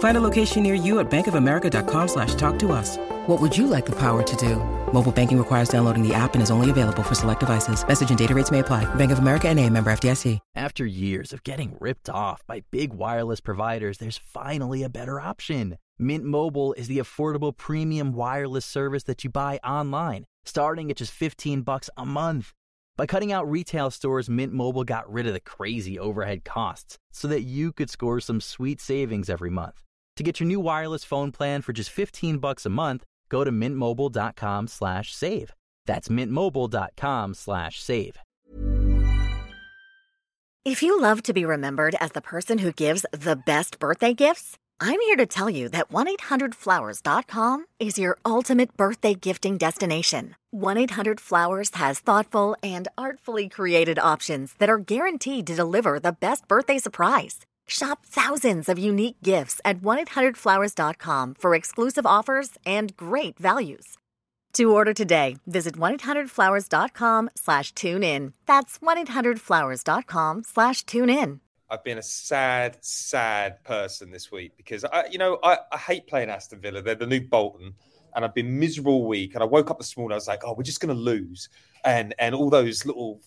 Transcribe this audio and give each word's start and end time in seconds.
Find 0.00 0.16
a 0.16 0.20
location 0.20 0.62
near 0.62 0.74
you 0.74 0.98
at 0.98 1.10
bankofamerica.com 1.10 2.08
slash 2.08 2.34
talk 2.34 2.58
to 2.60 2.72
us. 2.72 2.96
What 3.26 3.38
would 3.38 3.56
you 3.56 3.66
like 3.66 3.84
the 3.84 3.96
power 3.96 4.22
to 4.22 4.36
do? 4.36 4.56
Mobile 4.94 5.12
banking 5.12 5.36
requires 5.36 5.68
downloading 5.68 6.06
the 6.06 6.14
app 6.14 6.32
and 6.32 6.42
is 6.42 6.50
only 6.50 6.70
available 6.70 7.02
for 7.02 7.14
select 7.14 7.40
devices. 7.40 7.86
Message 7.86 8.08
and 8.08 8.18
data 8.18 8.34
rates 8.34 8.50
may 8.50 8.60
apply. 8.60 8.86
Bank 8.94 9.12
of 9.12 9.18
America 9.18 9.48
and 9.48 9.60
a 9.60 9.68
member 9.68 9.92
FDIC. 9.92 10.38
After 10.54 10.86
years 10.86 11.34
of 11.34 11.44
getting 11.44 11.76
ripped 11.80 12.08
off 12.08 12.42
by 12.46 12.62
big 12.70 12.94
wireless 12.94 13.40
providers, 13.40 13.98
there's 13.98 14.16
finally 14.18 14.82
a 14.82 14.88
better 14.88 15.20
option. 15.20 15.76
Mint 15.98 16.24
Mobile 16.24 16.72
is 16.74 16.88
the 16.88 16.98
affordable 16.98 17.54
premium 17.54 18.12
wireless 18.12 18.64
service 18.64 19.02
that 19.02 19.22
you 19.22 19.28
buy 19.28 19.60
online, 19.62 20.24
starting 20.46 20.90
at 20.90 20.96
just 20.96 21.12
15 21.12 21.60
bucks 21.60 21.90
a 21.98 22.06
month. 22.06 22.54
By 22.96 23.04
cutting 23.04 23.32
out 23.32 23.50
retail 23.50 23.90
stores, 23.90 24.30
Mint 24.30 24.54
Mobile 24.54 24.84
got 24.84 25.12
rid 25.12 25.26
of 25.26 25.34
the 25.34 25.40
crazy 25.40 25.98
overhead 25.98 26.44
costs 26.44 26.96
so 27.12 27.28
that 27.28 27.42
you 27.42 27.70
could 27.70 27.90
score 27.90 28.18
some 28.20 28.40
sweet 28.40 28.80
savings 28.80 29.28
every 29.28 29.50
month. 29.50 29.82
To 30.20 30.24
get 30.24 30.38
your 30.38 30.46
new 30.46 30.60
wireless 30.60 31.02
phone 31.02 31.32
plan 31.32 31.62
for 31.62 31.72
just 31.72 31.88
15 31.88 32.40
bucks 32.40 32.66
a 32.66 32.68
month, 32.68 33.06
go 33.30 33.42
to 33.42 33.50
mintmobile.com 33.50 34.68
slash 34.68 35.14
save. 35.14 35.54
That's 35.86 36.08
mintmobile.com 36.08 37.32
slash 37.32 37.80
save. 37.80 38.18
If 40.62 40.82
you 40.82 41.00
love 41.00 41.22
to 41.22 41.32
be 41.32 41.46
remembered 41.46 41.94
as 41.98 42.12
the 42.12 42.20
person 42.20 42.58
who 42.58 42.70
gives 42.70 43.06
the 43.12 43.34
best 43.34 43.78
birthday 43.78 44.12
gifts, 44.12 44.58
I'm 44.78 45.00
here 45.00 45.16
to 45.16 45.24
tell 45.24 45.48
you 45.48 45.70
that 45.70 45.88
1-800-Flowers.com 45.88 47.64
is 47.78 47.98
your 47.98 48.18
ultimate 48.26 48.76
birthday 48.76 49.14
gifting 49.14 49.56
destination. 49.56 50.36
1-800-Flowers 50.54 51.70
has 51.76 52.00
thoughtful 52.00 52.56
and 52.62 52.88
artfully 52.98 53.48
created 53.48 53.98
options 53.98 54.52
that 54.58 54.68
are 54.68 54.78
guaranteed 54.78 55.46
to 55.46 55.54
deliver 55.54 55.98
the 55.98 56.12
best 56.12 56.46
birthday 56.46 56.78
surprise. 56.78 57.46
Shop 57.70 58.04
thousands 58.04 58.68
of 58.68 58.80
unique 58.80 59.16
gifts 59.22 59.60
at 59.64 59.80
1-800-Flowers.com 59.80 61.36
for 61.38 61.54
exclusive 61.54 62.04
offers 62.04 62.50
and 62.66 62.96
great 62.96 63.38
values. 63.38 63.96
To 64.54 64.72
order 64.72 64.92
today, 64.92 65.36
visit 65.46 65.76
1-800-Flowers.com 65.76 67.30
slash 67.36 67.72
tune 67.72 68.02
in. 68.02 68.32
That's 68.46 68.80
1-800-Flowers.com 68.80 70.42
slash 70.42 70.82
tune 70.82 71.08
in. 71.08 71.40
I've 71.70 71.84
been 71.84 71.98
a 71.98 72.02
sad, 72.02 72.78
sad 72.80 73.62
person 73.62 74.10
this 74.10 74.32
week 74.32 74.56
because 74.56 74.84
I, 74.84 75.04
you 75.08 75.18
know, 75.18 75.38
I, 75.44 75.58
I 75.70 75.78
hate 75.78 76.08
playing 76.08 76.28
Aston 76.28 76.60
Villa. 76.60 76.82
They're 76.82 76.96
the 76.96 77.06
new 77.06 77.20
Bolton, 77.20 77.74
and 78.16 78.24
I've 78.24 78.34
been 78.34 78.58
miserable 78.58 79.06
week. 79.06 79.34
And 79.34 79.44
I 79.44 79.46
woke 79.46 79.70
up 79.70 79.78
this 79.78 79.96
morning, 79.96 80.14
I 80.14 80.16
was 80.16 80.26
like, 80.26 80.42
oh, 80.44 80.54
we're 80.54 80.64
just 80.64 80.80
going 80.80 80.92
to 80.92 81.00
lose, 81.00 81.48
and 81.84 82.12
and 82.18 82.34
all 82.34 82.50
those 82.50 82.84
little 82.84 83.20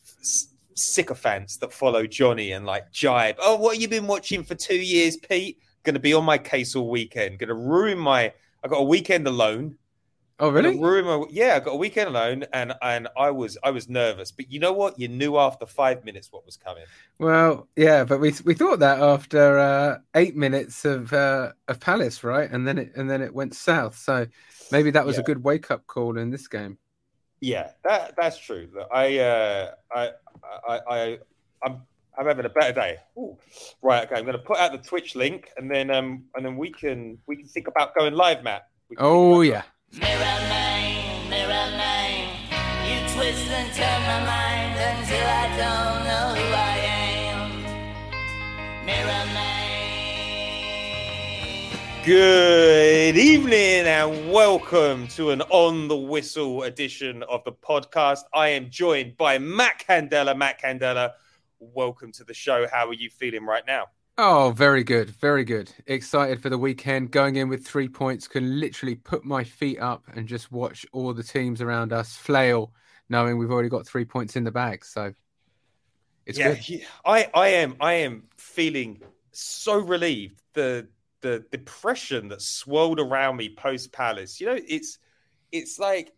sycophants 0.78 1.58
that 1.58 1.74
follow 1.74 2.06
Johnny 2.06 2.52
and 2.52 2.66
like 2.66 2.92
jibe. 2.92 3.36
Oh, 3.40 3.56
what 3.56 3.76
have 3.76 3.82
you 3.82 3.88
been 3.88 4.08
watching 4.08 4.44
for 4.44 4.56
two 4.56 4.78
years, 4.78 5.18
Pete? 5.18 5.60
Going 5.84 5.96
to 5.96 6.00
be 6.00 6.14
on 6.14 6.24
my 6.24 6.38
case 6.38 6.76
all 6.76 6.90
weekend. 6.90 7.40
Going 7.40 7.50
to 7.50 7.56
ruin 7.56 7.98
my. 7.98 8.34
I 8.64 8.68
got 8.68 8.78
a 8.78 8.84
weekend 8.84 9.28
alone. 9.28 9.78
Oh 10.40 10.50
really? 10.50 10.80
Ruin 10.80 11.06
my, 11.06 11.26
yeah, 11.30 11.56
I 11.56 11.60
got 11.60 11.74
a 11.74 11.78
weekend 11.78 12.10
alone, 12.10 12.44
and 12.54 12.74
and 12.82 13.08
I 13.18 13.30
was 13.30 13.58
I 13.64 13.70
was 13.70 13.88
nervous. 13.88 14.32
But 14.32 14.52
you 14.52 14.60
know 14.60 14.74
what? 14.74 15.00
You 15.00 15.08
knew 15.08 15.38
after 15.38 15.66
five 15.66 16.04
minutes 16.04 16.32
what 16.32 16.46
was 16.46 16.58
coming. 16.58 16.86
Well, 17.20 17.68
yeah, 17.76 18.04
but 18.04 18.20
we 18.20 18.34
we 18.44 18.56
thought 18.56 18.80
that 18.80 19.00
after 19.00 19.60
uh, 19.60 19.98
eight 20.16 20.36
minutes 20.36 20.86
of 20.86 21.14
uh, 21.14 21.52
of 21.68 21.80
Palace, 21.80 22.24
right? 22.24 22.50
And 22.52 22.68
then 22.68 22.78
it 22.80 22.94
and 22.96 23.10
then 23.10 23.22
it 23.22 23.34
went 23.34 23.56
south. 23.56 23.98
So 23.98 24.26
maybe 24.72 24.90
that 24.92 25.06
was 25.06 25.18
yeah. 25.18 25.22
a 25.22 25.26
good 25.26 25.44
wake 25.44 25.70
up 25.70 25.86
call 25.86 26.18
in 26.18 26.32
this 26.32 26.48
game. 26.48 26.78
Yeah, 27.44 27.72
that 27.84 28.16
that's 28.16 28.40
true. 28.40 28.70
I 28.90 29.18
uh, 29.20 29.72
I 29.94 30.12
I 30.66 30.80
I 30.90 31.20
I'm 31.62 31.82
I'm 32.18 32.26
having 32.26 32.46
a 32.46 32.50
better 32.50 32.72
day. 32.72 33.00
Ooh. 33.18 33.38
Right, 33.82 34.06
okay. 34.06 34.16
I'm 34.16 34.24
going 34.24 34.38
to 34.38 34.44
put 34.44 34.60
out 34.60 34.72
the 34.72 34.78
Twitch 34.78 35.14
link, 35.14 35.52
and 35.58 35.70
then 35.70 35.92
um 35.92 36.24
and 36.36 36.46
then 36.46 36.56
we 36.56 36.72
can 36.72 37.18
we 37.28 37.36
can 37.36 37.46
think 37.46 37.68
about 37.68 37.96
going 37.96 38.14
live, 38.14 38.46
Matt. 38.46 38.70
Oh 38.98 39.42
yeah. 39.42 39.64
Mirror 39.92 40.40
man, 40.48 41.30
mirror 41.30 41.68
man, 41.76 42.30
you 42.88 42.96
twist 43.14 43.46
and 43.52 43.74
turn 43.76 44.02
my 44.08 44.24
mind 44.24 44.80
until 44.80 45.28
I 45.28 45.48
don't 45.60 46.06
know 46.08 46.34
who 46.40 46.48
I 46.54 46.78
am. 47.28 47.40
Mirror 48.86 49.26
man. 49.34 49.54
Good 52.06 52.83
evening 53.04 53.86
and 53.86 54.32
welcome 54.32 55.10
to 55.10 55.32
an 55.32 55.42
on 55.50 55.90
the 55.90 55.96
whistle 55.96 56.64
edition 56.64 57.22
of 57.24 57.44
the 57.44 57.52
podcast. 57.52 58.22
I 58.34 58.48
am 58.50 58.70
joined 58.70 59.18
by 59.18 59.40
Matt 59.40 59.84
Candela. 59.86 60.38
Matt 60.38 60.62
Candela, 60.62 61.12
welcome 61.60 62.14
to 62.14 62.24
the 62.24 62.34
show. 62.34 62.66
How 62.72 62.88
are 62.88 62.94
you 62.94 63.10
feeling 63.10 63.46
right 63.46 63.64
now? 63.68 63.88
Oh, 64.18 64.54
very 64.56 64.86
good, 64.86 65.10
very 65.10 65.44
good. 65.44 65.70
Excited 65.86 66.42
for 66.42 66.50
the 66.50 66.58
weekend. 66.58 67.12
Going 67.12 67.36
in 67.36 67.50
with 67.50 67.68
three 67.68 67.90
points 67.90 68.26
can 68.26 68.62
literally 68.62 68.96
put 68.96 69.26
my 69.26 69.44
feet 69.44 69.80
up 69.80 70.06
and 70.16 70.26
just 70.26 70.50
watch 70.50 70.86
all 70.94 71.14
the 71.14 71.24
teams 71.24 71.62
around 71.62 71.92
us 71.92 72.16
flail, 72.16 72.72
knowing 73.10 73.38
we've 73.38 73.52
already 73.52 73.68
got 73.68 73.86
three 73.86 74.06
points 74.06 74.38
in 74.38 74.46
the 74.46 74.52
bag. 74.52 74.86
So 74.86 75.14
it's 76.26 76.40
yeah, 76.40 76.54
good. 76.54 76.86
I, 77.04 77.30
I 77.34 77.48
am, 77.50 77.76
I 77.82 77.94
am 77.96 78.24
feeling 78.38 79.02
so 79.34 79.78
relieved. 79.78 80.40
The 80.54 80.88
the 81.24 81.44
depression 81.52 82.28
that 82.28 82.42
swirled 82.42 83.00
around 83.00 83.38
me 83.38 83.56
post 83.56 83.92
Palace. 83.92 84.40
You 84.40 84.48
know, 84.48 84.60
it's 84.68 85.00
it's 85.52 85.80
like 85.80 86.12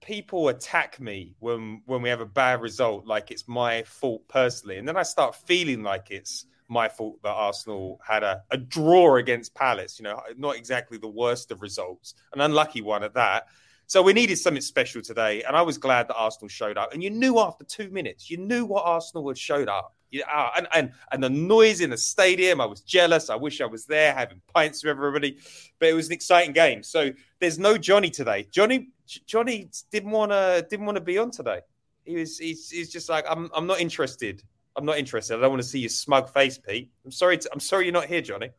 people 0.00 0.48
attack 0.48 0.98
me 1.00 1.34
when 1.40 1.82
when 1.84 2.00
we 2.00 2.08
have 2.08 2.22
a 2.22 2.26
bad 2.26 2.62
result, 2.62 3.06
like 3.06 3.30
it's 3.30 3.46
my 3.46 3.82
fault 3.82 4.26
personally, 4.28 4.78
and 4.78 4.88
then 4.88 4.96
I 4.96 5.02
start 5.02 5.34
feeling 5.34 5.82
like 5.82 6.10
it's 6.10 6.46
my 6.68 6.88
fault 6.88 7.22
that 7.22 7.30
Arsenal 7.30 8.00
had 8.06 8.22
a, 8.22 8.42
a 8.50 8.56
draw 8.56 9.16
against 9.16 9.54
Palace. 9.54 9.98
You 9.98 10.04
know, 10.04 10.22
not 10.38 10.56
exactly 10.56 10.96
the 10.96 11.08
worst 11.08 11.50
of 11.50 11.60
results, 11.60 12.14
an 12.32 12.40
unlucky 12.40 12.80
one 12.80 13.02
at 13.02 13.14
that. 13.14 13.48
So 13.88 14.02
we 14.02 14.12
needed 14.12 14.36
something 14.38 14.62
special 14.62 15.02
today, 15.02 15.42
and 15.42 15.56
I 15.56 15.62
was 15.62 15.76
glad 15.76 16.08
that 16.08 16.14
Arsenal 16.14 16.48
showed 16.48 16.78
up. 16.78 16.92
And 16.92 17.02
you 17.02 17.10
knew 17.10 17.38
after 17.38 17.64
two 17.64 17.90
minutes, 17.90 18.30
you 18.30 18.36
knew 18.36 18.64
what 18.64 18.84
Arsenal 18.84 19.26
had 19.28 19.38
showed 19.38 19.68
up. 19.68 19.95
Yeah, 20.10 20.24
uh, 20.32 20.50
and, 20.56 20.68
and 20.72 20.92
and 21.10 21.22
the 21.22 21.30
noise 21.30 21.80
in 21.80 21.90
the 21.90 21.96
stadium, 21.96 22.60
I 22.60 22.66
was 22.66 22.80
jealous. 22.80 23.28
I 23.28 23.34
wish 23.34 23.60
I 23.60 23.66
was 23.66 23.86
there 23.86 24.14
having 24.14 24.40
pints 24.54 24.84
with 24.84 24.90
everybody, 24.90 25.38
but 25.78 25.88
it 25.88 25.94
was 25.94 26.06
an 26.06 26.12
exciting 26.12 26.52
game. 26.52 26.82
So 26.82 27.10
there's 27.40 27.58
no 27.58 27.76
Johnny 27.76 28.10
today. 28.10 28.46
Johnny 28.50 28.90
Johnny 29.06 29.68
didn't 29.90 30.10
want 30.10 30.32
to 30.32 30.66
didn't 30.70 30.86
want 30.86 30.96
to 30.96 31.02
be 31.02 31.18
on 31.18 31.30
today. 31.30 31.60
He 32.04 32.16
was 32.16 32.38
he's, 32.38 32.70
he's 32.70 32.90
just 32.90 33.08
like 33.08 33.24
I'm 33.28 33.50
I'm 33.54 33.66
not 33.66 33.80
interested. 33.80 34.42
I'm 34.76 34.84
not 34.84 34.98
interested. 34.98 35.36
I 35.36 35.40
don't 35.40 35.50
want 35.50 35.62
to 35.62 35.68
see 35.68 35.80
your 35.80 35.88
smug 35.88 36.28
face, 36.28 36.58
Pete. 36.58 36.90
I'm 37.04 37.10
sorry. 37.10 37.38
To, 37.38 37.48
I'm 37.52 37.60
sorry 37.60 37.84
you're 37.84 37.92
not 37.92 38.06
here, 38.06 38.20
Johnny. 38.20 38.50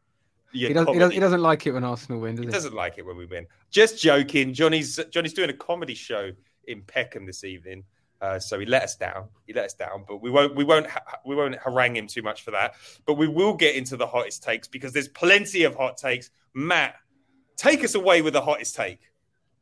He, 0.51 0.73
does, 0.73 0.87
he, 0.87 0.97
does, 0.97 1.13
he, 1.13 1.19
doesn't 1.19 1.41
like 1.41 1.67
it 1.67 1.71
when 1.73 1.83
Arsenal 1.83 2.21
win, 2.21 2.35
does 2.35 2.43
he? 2.43 2.47
He 2.47 2.51
doesn't 2.51 2.73
like 2.73 2.97
it 2.97 3.05
when 3.05 3.17
we 3.17 3.25
win. 3.25 3.45
Just 3.69 4.01
joking. 4.01 4.53
Johnny's 4.53 4.99
Johnny's 5.11 5.33
doing 5.33 5.49
a 5.49 5.53
comedy 5.53 5.93
show 5.93 6.31
in 6.67 6.81
Peckham 6.81 7.25
this 7.25 7.43
evening. 7.43 7.83
Uh, 8.21 8.39
so 8.39 8.59
he 8.59 8.65
let 8.65 8.83
us 8.83 8.95
down. 8.95 9.27
He 9.45 9.53
let 9.53 9.65
us 9.65 9.73
down, 9.73 10.03
but 10.07 10.21
we 10.21 10.31
won't 10.31 10.55
we 10.55 10.63
won't 10.63 10.87
we 11.25 11.35
won't 11.35 11.55
harangue 11.55 11.95
him 11.95 12.07
too 12.07 12.23
much 12.23 12.41
for 12.41 12.51
that. 12.51 12.73
But 13.05 13.15
we 13.15 13.27
will 13.27 13.53
get 13.53 13.75
into 13.75 13.95
the 13.95 14.07
hottest 14.07 14.43
takes 14.43 14.67
because 14.67 14.91
there's 14.91 15.07
plenty 15.07 15.63
of 15.63 15.75
hot 15.75 15.97
takes. 15.97 16.31
Matt, 16.53 16.95
take 17.55 17.83
us 17.83 17.95
away 17.95 18.21
with 18.21 18.33
the 18.33 18.41
hottest 18.41 18.75
take. 18.75 19.01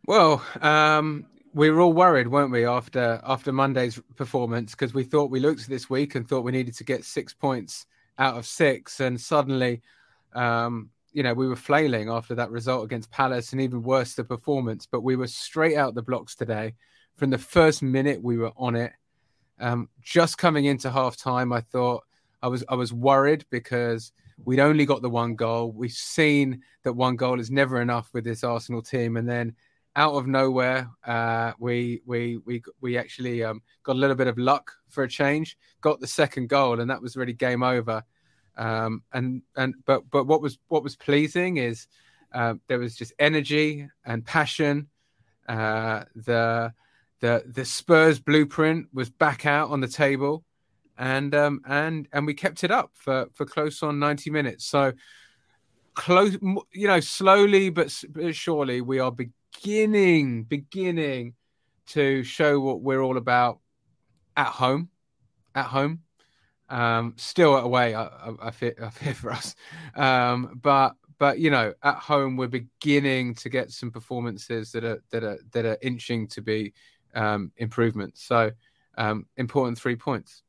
Well, 0.08 0.44
um, 0.62 1.26
we 1.54 1.70
were 1.70 1.82
all 1.82 1.94
worried, 1.94 2.28
weren't 2.30 2.52
we, 2.52 2.66
after 2.66 3.20
after 3.26 3.52
Monday's 3.52 4.00
performance 4.16 4.72
because 4.72 4.94
we 4.94 5.04
thought 5.04 5.32
we 5.32 5.42
looked 5.42 5.68
this 5.68 5.90
week 5.90 6.16
and 6.16 6.28
thought 6.28 6.46
we 6.46 6.52
needed 6.54 6.76
to 6.76 6.84
get 6.86 7.04
six 7.04 7.34
points 7.34 7.86
out 8.18 8.38
of 8.38 8.46
six, 8.46 9.02
and 9.02 9.20
suddenly, 9.20 9.82
um, 10.34 10.90
you 11.12 11.24
know, 11.24 11.34
we 11.34 11.50
were 11.50 11.58
flailing 11.58 12.10
after 12.10 12.36
that 12.36 12.52
result 12.52 12.86
against 12.86 13.12
Palace, 13.12 13.52
and 13.52 13.60
even 13.60 13.84
worse 13.84 14.16
the 14.16 14.24
performance. 14.24 14.88
But 14.90 15.02
we 15.02 15.18
were 15.18 15.28
straight 15.28 15.76
out 15.76 15.94
the 15.94 16.02
blocks 16.02 16.36
today 16.36 16.76
from 17.16 17.30
the 17.30 17.38
first 17.38 17.82
minute 17.82 18.22
we 18.22 18.38
were 18.38 18.52
on 18.58 18.76
it. 18.76 18.94
Um, 19.60 19.90
just 20.02 20.38
coming 20.38 20.66
into 20.66 20.92
half 20.92 21.18
time, 21.18 21.54
I 21.54 21.62
thought, 21.62 22.04
I 22.42 22.48
was 22.48 22.64
I 22.70 22.76
was 22.76 22.94
worried 22.94 23.46
because 23.50 24.12
we'd 24.44 24.60
only 24.60 24.86
got 24.86 25.02
the 25.02 25.10
one 25.10 25.36
goal. 25.36 25.72
We've 25.72 25.92
seen 25.92 26.62
that 26.84 26.94
one 26.94 27.16
goal 27.16 27.40
is 27.40 27.50
never 27.50 27.82
enough 27.82 28.10
with 28.14 28.24
this 28.24 28.44
Arsenal 28.44 28.82
team, 28.82 29.18
and 29.18 29.28
then 29.28 29.56
out 29.96 30.14
of 30.14 30.28
nowhere, 30.28 30.90
uh, 31.06 31.54
we 31.58 32.02
we 32.06 32.38
we 32.46 32.62
we 32.82 32.98
actually 32.98 33.44
um, 33.44 33.62
got 33.84 33.96
a 33.96 34.00
little 34.00 34.16
bit 34.16 34.28
of 34.28 34.38
luck 34.38 34.72
for 34.90 35.04
a 35.04 35.10
change. 35.10 35.58
Got 35.82 36.02
the 36.02 36.08
second 36.08 36.50
goal, 36.50 36.80
and 36.82 36.90
that 36.90 37.02
was 37.02 37.16
really 37.16 37.34
game 37.34 37.64
over. 37.64 38.04
Um, 38.58 39.04
and 39.14 39.42
and 39.56 39.76
but 39.86 40.10
but 40.12 40.26
what 40.26 40.42
was 40.42 40.60
what 40.68 40.84
was 40.84 40.96
pleasing 40.96 41.58
is 41.58 41.88
uh, 42.34 42.56
there 42.68 42.80
was 42.80 42.96
just 42.96 43.14
energy 43.20 43.88
and 44.06 44.26
passion. 44.26 44.88
Uh, 45.48 46.04
the 46.16 46.74
the 47.22 47.44
the 47.46 47.66
Spurs 47.66 48.20
blueprint 48.20 48.88
was 48.94 49.10
back 49.10 49.46
out 49.46 49.70
on 49.70 49.82
the 49.82 49.88
table, 49.88 50.44
and 50.98 51.34
um, 51.34 51.62
and 51.68 52.08
and 52.12 52.26
we 52.26 52.34
kept 52.34 52.64
it 52.64 52.72
up 52.72 52.92
for 52.94 53.28
for 53.34 53.46
close 53.46 53.84
on 53.84 54.00
ninety 54.00 54.30
minutes. 54.30 54.66
So 54.66 54.94
close, 55.96 56.38
you 56.74 56.88
know, 56.88 57.00
slowly 57.00 57.70
but, 57.70 57.90
surely 58.32 58.82
we 58.82 59.00
are 59.00 59.12
beginning 59.12 60.44
beginning 60.44 61.34
to 61.88 62.24
show 62.24 62.60
what 62.60 62.82
we're 62.82 63.02
all 63.02 63.18
about 63.18 63.60
at 64.36 64.48
home, 64.48 64.90
at 65.56 65.66
home. 65.66 66.02
Um, 66.68 67.14
still 67.16 67.56
away, 67.56 67.94
I, 67.94 68.06
I, 68.06 68.34
I, 68.42 68.52
fear, 68.52 68.76
I 68.82 68.90
fear 68.90 69.14
for 69.14 69.32
us, 69.32 69.56
um, 69.96 70.60
but 70.62 70.96
but 71.18 71.40
you 71.40 71.50
know, 71.50 71.74
at 71.84 71.96
home 71.96 72.38
we're 72.38 72.48
beginning 72.48 73.36
to 73.36 73.50
get 73.50 73.72
some 73.72 73.92
performances 73.92 74.72
that 74.72 74.84
are 74.84 75.02
that 75.12 75.24
are 75.24 75.40
that 75.52 75.66
are 75.66 75.78
inching 75.82 76.28
to 76.30 76.42
be 76.42 76.74
um, 77.16 77.52
improvements. 77.58 78.24
So 78.24 78.52
um, 78.98 79.26
important 79.38 79.78
three 79.78 79.96
points. 79.96 80.44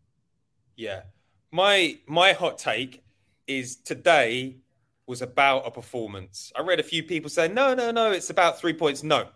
Yeah, 0.76 1.02
my 1.50 1.98
my 2.06 2.32
hot 2.32 2.58
take 2.58 3.02
is 3.46 3.76
today 3.76 4.58
was 5.06 5.22
about 5.22 5.66
a 5.66 5.70
performance. 5.70 6.52
I 6.56 6.62
read 6.62 6.80
a 6.80 6.82
few 6.82 7.02
people 7.02 7.30
say, 7.30 7.48
no, 7.48 7.74
no, 7.74 7.90
no, 7.90 8.10
it's 8.10 8.30
about 8.30 8.58
three 8.58 8.72
points. 8.72 9.02
No, 9.02 9.28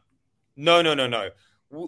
no, 0.57 0.83
no, 0.83 0.95
no, 0.95 1.07
no. 1.07 1.31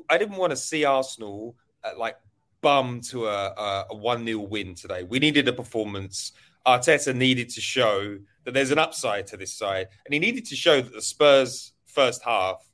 I 0.09 0.19
didn't 0.19 0.37
want 0.37 0.51
to 0.51 0.57
see 0.57 0.85
Arsenal 0.85 1.57
uh, 1.83 1.91
like 1.99 2.17
bum 2.61 3.01
to 3.01 3.27
a, 3.27 3.87
a, 3.91 3.97
1 3.97 4.25
0 4.25 4.39
win 4.39 4.75
today. 4.75 5.03
We 5.03 5.19
needed 5.19 5.49
a 5.49 5.53
performance. 5.53 6.33
Arteta 6.65 7.15
needed 7.15 7.49
to 7.51 7.61
show 7.61 8.19
that 8.45 8.55
there's 8.55 8.71
an 8.71 8.79
upside 8.79 9.27
to 9.29 9.37
this 9.37 9.53
side. 9.53 9.89
And 10.05 10.15
he 10.15 10.21
needed 10.21 10.45
to 10.47 10.57
show 10.57 10.81
that 10.81 10.93
the 10.93 11.03
Spurs 11.03 11.73
first 11.87 12.23
half 12.23 12.65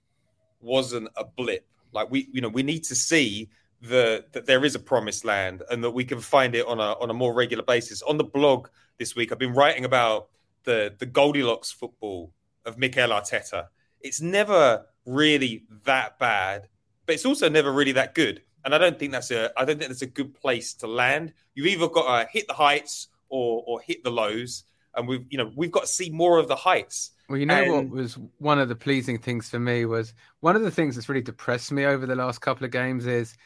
wasn't 0.60 1.08
a 1.16 1.24
blip. 1.24 1.66
Like 1.92 2.10
we, 2.10 2.28
you 2.32 2.40
know, 2.40 2.48
we 2.48 2.62
need 2.62 2.84
to 2.84 2.94
see 2.94 3.48
the 3.80 4.24
that 4.32 4.46
there 4.46 4.64
is 4.64 4.74
a 4.74 4.78
promised 4.78 5.24
land 5.24 5.62
and 5.70 5.84
that 5.84 5.90
we 5.90 6.04
can 6.04 6.20
find 6.20 6.54
it 6.54 6.66
on 6.66 6.80
a 6.80 6.92
on 7.00 7.10
a 7.10 7.14
more 7.14 7.32
regular 7.32 7.62
basis. 7.62 8.02
On 8.02 8.16
the 8.16 8.24
blog 8.24 8.68
this 8.98 9.14
week, 9.14 9.32
I've 9.32 9.38
been 9.38 9.54
writing 9.54 9.84
about 9.84 10.28
the 10.64 10.94
the 10.98 11.06
Goldilocks 11.06 11.70
football 11.70 12.32
of 12.64 12.78
Mikel 12.78 13.10
Arteta. 13.10 13.68
It's 14.00 14.20
never 14.20 14.86
really 15.06 15.64
that 15.84 16.18
bad, 16.18 16.68
but 17.06 17.14
it's 17.14 17.24
also 17.24 17.48
never 17.48 17.72
really 17.72 17.92
that 17.92 18.14
good. 18.14 18.42
And 18.64 18.74
I 18.74 18.78
don't 18.78 18.98
think 18.98 19.12
that's 19.12 19.30
a 19.30 19.50
I 19.56 19.64
don't 19.64 19.78
think 19.78 19.88
that's 19.88 20.02
a 20.02 20.06
good 20.06 20.34
place 20.34 20.74
to 20.74 20.86
land. 20.86 21.32
You've 21.54 21.68
either 21.68 21.88
got 21.88 22.20
to 22.20 22.28
hit 22.30 22.46
the 22.46 22.54
heights 22.54 23.08
or 23.28 23.62
or 23.66 23.80
hit 23.80 24.02
the 24.04 24.10
lows, 24.10 24.64
and 24.94 25.08
we've 25.08 25.24
you 25.30 25.38
know 25.38 25.50
we've 25.56 25.70
got 25.70 25.82
to 25.82 25.88
see 25.88 26.10
more 26.10 26.38
of 26.38 26.48
the 26.48 26.56
heights. 26.56 27.12
Well, 27.28 27.38
you 27.38 27.46
know 27.46 27.62
and... 27.62 27.72
what 27.72 27.88
was 27.90 28.18
one 28.38 28.58
of 28.58 28.68
the 28.68 28.76
pleasing 28.76 29.18
things 29.18 29.48
for 29.50 29.58
me 29.58 29.84
was 29.84 30.14
one 30.40 30.56
of 30.56 30.62
the 30.62 30.70
things 30.70 30.94
that's 30.94 31.08
really 31.08 31.22
depressed 31.22 31.72
me 31.72 31.84
over 31.84 32.06
the 32.06 32.16
last 32.16 32.40
couple 32.40 32.64
of 32.64 32.70
games 32.70 33.06
is 33.06 33.36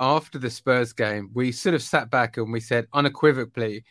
after 0.00 0.38
the 0.38 0.50
Spurs 0.50 0.92
game, 0.92 1.30
we 1.34 1.52
sort 1.52 1.74
of 1.74 1.82
sat 1.82 2.10
back 2.10 2.36
and 2.36 2.52
we 2.52 2.60
said 2.60 2.86
unequivocally 2.92 3.84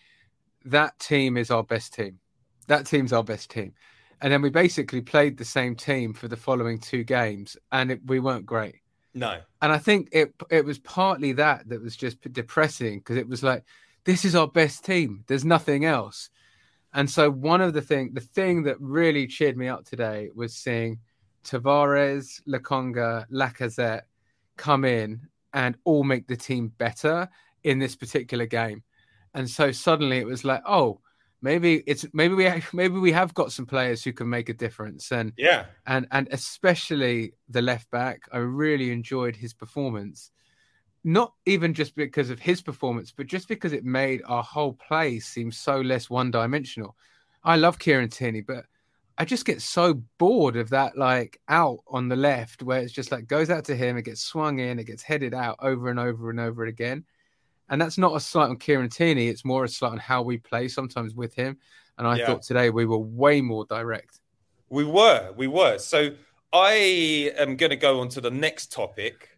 that 0.66 0.98
team 1.00 1.38
is 1.38 1.52
our 1.52 1.64
best 1.64 1.94
team 1.94 2.20
that 2.68 2.86
team's 2.86 3.14
our 3.14 3.24
best 3.24 3.50
team. 3.50 3.74
And 4.22 4.32
then 4.32 4.42
we 4.42 4.50
basically 4.50 5.02
played 5.02 5.38
the 5.38 5.46
same 5.46 5.76
team 5.76 6.14
for 6.14 6.28
the 6.28 6.38
following 6.38 6.80
two 6.80 7.04
games, 7.04 7.58
and 7.72 7.92
it, 7.92 8.02
we 8.06 8.20
weren't 8.20 8.46
great. 8.46 8.76
No. 9.14 9.40
And 9.62 9.72
I 9.72 9.78
think 9.78 10.10
it 10.12 10.34
it 10.50 10.66
was 10.66 10.80
partly 10.80 11.34
that 11.34 11.68
that 11.70 11.82
was 11.82 11.96
just 11.96 12.22
depressing 12.32 13.00
because 13.00 13.18
it 13.18 13.28
was 13.28 13.44
like 13.44 13.64
this 14.06 14.26
is 14.26 14.36
our 14.36 14.48
best 14.48 14.86
team. 14.86 15.24
There's 15.28 15.46
nothing 15.46 15.86
else. 15.86 16.30
And 16.94 17.10
so 17.10 17.30
one 17.30 17.62
of 17.62 17.74
the 17.74 17.82
thing 17.82 18.12
the 18.14 18.22
thing 18.22 18.64
that 18.64 18.80
really 18.80 19.28
cheered 19.28 19.58
me 19.58 19.68
up 19.68 19.86
today 19.86 20.30
was 20.36 20.56
seeing 20.56 21.00
Tavares, 21.44 22.42
Lokonga, 22.48 23.26
Lacazette 23.32 24.04
come 24.58 24.86
in 24.86 25.28
and 25.54 25.76
all 25.84 26.04
make 26.04 26.28
the 26.28 26.38
team 26.38 26.72
better 26.78 27.28
in 27.64 27.80
this 27.80 27.96
particular 27.96 28.46
game. 28.46 28.84
And 29.34 29.50
so 29.50 29.72
suddenly 29.72 30.18
it 30.18 30.28
was 30.28 30.44
like, 30.44 30.62
oh, 30.66 31.00
maybe 31.42 31.84
it's 31.88 32.06
maybe 32.14 32.36
we 32.36 32.50
maybe 32.74 32.98
we 32.98 33.12
have 33.12 33.34
got 33.34 33.52
some 33.52 33.66
players 33.66 34.04
who 34.04 34.14
can 34.14 34.30
make 34.30 34.50
a 34.50 34.54
difference. 34.54 35.12
And 35.12 35.34
yeah. 35.38 35.66
and 35.88 36.08
and 36.12 36.28
especially 36.32 37.34
the 37.50 37.62
left 37.62 37.90
back. 37.92 38.22
I 38.32 38.38
really 38.38 38.92
enjoyed 38.92 39.36
his 39.36 39.54
performance 39.54 40.32
not 41.04 41.34
even 41.46 41.74
just 41.74 41.96
because 41.96 42.30
of 42.30 42.40
his 42.40 42.62
performance 42.62 43.12
but 43.16 43.28
just 43.28 43.48
because 43.48 43.74
it 43.74 43.84
made 43.84 44.22
our 44.26 44.44
whole 44.44 44.74
play 44.74 45.20
seem 45.20 45.52
so 45.52 45.82
less 45.82 46.10
one 46.10 46.32
dimensional 46.32 46.96
i 47.44 47.56
love 47.56 47.78
kieran 47.78 48.10
tierney 48.10 48.42
but 48.42 48.66
i 49.18 49.26
just 49.26 49.46
get 49.46 49.62
so 49.62 50.02
bored 50.18 50.56
of 50.56 50.70
that 50.70 50.98
like 50.98 51.40
out 51.50 51.80
on 51.88 52.08
the 52.08 52.16
left 52.16 52.64
where 52.64 52.80
it's 52.80 52.94
just 52.94 53.12
like 53.12 53.28
goes 53.28 53.50
out 53.50 53.66
to 53.66 53.76
him 53.76 53.98
it 53.98 54.06
gets 54.06 54.24
swung 54.24 54.60
in 54.60 54.80
it 54.80 54.88
gets 54.88 55.04
headed 55.04 55.34
out 55.34 55.58
over 55.62 55.90
and 55.90 56.00
over 56.00 56.30
and 56.30 56.40
over 56.40 56.66
again 56.66 57.04
and 57.70 57.82
that's 57.82 57.98
not 57.98 58.16
a 58.16 58.20
slight 58.20 58.50
on 58.50 58.58
Kieran 58.58 58.90
Tierney. 58.90 59.30
It's 59.30 59.46
more 59.46 59.64
a 59.64 59.68
slight 59.68 59.94
on 59.94 59.98
how 59.98 60.22
we 60.22 60.38
play 60.38 60.68
sometimes 60.68 61.16
with 61.16 61.34
him. 61.34 61.58
And 61.98 62.08
I 62.08 62.18
yeah. 62.18 62.26
thought 62.26 62.44
today 62.44 62.70
we 62.70 62.86
were 62.86 62.98
way 62.98 63.42
more 63.42 63.66
direct. 63.66 64.20
We 64.70 64.84
were, 64.84 65.34
we 65.36 65.48
were. 65.48 65.78
So 65.78 66.12
I 66.52 67.32
am 67.38 67.56
going 67.56 67.70
to 67.70 67.76
go 67.76 68.02
on 68.02 68.10
to 68.10 68.22
the 68.22 68.32
next 68.32 68.72
topic, 68.72 69.33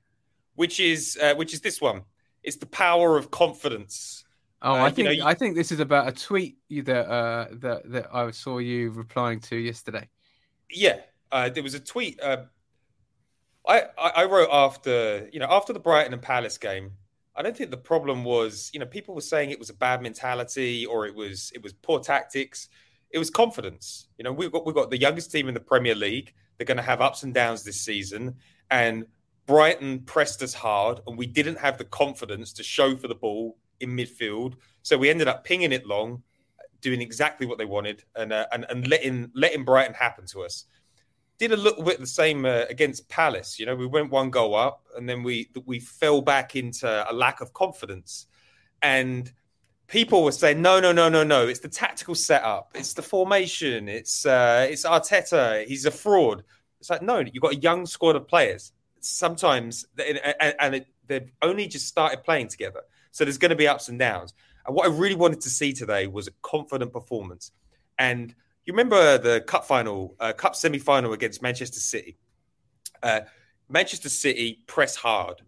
which 0.56 0.80
is 0.80 1.18
uh, 1.22 1.36
which 1.36 1.54
is 1.54 1.62
this 1.62 1.80
one. 1.80 2.04
It's 2.44 2.58
the 2.58 2.66
power 2.66 3.18
of 3.18 3.32
confidence. 3.32 4.24
Oh, 4.62 4.74
uh, 4.74 4.86
I 4.86 4.92
think 4.92 5.10
you 5.10 5.18
know, 5.20 5.26
I 5.26 5.34
think 5.34 5.56
this 5.56 5.72
is 5.72 5.80
about 5.80 6.08
a 6.08 6.12
tweet 6.12 6.58
that 6.70 7.08
uh, 7.08 7.48
that 7.54 7.92
that 7.92 8.08
I 8.14 8.32
saw 8.32 8.58
you 8.58 8.92
replying 8.92 9.40
to 9.42 9.56
yesterday. 9.56 10.10
Yeah, 10.70 11.00
uh, 11.32 11.50
there 11.50 11.64
was 11.64 11.74
a 11.74 11.80
tweet. 11.80 12.20
Uh, 12.22 12.44
I 13.68 13.84
I 13.98 14.26
wrote 14.26 14.50
after 14.52 15.30
you 15.32 15.40
know 15.40 15.48
after 15.50 15.74
the 15.74 15.80
Brighton 15.80 16.14
and 16.14 16.22
Palace 16.22 16.58
game. 16.58 16.92
I 17.38 17.42
don't 17.42 17.56
think 17.56 17.70
the 17.70 17.78
problem 17.78 18.24
was, 18.24 18.72
you 18.74 18.80
know, 18.80 18.86
people 18.86 19.14
were 19.14 19.20
saying 19.20 19.52
it 19.52 19.60
was 19.60 19.70
a 19.70 19.74
bad 19.74 20.02
mentality 20.02 20.86
or 20.86 21.06
it 21.06 21.14
was 21.14 21.52
it 21.54 21.62
was 21.62 21.74
poor 21.74 22.00
tactics. 22.00 22.70
It 23.12 23.20
was 23.20 23.30
confidence. 23.30 24.08
You 24.18 24.24
know, 24.24 24.32
we've 24.32 24.52
got 24.52 24.66
we've 24.66 24.76
got 24.76 24.90
the 24.90 24.98
youngest 24.98 25.32
team 25.32 25.48
in 25.48 25.54
the 25.54 25.60
Premier 25.60 25.96
League. 25.96 26.34
They're 26.58 26.66
going 26.66 26.78
to 26.78 26.84
have 26.84 27.02
ups 27.02 27.24
and 27.24 27.34
downs 27.34 27.64
this 27.64 27.82
season, 27.82 28.36
and 28.72 29.06
Brighton 29.46 30.00
pressed 30.02 30.42
us 30.42 30.54
hard, 30.54 31.02
and 31.08 31.18
we 31.18 31.28
didn't 31.28 31.60
have 31.60 31.78
the 31.78 31.86
confidence 31.86 32.54
to 32.54 32.64
show 32.64 32.96
for 32.96 33.08
the 33.08 33.16
ball 33.16 33.58
in 33.80 33.92
midfield. 33.92 34.56
So 34.82 34.98
we 34.98 35.10
ended 35.10 35.28
up 35.28 35.44
pinging 35.44 35.72
it 35.72 35.86
long, 35.86 36.24
doing 36.82 37.02
exactly 37.02 37.46
what 37.46 37.58
they 37.58 37.66
wanted, 37.66 38.04
and 38.16 38.34
uh, 38.34 38.48
and 38.52 38.66
and 38.70 38.88
letting 38.88 39.32
letting 39.36 39.64
Brighton 39.64 39.94
happen 39.94 40.26
to 40.28 40.44
us 40.44 40.66
did 41.38 41.52
a 41.52 41.58
little 41.58 41.84
bit 41.84 42.00
the 42.00 42.08
same 42.08 42.46
uh, 42.46 42.64
against 42.70 43.10
Palace. 43.10 43.60
You 43.60 43.66
know, 43.66 43.76
we 43.76 43.86
went 43.86 44.12
one 44.12 44.30
goal 44.30 44.56
up, 44.56 44.86
and 44.96 45.08
then 45.08 45.24
we 45.24 45.50
we 45.66 45.80
fell 45.80 46.22
back 46.22 46.56
into 46.56 46.88
a 47.10 47.14
lack 47.14 47.42
of 47.42 47.54
confidence. 47.54 48.28
And 48.82 49.32
people 49.88 50.24
were 50.24 50.32
saying, 50.32 50.62
"No, 50.62 50.80
no, 50.80 50.92
no, 50.92 51.10
no, 51.10 51.24
no! 51.24 51.48
It's 51.48 51.60
the 51.60 51.70
tactical 51.70 52.16
setup. 52.16 52.72
It's 52.76 52.94
the 52.94 53.02
formation. 53.02 53.90
It's 53.90 54.26
uh, 54.26 54.68
it's 54.70 54.86
Arteta. 54.86 55.66
He's 55.66 55.86
a 55.86 55.92
fraud." 55.92 56.44
It's 56.80 56.90
like, 56.90 57.02
no, 57.02 57.20
you've 57.20 57.42
got 57.42 57.54
a 57.54 57.58
young 57.58 57.88
squad 57.88 58.16
of 58.16 58.28
players. 58.28 58.72
Sometimes, 59.06 59.86
and, 59.98 60.76
it, 60.76 60.88
they've 61.08 61.32
only 61.42 61.68
just 61.68 61.88
started 61.88 62.24
playing 62.24 62.48
together, 62.48 62.82
so 63.12 63.24
there's 63.24 63.38
going 63.38 63.50
to 63.50 63.56
be 63.56 63.68
ups 63.68 63.90
and 63.90 64.00
downs. 64.00 64.34
And 64.66 64.76
what 64.76 64.88
I 64.88 64.90
really 64.90 65.16
wanted 65.16 65.42
to 65.42 65.50
see 65.50 65.74
today 65.74 66.08
was 66.08 66.28
a 66.28 66.32
confident 66.42 66.92
performance, 66.92 67.52
and 68.00 68.34
you 68.66 68.74
remember 68.74 69.18
the 69.18 69.42
cup 69.42 69.66
final, 69.66 70.16
uh, 70.20 70.34
cup 70.34 70.56
semi 70.56 70.80
final 70.80 71.14
against 71.14 71.42
Manchester 71.42 71.80
City? 71.80 72.18
Uh, 73.04 73.22
Manchester 73.70 74.10
City 74.10 74.62
press 74.66 74.96
hard. 74.96 75.42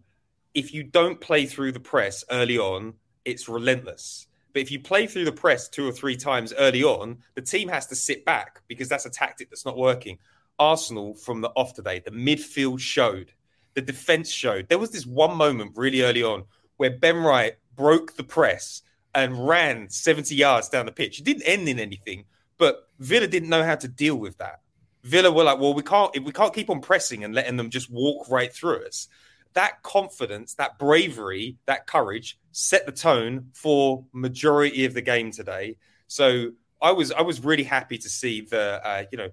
If 0.54 0.72
you 0.72 0.84
don't 0.84 1.20
play 1.20 1.46
through 1.46 1.72
the 1.72 1.80
press 1.80 2.24
early 2.30 2.58
on, 2.58 2.94
it's 3.24 3.48
relentless. 3.48 4.26
But 4.52 4.62
if 4.62 4.70
you 4.70 4.80
play 4.80 5.06
through 5.06 5.24
the 5.24 5.32
press 5.32 5.68
two 5.68 5.86
or 5.86 5.92
three 5.92 6.16
times 6.16 6.54
early 6.56 6.82
on, 6.82 7.18
the 7.34 7.42
team 7.42 7.68
has 7.68 7.86
to 7.88 7.96
sit 7.96 8.24
back 8.24 8.62
because 8.66 8.88
that's 8.88 9.06
a 9.06 9.10
tactic 9.10 9.50
that's 9.50 9.66
not 9.66 9.76
working. 9.76 10.18
Arsenal 10.58 11.14
from 11.14 11.40
the 11.40 11.50
off 11.50 11.74
today, 11.74 12.00
the 12.00 12.10
midfield 12.10 12.80
showed, 12.80 13.32
the 13.78 13.92
defense 13.92 14.28
showed. 14.28 14.68
There 14.68 14.78
was 14.78 14.90
this 14.90 15.06
one 15.06 15.36
moment 15.36 15.70
really 15.76 16.02
early 16.02 16.24
on 16.24 16.42
where 16.78 16.90
Ben 16.90 17.22
White 17.22 17.58
broke 17.76 18.16
the 18.16 18.24
press 18.24 18.82
and 19.14 19.46
ran 19.46 19.88
70 19.88 20.34
yards 20.34 20.68
down 20.68 20.86
the 20.86 20.90
pitch. 20.92 21.20
It 21.20 21.24
didn't 21.24 21.44
end 21.44 21.68
in 21.68 21.78
anything, 21.78 22.24
but 22.56 22.88
Villa 22.98 23.28
didn't 23.28 23.48
know 23.48 23.62
how 23.62 23.76
to 23.76 23.86
deal 23.86 24.16
with 24.16 24.36
that. 24.38 24.62
Villa 25.04 25.30
were 25.30 25.44
like, 25.44 25.60
well, 25.60 25.74
we 25.74 25.84
can't 25.84 26.12
we 26.24 26.32
can't 26.32 26.52
keep 26.52 26.70
on 26.70 26.80
pressing 26.80 27.22
and 27.22 27.32
letting 27.32 27.56
them 27.56 27.70
just 27.70 27.88
walk 27.88 28.28
right 28.28 28.52
through 28.52 28.84
us. 28.84 29.06
that 29.54 29.80
confidence, 29.84 30.54
that 30.54 30.76
bravery, 30.76 31.56
that 31.66 31.86
courage 31.86 32.36
set 32.50 32.84
the 32.84 32.92
tone 32.92 33.50
for 33.54 34.04
majority 34.12 34.86
of 34.86 34.92
the 34.94 35.02
game 35.02 35.30
today. 35.30 35.76
So 36.08 36.50
I 36.82 36.90
was 36.90 37.12
I 37.12 37.22
was 37.22 37.44
really 37.44 37.62
happy 37.62 37.98
to 37.98 38.08
see 38.08 38.40
the 38.40 38.80
uh, 38.84 39.04
you 39.12 39.18
know 39.18 39.30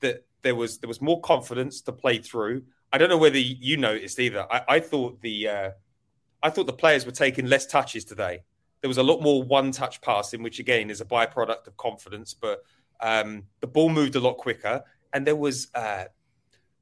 that 0.00 0.24
there 0.42 0.54
was 0.54 0.78
there 0.78 0.88
was 0.88 1.00
more 1.00 1.20
confidence 1.20 1.80
to 1.82 1.92
play 1.92 2.18
through. 2.18 2.62
I 2.92 2.98
don't 2.98 3.08
know 3.08 3.18
whether 3.18 3.38
you 3.38 3.76
noticed 3.76 4.18
either. 4.18 4.46
I, 4.50 4.62
I 4.68 4.80
thought 4.80 5.20
the 5.20 5.48
uh, 5.48 5.70
I 6.42 6.50
thought 6.50 6.66
the 6.66 6.72
players 6.72 7.04
were 7.04 7.12
taking 7.12 7.46
less 7.46 7.66
touches 7.66 8.04
today. 8.04 8.40
There 8.80 8.88
was 8.88 8.98
a 8.98 9.02
lot 9.02 9.20
more 9.20 9.42
one 9.42 9.72
touch 9.72 10.00
passing, 10.00 10.42
which 10.42 10.58
again 10.58 10.90
is 10.90 11.00
a 11.00 11.04
byproduct 11.04 11.66
of 11.66 11.76
confidence. 11.76 12.34
But 12.34 12.62
um, 13.00 13.44
the 13.60 13.66
ball 13.66 13.88
moved 13.88 14.14
a 14.14 14.20
lot 14.20 14.38
quicker, 14.38 14.82
and 15.12 15.26
there 15.26 15.36
was 15.36 15.68
uh, 15.74 16.04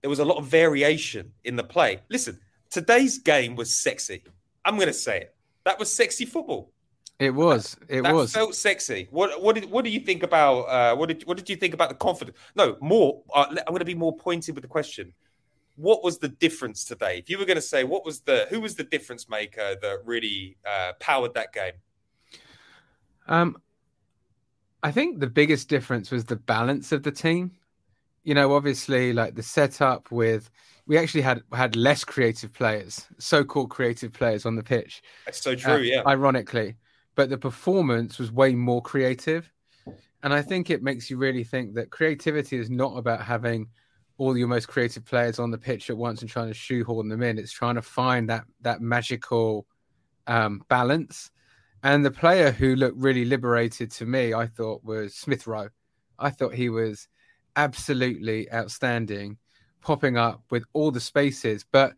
there 0.02 0.10
was 0.10 0.18
a 0.18 0.24
lot 0.24 0.38
of 0.38 0.46
variation 0.46 1.32
in 1.44 1.56
the 1.56 1.64
play. 1.64 2.02
Listen, 2.08 2.38
today's 2.70 3.18
game 3.18 3.56
was 3.56 3.74
sexy. 3.74 4.22
I'm 4.64 4.76
going 4.76 4.88
to 4.88 4.92
say 4.92 5.22
it. 5.22 5.34
That 5.64 5.78
was 5.78 5.92
sexy 5.92 6.24
football. 6.26 6.70
It 7.18 7.30
was. 7.30 7.76
It 7.88 8.02
that 8.02 8.14
was. 8.14 8.32
Felt 8.32 8.54
sexy. 8.54 9.08
What 9.10 9.42
what 9.42 9.54
did 9.54 9.70
what 9.70 9.84
do 9.84 9.90
you 9.90 10.00
think 10.00 10.22
about 10.22 10.60
uh, 10.62 10.94
what 10.94 11.08
did 11.08 11.22
what 11.26 11.38
did 11.38 11.48
you 11.48 11.56
think 11.56 11.72
about 11.72 11.88
the 11.88 11.94
confidence? 11.94 12.36
No, 12.54 12.76
more. 12.80 13.22
Uh, 13.34 13.46
I'm 13.48 13.64
going 13.68 13.78
to 13.78 13.86
be 13.86 13.94
more 13.94 14.14
pointed 14.14 14.54
with 14.54 14.62
the 14.62 14.68
question. 14.68 15.12
What 15.76 16.02
was 16.02 16.18
the 16.18 16.28
difference 16.28 16.84
today? 16.84 17.18
If 17.18 17.30
you 17.30 17.38
were 17.38 17.44
going 17.44 17.56
to 17.56 17.62
say 17.62 17.84
what 17.84 18.04
was 18.04 18.20
the 18.20 18.46
who 18.50 18.60
was 18.60 18.74
the 18.74 18.84
difference 18.84 19.28
maker 19.28 19.76
that 19.80 19.98
really 20.04 20.56
uh, 20.66 20.92
powered 21.00 21.34
that 21.34 21.52
game? 21.52 21.74
Um, 23.28 23.56
I 24.82 24.90
think 24.90 25.20
the 25.20 25.26
biggest 25.26 25.68
difference 25.68 26.10
was 26.10 26.24
the 26.24 26.36
balance 26.36 26.92
of 26.92 27.02
the 27.02 27.12
team. 27.12 27.52
You 28.24 28.34
know, 28.34 28.54
obviously, 28.54 29.12
like 29.12 29.34
the 29.34 29.42
setup 29.42 30.10
with 30.10 30.50
we 30.86 30.96
actually 30.96 31.22
had 31.22 31.42
had 31.52 31.76
less 31.76 32.04
creative 32.04 32.52
players, 32.52 33.06
so-called 33.18 33.70
creative 33.70 34.12
players 34.12 34.46
on 34.46 34.56
the 34.56 34.62
pitch. 34.62 35.02
That's 35.24 35.42
so 35.42 35.54
true. 35.54 35.72
uh, 35.74 35.78
yeah. 35.78 36.02
Ironically, 36.06 36.76
but 37.14 37.30
the 37.30 37.38
performance 37.38 38.18
was 38.18 38.32
way 38.32 38.54
more 38.54 38.82
creative. 38.82 39.50
And 40.22 40.32
I 40.32 40.42
think 40.42 40.70
it 40.70 40.82
makes 40.82 41.10
you 41.10 41.18
really 41.18 41.44
think 41.44 41.74
that 41.74 41.90
creativity 41.90 42.56
is 42.56 42.70
not 42.70 42.96
about 42.96 43.22
having 43.22 43.68
all 44.18 44.36
your 44.36 44.48
most 44.48 44.68
creative 44.68 45.04
players 45.04 45.38
on 45.38 45.50
the 45.50 45.58
pitch 45.58 45.90
at 45.90 45.96
once 45.96 46.22
and 46.22 46.30
trying 46.30 46.48
to 46.48 46.54
shoehorn 46.54 47.08
them 47.08 47.22
in. 47.22 47.38
It's 47.38 47.52
trying 47.52 47.74
to 47.74 47.82
find 47.82 48.28
that 48.30 48.44
that 48.62 48.80
magical 48.80 49.66
um, 50.26 50.62
balance. 50.68 51.30
And 51.82 52.04
the 52.04 52.10
player 52.10 52.50
who 52.50 52.74
looked 52.74 52.96
really 52.98 53.24
liberated 53.24 53.90
to 53.92 54.06
me, 54.06 54.34
I 54.34 54.46
thought, 54.46 54.82
was 54.82 55.14
Smith 55.14 55.46
Rowe. 55.46 55.68
I 56.18 56.30
thought 56.30 56.54
he 56.54 56.68
was 56.68 57.08
absolutely 57.54 58.50
outstanding, 58.52 59.36
popping 59.82 60.16
up 60.16 60.42
with 60.50 60.64
all 60.72 60.90
the 60.90 61.00
spaces. 61.00 61.64
But 61.70 61.94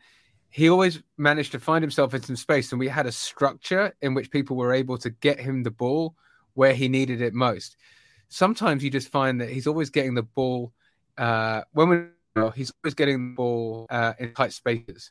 he 0.51 0.69
always 0.69 1.03
managed 1.17 1.53
to 1.53 1.61
find 1.61 1.83
himself 1.83 2.15
in 2.15 2.23
some 2.23 2.37
space, 2.37 2.73
and 2.73 2.79
we 2.79 2.89
had 2.89 3.07
a 3.07 3.13
structure 3.13 3.95
in 4.03 4.15
which 4.15 4.31
people 4.31 4.57
were 4.57 4.73
able 4.73 4.99
to 4.99 5.11
get 5.11 5.39
him 5.39 5.63
the 5.63 5.71
ball 5.71 6.15
where 6.55 6.75
he 6.75 6.89
needed 6.89 7.21
it 7.21 7.35
most. 7.35 7.77
Sometimes 8.29 8.83
you 8.83 8.91
just 8.91 9.09
find 9.09 9.41
that 9.41 9.51
he's 9.51 9.67
always 9.67 9.91
getting 9.91 10.15
the 10.15 10.23
ball 10.23 10.73
uh, 11.19 11.63
when 11.73 11.89
we 11.89 12.03
he's 12.55 12.73
always 12.83 12.95
getting 12.95 13.31
the 13.31 13.35
ball 13.35 13.87
uh, 13.91 14.15
in 14.19 14.33
tight 14.33 14.53
spaces. 14.53 15.11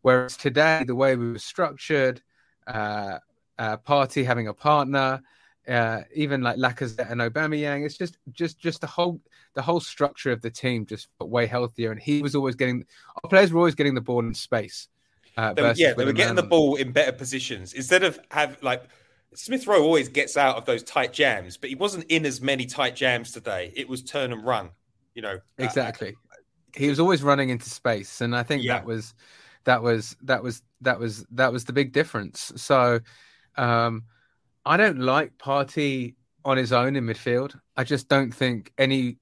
Whereas 0.00 0.36
today, 0.36 0.82
the 0.86 0.94
way 0.94 1.14
we 1.16 1.30
were 1.32 1.38
structured, 1.38 2.20
uh, 2.66 3.18
uh, 3.58 3.76
Partey 3.76 4.24
having 4.24 4.48
a 4.48 4.54
partner, 4.54 5.22
uh, 5.68 6.00
even 6.14 6.40
like 6.42 6.56
Lacazette 6.56 7.10
and 7.10 7.20
Aubameyang, 7.20 7.84
it's 7.86 7.96
just 7.96 8.16
just 8.32 8.58
just 8.58 8.80
the 8.80 8.86
whole 8.86 9.20
the 9.54 9.62
whole 9.62 9.80
structure 9.80 10.32
of 10.32 10.40
the 10.40 10.50
team 10.50 10.86
just 10.86 11.08
got 11.20 11.28
way 11.28 11.46
healthier. 11.46 11.92
And 11.92 12.00
he 12.00 12.22
was 12.22 12.34
always 12.34 12.56
getting 12.56 12.84
our 13.22 13.28
players 13.28 13.52
were 13.52 13.58
always 13.60 13.74
getting 13.74 13.94
the 13.94 14.00
ball 14.00 14.20
in 14.20 14.34
space. 14.34 14.88
Uh, 15.36 15.52
They 15.54 15.62
were- 15.62 15.74
yeah, 15.76 15.92
they 15.94 16.04
were 16.04 16.12
getting 16.12 16.34
the 16.34 16.42
ball 16.42 16.76
in 16.76 16.90
better 16.92 17.12
positions 17.12 17.74
instead 17.74 18.02
of 18.02 18.18
have 18.30 18.62
like 18.62 18.82
Smith 19.34 19.66
Rowe 19.66 19.82
always 19.82 20.08
gets 20.08 20.36
out 20.36 20.56
of 20.56 20.64
those 20.64 20.82
tight 20.82 21.12
jams, 21.12 21.56
but 21.56 21.70
he 21.70 21.76
wasn't 21.76 22.04
in 22.08 22.26
as 22.26 22.40
many 22.40 22.66
tight 22.66 22.96
jams 22.96 23.30
today. 23.32 23.72
It 23.76 23.88
was 23.88 24.02
turn 24.02 24.32
and 24.32 24.44
run, 24.44 24.70
you 25.14 25.22
know. 25.22 25.34
uh, 25.34 25.64
exactly. 25.64 26.14
he 26.74 26.88
was 26.88 26.98
always 27.00 27.22
running 27.22 27.50
into 27.50 27.68
space 27.68 28.20
and 28.20 28.34
i 28.34 28.42
think 28.42 28.62
Yeah. 28.62 28.74
that 28.74 28.86
was 28.86 29.14
that 29.64 29.82
was 29.82 30.16
that 30.22 30.42
was 30.42 30.62
that 30.80 30.98
was 30.98 31.24
that 31.30 31.52
was 31.52 31.64
the 31.64 31.72
big 31.72 31.92
difference. 31.92 32.52
So 32.56 32.98
um 33.56 34.04
i 34.64 34.76
don't 34.76 34.98
like 34.98 35.36
Partey 35.38 36.14
on 36.44 36.56
his 36.56 36.72
own 36.72 36.96
in 36.96 37.04
midfield. 37.04 37.58
I 37.76 37.84
just 37.84 38.08
don't 38.08 38.32
think 38.34 38.72
any 38.78 39.18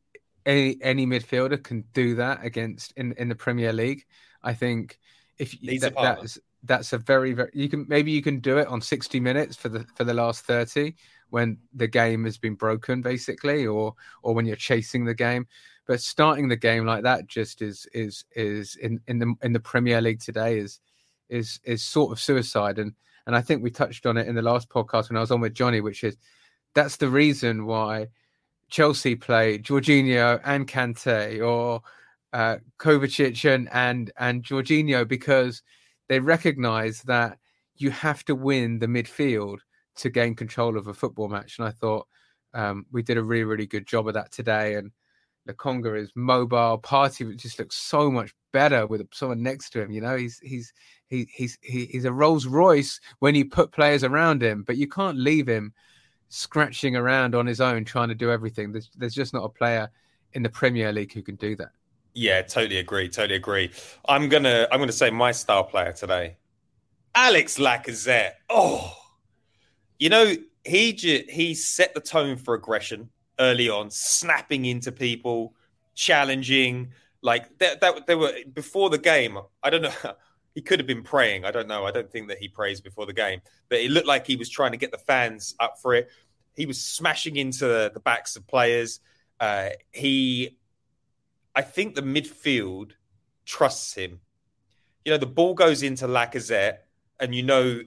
any 0.47 0.79
any 0.83 1.07
midfielder 1.07 1.63
can 1.63 1.85
do 1.93 2.15
that 2.15 2.45
against 2.45 2.93
in 2.97 3.13
in 3.19 3.29
the 3.29 3.35
premier 3.35 3.73
league. 3.73 4.05
I 4.43 4.55
think 4.55 4.99
if 5.39 5.55
Needs 5.63 5.83
that, 5.83 5.95
that's 5.95 6.39
that's 6.65 6.93
a 6.93 6.99
very 6.99 7.33
very 7.33 7.51
you 7.53 7.69
can 7.69 7.87
maybe 7.89 8.11
you 8.11 8.23
can 8.23 8.41
do 8.41 8.59
it 8.59 8.67
on 8.69 8.81
60 8.81 9.21
minutes 9.21 9.57
for 9.57 9.69
the 9.69 9.85
for 9.97 10.05
the 10.05 10.15
last 10.15 10.45
30 10.45 10.95
when 11.31 11.59
the 11.75 11.87
game 11.87 12.25
has 12.25 12.39
been 12.39 12.55
broken 12.55 13.03
basically 13.03 13.67
or 13.67 13.95
or 14.23 14.35
when 14.35 14.47
you're 14.47 14.57
chasing 14.57 15.05
the 15.05 15.15
game 15.15 15.47
but 15.87 16.01
starting 16.01 16.49
the 16.49 16.57
game 16.57 16.87
like 16.87 17.03
that 17.03 17.27
just 17.27 17.63
is 17.63 17.87
is 17.93 18.25
is 18.35 18.77
in 18.77 19.01
in 19.07 19.19
the 19.19 19.35
in 19.43 19.53
the 19.53 19.61
Premier 19.61 20.01
League 20.01 20.21
today 20.21 20.59
is 20.59 20.81
is 21.29 21.61
is 21.65 21.83
sort 21.83 22.13
of 22.13 22.21
suicide 22.21 22.79
and 22.79 22.93
and 23.27 23.37
I 23.37 23.43
think 23.43 23.63
we 23.63 23.71
touched 23.71 24.07
on 24.07 24.17
it 24.17 24.27
in 24.27 24.35
the 24.35 24.43
last 24.43 24.69
podcast 24.69 25.09
when 25.09 25.17
I 25.17 25.21
was 25.21 25.31
on 25.31 25.41
with 25.41 25.55
Johnny 25.55 25.81
which 25.81 26.05
is 26.05 26.17
that's 26.75 26.97
the 26.97 27.09
reason 27.09 27.67
why 27.67 28.09
Chelsea 28.71 29.17
play 29.17 29.59
Jorginho 29.59 30.41
and 30.45 30.67
Kante 30.67 31.45
or 31.45 31.83
uh, 32.33 32.57
Kovacic 32.79 33.53
and 33.53 33.69
and 33.73 34.11
and 34.17 34.43
Jorginho 34.43 35.07
because 35.07 35.63
they 36.09 36.21
recognise 36.21 37.03
that 37.03 37.39
you 37.77 37.91
have 37.91 38.25
to 38.25 38.35
win 38.35 38.79
the 38.79 38.87
midfield 38.87 39.59
to 39.97 40.11
gain 40.11 40.35
control 40.35 40.77
of 40.77 40.87
a 40.87 40.95
football 40.95 41.29
match. 41.29 41.59
And 41.59 41.67
I 41.67 41.73
thought 41.73 42.07
um, 42.55 42.87
we 42.93 43.03
did 43.03 43.19
a 43.19 43.23
really 43.23 43.45
really 43.45 43.67
good 43.67 43.87
job 43.87 44.09
of 44.09 44.15
that 44.15 44.33
today. 44.33 44.75
And 44.75 44.93
Lokonga 45.49 45.99
is 45.99 46.13
mobile. 46.15 46.79
Partey 46.83 47.37
just 47.37 47.59
looks 47.59 47.77
so 47.77 48.11
much 48.11 48.33
better 48.53 48.87
with 48.87 49.07
someone 49.13 49.43
next 49.43 49.71
to 49.71 49.83
him. 49.83 49.91
You 49.91 50.01
know, 50.01 50.17
he's 50.17 50.39
he's 50.41 50.73
he, 51.09 51.29
he's 51.33 51.59
he's 51.63 52.05
a 52.05 52.13
Rolls 52.13 52.47
Royce 52.47 53.01
when 53.19 53.35
you 53.35 53.45
put 53.45 53.73
players 53.73 54.05
around 54.05 54.43
him, 54.43 54.63
but 54.63 54.77
you 54.77 54.89
can't 54.89 55.19
leave 55.19 55.49
him 55.49 55.73
scratching 56.29 56.95
around 56.95 57.35
on 57.35 57.47
his 57.47 57.61
own 57.61 57.85
trying 57.85 58.09
to 58.09 58.15
do 58.15 58.31
everything. 58.31 58.73
There's 58.73 58.91
there's 58.97 59.15
just 59.15 59.35
not 59.35 59.45
a 59.45 59.49
player 59.49 59.91
in 60.33 60.43
the 60.43 60.49
Premier 60.49 60.93
League 60.93 61.13
who 61.13 61.23
can 61.23 61.37
do 61.37 61.57
that. 61.57 61.71
Yeah, 62.15 62.43
totally 62.43 62.79
agree. 62.79 63.09
Totally 63.09 63.37
agree. 63.37 63.71
I'm 64.09 64.29
gonna 64.29 64.67
I'm 64.71 64.81
gonna 64.81 64.93
say 64.93 65.11
my 65.11 65.33
star 65.33 65.65
player 65.65 65.93
today, 65.93 66.37
Alex 67.15 67.59
Lacazette. 67.59 68.33
Oh, 68.49 68.95
you 69.99 70.09
know 70.09 70.35
he 70.65 70.93
he 71.29 71.55
set 71.55 71.95
the 71.95 72.01
tone 72.01 72.37
for 72.37 72.55
aggression 72.55 73.11
early 73.41 73.69
on, 73.69 73.91
snapping 73.91 74.67
into 74.67 74.93
people, 74.93 75.55
challenging. 75.95 76.93
Like 77.23 77.59
that 77.59 77.81
that 77.81 78.07
they 78.07 78.15
were 78.15 78.33
before 78.53 78.91
the 78.91 78.99
game. 78.99 79.39
I 79.63 79.71
don't 79.71 79.83
know. 79.83 79.93
He 80.53 80.63
could 80.63 80.81
have 80.81 80.87
been 80.87 81.05
praying. 81.05 81.45
I 81.45 81.53
don't 81.53 81.69
know. 81.69 81.87
I 81.87 81.93
don't 81.93 82.11
think 82.11 82.27
that 82.27 82.39
he 82.39 82.49
prays 82.49 82.81
before 82.81 83.07
the 83.07 83.13
game, 83.13 83.41
but 83.69 83.79
it 83.79 83.93
looked 83.93 84.09
like 84.09 84.27
he 84.27 84.35
was 84.35 84.51
trying 84.51 84.73
to 84.73 84.77
get 84.77 84.91
the 84.91 84.99
fans 84.99 85.55
up 85.61 85.77
for 85.81 85.95
it. 85.95 86.11
He 86.57 86.67
was 86.67 86.83
smashing 86.83 87.37
into 87.37 87.69
the, 87.69 87.93
the 87.95 88.01
backs 88.01 88.35
of 88.35 88.49
players. 88.49 88.99
Uh, 89.39 89.69
he 89.93 90.59
I 91.55 91.63
think 91.63 91.95
the 91.95 92.03
midfield 92.03 92.93
trusts 93.45 93.95
him. 93.95 94.21
You 95.05 95.13
know, 95.13 95.19
the 95.19 95.27
ball 95.27 95.55
goes 95.55 95.83
into 95.83 96.07
Lacazette, 96.07 96.79
and 97.19 97.35
you 97.35 97.43
know 97.43 97.81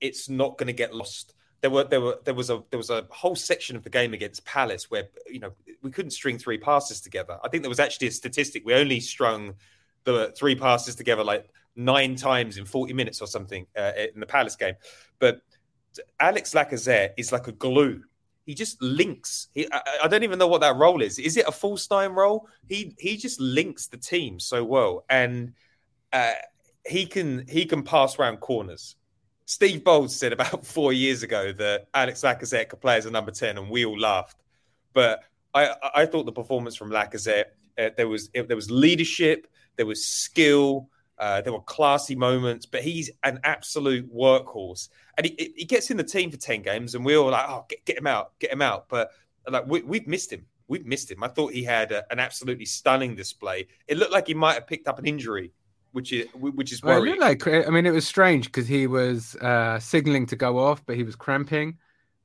it's 0.00 0.28
not 0.28 0.58
going 0.58 0.66
to 0.68 0.72
get 0.72 0.94
lost. 0.94 1.34
There 1.60 1.70
were 1.70 1.84
there 1.84 2.00
were 2.00 2.18
there 2.24 2.34
was 2.34 2.50
a 2.50 2.62
there 2.70 2.78
was 2.78 2.90
a 2.90 3.06
whole 3.10 3.34
section 3.34 3.76
of 3.76 3.82
the 3.82 3.90
game 3.90 4.14
against 4.14 4.44
Palace 4.44 4.90
where 4.90 5.08
you 5.26 5.40
know 5.40 5.52
we 5.82 5.90
couldn't 5.90 6.12
string 6.12 6.38
three 6.38 6.58
passes 6.58 7.00
together. 7.00 7.38
I 7.42 7.48
think 7.48 7.62
there 7.62 7.70
was 7.70 7.80
actually 7.80 8.08
a 8.08 8.12
statistic 8.12 8.64
we 8.64 8.74
only 8.74 9.00
strung 9.00 9.54
the 10.04 10.32
three 10.36 10.54
passes 10.54 10.94
together 10.94 11.24
like 11.24 11.48
nine 11.74 12.14
times 12.14 12.58
in 12.58 12.64
forty 12.64 12.92
minutes 12.92 13.20
or 13.20 13.26
something 13.26 13.66
uh, 13.76 13.92
in 14.14 14.20
the 14.20 14.26
Palace 14.26 14.56
game. 14.56 14.74
But 15.18 15.40
Alex 16.20 16.54
Lacazette 16.54 17.10
is 17.16 17.32
like 17.32 17.48
a 17.48 17.52
glue 17.52 18.02
he 18.48 18.54
just 18.54 18.80
links. 18.80 19.48
He, 19.52 19.68
I, 19.70 19.82
I 20.04 20.08
don't 20.08 20.22
even 20.22 20.38
know 20.38 20.46
what 20.46 20.62
that 20.62 20.76
role 20.76 21.02
is. 21.02 21.18
Is 21.18 21.36
it 21.36 21.46
a 21.46 21.52
full 21.52 21.76
time 21.76 22.18
role? 22.18 22.48
He 22.66 22.96
he 22.98 23.18
just 23.18 23.38
links 23.38 23.88
the 23.88 23.98
team 23.98 24.40
so 24.40 24.64
well, 24.64 25.04
and 25.10 25.52
uh, 26.14 26.32
he 26.86 27.04
can 27.04 27.46
he 27.46 27.66
can 27.66 27.82
pass 27.82 28.18
around 28.18 28.38
corners. 28.38 28.96
Steve 29.48 29.82
Bould 29.82 30.10
said 30.10 30.34
about 30.34 30.66
four 30.74 30.92
years 30.92 31.22
ago 31.22 31.52
that 31.52 31.88
Alex 31.94 32.20
Lacazette 32.20 32.68
could 32.68 32.82
play 32.82 32.98
as 32.98 33.06
a 33.06 33.10
number 33.10 33.30
ten, 33.30 33.56
and 33.56 33.70
we 33.70 33.86
all 33.86 33.98
laughed. 33.98 34.36
But 34.92 35.24
I 35.54 35.74
I 35.94 36.06
thought 36.06 36.26
the 36.26 36.32
performance 36.32 36.76
from 36.76 36.90
Lacazette 36.90 37.46
uh, 37.78 37.88
there 37.96 38.08
was 38.08 38.28
there 38.28 38.54
was 38.54 38.70
leadership, 38.70 39.46
there 39.76 39.86
was 39.86 40.06
skill. 40.06 40.90
Uh, 41.16 41.40
there 41.40 41.52
were 41.52 41.62
classy 41.62 42.14
moments, 42.14 42.64
but 42.64 42.80
he's 42.80 43.10
an 43.24 43.40
absolute 43.42 44.08
workhorse, 44.14 44.88
and 45.16 45.26
he, 45.26 45.52
he 45.56 45.64
gets 45.64 45.90
in 45.90 45.96
the 45.96 46.04
team 46.04 46.30
for 46.30 46.36
ten 46.36 46.62
games, 46.62 46.94
and 46.94 47.04
we're 47.04 47.16
all 47.16 47.30
like, 47.30 47.46
"Oh, 47.48 47.64
get, 47.68 47.84
get 47.86 47.98
him 47.98 48.06
out, 48.06 48.38
get 48.38 48.52
him 48.52 48.62
out!" 48.62 48.88
But 48.88 49.10
like 49.50 49.66
we, 49.66 49.82
we've 49.82 50.06
missed 50.06 50.32
him, 50.32 50.46
we've 50.68 50.86
missed 50.86 51.10
him. 51.10 51.24
I 51.24 51.28
thought 51.28 51.52
he 51.52 51.64
had 51.64 51.90
a, 51.90 52.04
an 52.12 52.20
absolutely 52.20 52.66
stunning 52.66 53.16
display. 53.16 53.66
It 53.88 53.96
looked 53.96 54.12
like 54.12 54.28
he 54.28 54.34
might 54.34 54.54
have 54.54 54.68
picked 54.68 54.86
up 54.86 55.00
an 55.00 55.06
injury 55.06 55.52
which 55.92 56.12
is 56.12 56.26
which 56.34 56.72
is 56.72 56.82
worrying. 56.82 57.18
looked 57.20 57.44
like 57.46 57.66
I 57.66 57.70
mean, 57.70 57.86
it 57.86 57.92
was 57.92 58.06
strange 58.06 58.46
because 58.46 58.66
he 58.68 58.86
was 58.86 59.34
uh, 59.36 59.78
signaling 59.80 60.26
to 60.26 60.36
go 60.36 60.58
off, 60.58 60.84
but 60.86 60.96
he 60.96 61.02
was 61.02 61.16
cramping. 61.16 61.78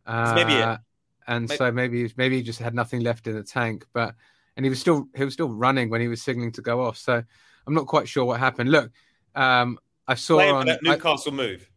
Uh, 0.05 0.33
maybe 0.35 0.53
it. 0.53 0.79
and 1.27 1.47
Maybe- 1.47 1.57
so 1.57 1.71
maybe 1.71 2.13
maybe 2.17 2.37
he 2.37 2.43
just 2.43 2.59
had 2.59 2.73
nothing 2.75 3.01
left 3.01 3.27
in 3.27 3.35
the 3.35 3.43
tank. 3.43 3.85
But 3.93 4.15
and 4.57 4.65
he 4.65 4.69
was 4.69 4.79
still 4.79 5.07
he 5.15 5.23
was 5.23 5.33
still 5.33 5.49
running 5.49 5.89
when 5.89 6.01
he 6.01 6.07
was 6.07 6.21
signaling 6.21 6.51
to 6.53 6.61
go 6.61 6.81
off. 6.81 6.97
So 6.97 7.23
I'm 7.65 7.73
not 7.73 7.87
quite 7.87 8.07
sure 8.07 8.25
what 8.25 8.39
happened. 8.39 8.69
Look, 8.71 8.91
um, 9.35 9.79
I 10.07 10.15
saw 10.15 10.39
on 10.55 10.65
that 10.67 10.79
I- 10.85 10.91
Newcastle 10.91 11.31
move. 11.31 11.69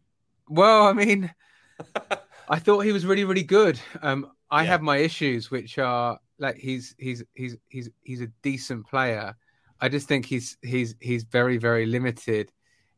well, 0.49 0.87
I 0.87 0.93
mean, 0.93 1.33
I 2.49 2.59
thought 2.59 2.81
he 2.81 2.91
was 2.91 3.05
really, 3.05 3.23
really 3.23 3.43
good. 3.43 3.79
Um, 4.01 4.31
I 4.49 4.63
Yeah. 4.63 4.69
have 4.71 4.81
my 4.81 4.97
issues, 4.97 5.49
which 5.51 5.77
are 5.77 6.19
like 6.39 6.57
he's 6.57 6.95
he's 6.97 7.23
he's 7.33 7.55
he's 7.69 7.89
he's 8.03 8.21
a 8.21 8.27
decent 8.41 8.87
player. 8.87 9.35
I 9.79 9.89
just 9.89 10.07
think 10.07 10.25
he's 10.25 10.57
he's 10.61 10.95
he's 10.99 11.23
very, 11.23 11.57
very 11.57 11.85
limited 11.85 12.51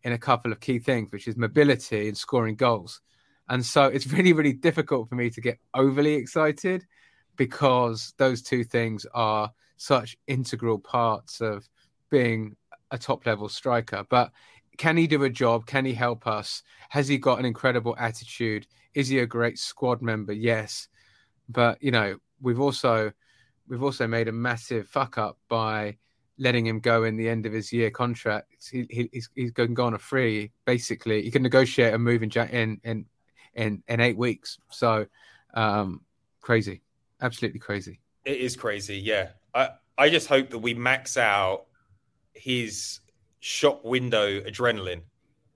in 0.04 0.14
a 0.14 0.18
couple 0.18 0.52
of 0.52 0.60
key 0.60 0.80
things, 0.80 1.12
which 1.12 1.28
is 1.28 1.36
mobility 1.36 2.08
and 2.08 2.18
scoring 2.18 2.56
goals. 2.56 3.02
And 3.50 3.66
so 3.66 3.86
it's 3.86 4.08
really, 4.14 4.34
really 4.34 4.54
difficult 4.54 5.10
for 5.10 5.16
me 5.16 5.30
to 5.30 5.42
get 5.42 5.60
overly 5.74 6.14
excited 6.14 6.86
because 7.36 8.14
those 8.18 8.42
two 8.42 8.64
things 8.64 9.06
are 9.14 9.52
such 9.78 10.18
integral 10.28 10.78
parts 10.80 11.42
of 11.42 11.68
being 12.10 12.56
a 12.92 12.98
top 12.98 13.26
level 13.26 13.48
striker. 13.50 14.06
But 14.10 14.32
can 14.78 14.98
he 14.98 15.08
do 15.08 15.24
a 15.24 15.30
job? 15.30 15.66
Can 15.66 15.86
he 15.86 15.94
help 15.94 16.28
us? 16.28 16.64
Has 16.90 17.08
he 17.08 17.18
got 17.18 17.40
an 17.40 17.46
incredible 17.46 17.96
attitude? 17.98 18.68
Is 18.94 19.08
he 19.08 19.20
a 19.20 19.26
great 19.26 19.58
squad 19.60 20.02
member? 20.02 20.34
Yes. 20.34 20.88
But 21.48 21.82
you 21.82 21.92
know, 21.92 22.18
we've 22.42 22.60
also 22.60 23.12
we've 23.68 23.84
also 23.84 24.08
made 24.08 24.28
a 24.28 24.32
massive 24.32 24.88
fuck 24.88 25.18
up 25.18 25.38
by 25.48 25.98
letting 26.40 26.66
him 26.66 26.80
go 26.80 27.04
in 27.04 27.18
the 27.18 27.30
end 27.30 27.46
of 27.46 27.54
his 27.54 27.72
year 27.72 27.92
contract. 27.92 28.48
He, 28.72 28.88
he, 28.90 29.10
he's 29.12 29.30
he's 29.36 29.52
going 29.52 29.70
to 29.70 29.76
go 29.76 29.86
on 29.86 29.94
a 29.94 30.00
free. 30.00 30.52
Basically, 30.66 31.22
he 31.22 31.30
can 31.32 31.44
negotiate 31.44 31.94
a 31.94 32.00
move 32.00 32.24
in 32.24 32.32
in 32.52 32.80
in 32.84 33.06
in, 33.54 33.84
in 33.88 34.00
eight 34.00 34.18
weeks. 34.18 34.58
So 34.70 35.06
um, 35.54 36.02
crazy, 36.42 36.82
absolutely 37.22 37.60
crazy. 37.60 38.00
It 38.26 38.38
is 38.38 38.56
crazy, 38.56 38.98
yeah. 38.98 39.30
I 39.54 39.70
I 39.98 40.10
just 40.10 40.28
hope 40.28 40.50
that 40.52 40.60
we 40.60 40.74
max 40.74 41.18
out 41.18 41.66
his 42.34 43.02
shop 43.40 43.84
window 43.84 44.40
adrenaline 44.42 45.02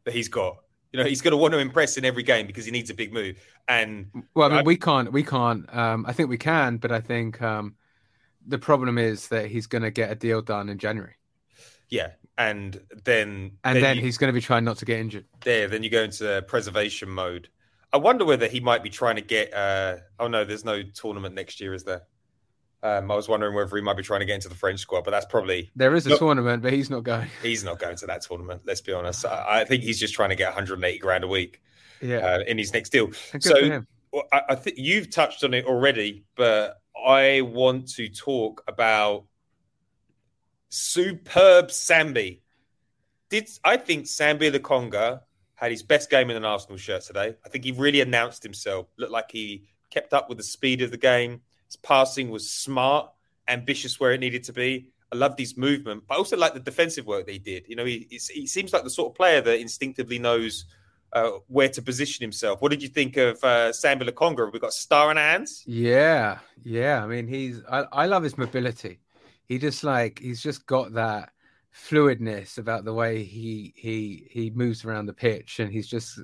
that 0.04 0.14
he's 0.14 0.28
got. 0.28 0.58
You 0.92 1.00
know, 1.00 1.06
he's 1.06 1.22
going 1.22 1.32
to 1.32 1.38
want 1.38 1.54
to 1.54 1.60
impress 1.60 1.98
in 1.98 2.06
every 2.06 2.24
game 2.24 2.46
because 2.46 2.66
he 2.66 2.72
needs 2.72 2.90
a 2.92 2.94
big 2.94 3.12
move. 3.14 3.38
And 3.68 4.08
Well, 4.36 4.48
I 4.48 4.50
mean, 4.50 4.60
I- 4.60 4.64
we 4.64 4.78
can't, 4.78 5.12
we 5.12 5.24
can't. 5.24 5.74
Um, 5.76 6.06
I 6.08 6.14
think 6.14 6.30
we 6.30 6.38
can, 6.38 6.78
but 6.78 6.92
I 6.92 7.00
think 7.02 7.42
um, 7.42 7.76
the 8.48 8.58
problem 8.60 8.98
is 8.98 9.28
that 9.30 9.48
he's 9.48 9.68
going 9.68 9.84
to 9.84 9.92
get 9.92 10.12
a 10.12 10.16
deal 10.16 10.42
done 10.42 10.70
in 10.70 10.78
January, 10.78 11.16
yeah, 11.90 12.12
and 12.38 12.80
then 13.06 13.54
and 13.64 13.82
then, 13.84 13.96
you, 13.98 14.02
he's 14.02 14.18
going 14.18 14.30
to 14.30 14.34
be 14.34 14.42
trying 14.42 14.64
not 14.66 14.78
to 14.78 14.86
get 14.86 15.00
injured. 15.00 15.26
there, 15.42 15.68
then 15.68 15.84
you 15.84 15.90
go 15.90 16.04
into 16.04 16.44
preservation 16.48 17.10
mode. 17.10 17.50
I 17.92 17.98
wonder 17.98 18.26
whether 18.26 18.48
he 18.48 18.60
might 18.60 18.82
be 18.84 18.90
trying 18.90 19.16
to 19.18 19.22
get. 19.22 19.54
Uh, 19.54 19.98
oh 20.20 20.28
no, 20.28 20.44
there's 20.46 20.66
no 20.66 20.82
tournament 20.84 21.36
next 21.36 21.62
year, 21.62 21.74
is 21.74 21.84
there? 21.84 22.04
Um, 22.82 23.10
I 23.12 23.16
was 23.16 23.30
wondering 23.30 23.56
whether 23.56 23.74
he 23.78 23.82
might 23.82 23.96
be 23.96 24.04
trying 24.04 24.20
to 24.20 24.26
get 24.26 24.36
into 24.36 24.50
the 24.50 24.56
French 24.56 24.82
squad, 24.82 25.06
but 25.06 25.12
that's 25.12 25.26
probably 25.28 25.72
There 25.76 25.96
is 25.96 26.06
a 26.06 26.10
Look- 26.10 26.20
tournament, 26.20 26.62
but 26.64 26.74
he's 26.74 26.90
not 26.90 27.04
going. 27.04 27.30
he's 27.42 27.64
not 27.64 27.80
going 27.80 27.96
to 27.96 28.08
that 28.08 28.24
tournament. 28.24 28.64
Let's 28.66 28.82
be 28.82 28.92
honest. 28.92 29.26
I, 29.26 29.62
I 29.62 29.66
think 29.66 29.84
he's 29.84 29.98
just 30.00 30.14
trying 30.14 30.30
to 30.32 30.36
get 30.36 30.48
180 30.50 30.98
grand 31.00 31.24
a 31.24 31.28
week 31.28 31.62
Yeah, 32.02 32.18
uh, 32.18 32.40
in 32.46 32.58
his 32.58 32.74
next 32.74 32.90
deal. 32.90 33.12
so- 33.40 33.56
for 33.58 33.64
him. 33.66 33.88
Well, 34.12 34.24
I, 34.34 34.42
I 34.50 34.56
think 34.56 34.78
you've 34.78 35.10
touched 35.10 35.44
on 35.46 35.54
it 35.54 35.66
already, 35.66 36.26
but 36.36 36.82
I 36.96 37.42
want 37.42 37.90
to 37.96 38.10
talk 38.10 38.64
about 38.68 39.26
superb 40.70 41.68
Sambi. 41.70 42.40
Did 43.30 43.50
I 43.64 43.78
think 43.78 44.06
Sambi 44.06 44.52
Lokonga 44.52 45.22
had 45.56 45.72
his 45.72 45.84
best 45.84 46.10
game 46.10 46.30
in 46.30 46.36
an 46.38 46.46
Arsenal 46.46 46.78
shirt 46.78 47.04
today? 47.04 47.36
I 47.46 47.50
think 47.50 47.64
he 47.64 47.72
really 47.72 48.02
announced 48.02 48.44
himself. 48.44 48.88
Looked 48.98 49.12
like 49.12 49.32
he 49.32 49.64
kept 49.90 50.14
up 50.14 50.30
with 50.30 50.38
the 50.38 50.44
speed 50.44 50.82
of 50.82 50.92
the 50.92 50.98
game. 50.98 51.42
His 51.68 51.78
passing 51.78 52.30
was 52.30 52.50
smart, 52.50 53.12
ambitious 53.48 54.00
where 54.00 54.12
it 54.12 54.20
needed 54.20 54.44
to 54.46 54.54
be. 54.54 54.90
I 55.12 55.16
loved 55.16 55.38
his 55.38 55.58
movement, 55.58 56.04
but 56.08 56.16
I 56.16 56.18
also 56.18 56.38
like 56.38 56.54
the 56.56 56.60
defensive 56.60 57.06
work 57.06 57.28
they 57.28 57.38
did. 57.38 57.66
You 57.68 57.76
know, 57.76 57.86
he, 57.86 58.08
he's- 58.10 58.28
he 58.28 58.48
seems 58.48 58.74
like 58.74 58.84
the 58.84 58.90
sort 58.90 59.12
of 59.12 59.16
player 59.16 59.42
that 59.42 59.60
instinctively 59.60 60.18
knows 60.18 60.66
uh, 61.14 61.32
where 61.48 61.70
to 61.70 61.82
position 61.82 62.24
himself. 62.24 62.62
What 62.62 62.72
did 62.72 62.82
you 62.82 62.90
think 62.90 63.18
of 63.18 63.38
uh, 63.44 63.70
Sambi 63.70 64.10
Lokonga? 64.10 64.52
We 64.52 64.60
got 64.60 64.74
star 64.74 65.12
in 65.12 65.18
our 65.18 65.24
hands. 65.24 65.64
Yeah, 65.66 66.40
yeah. 66.64 67.04
I 67.04 67.08
mean, 67.08 67.28
he's. 67.28 67.62
I, 67.70 67.86
I 67.92 68.06
love 68.08 68.24
his 68.24 68.38
mobility. 68.38 69.00
He 69.46 69.60
just 69.60 69.84
like 69.84 70.20
he's 70.20 70.42
just 70.42 70.66
got 70.66 70.94
that 70.94 71.30
fluidness 71.74 72.58
about 72.58 72.86
the 72.86 72.94
way 72.94 73.24
he 73.24 73.74
he 73.76 74.28
he 74.32 74.50
moves 74.50 74.84
around 74.84 75.06
the 75.06 75.14
pitch, 75.14 75.60
and 75.60 75.72
he's 75.72 75.88
just 75.88 76.20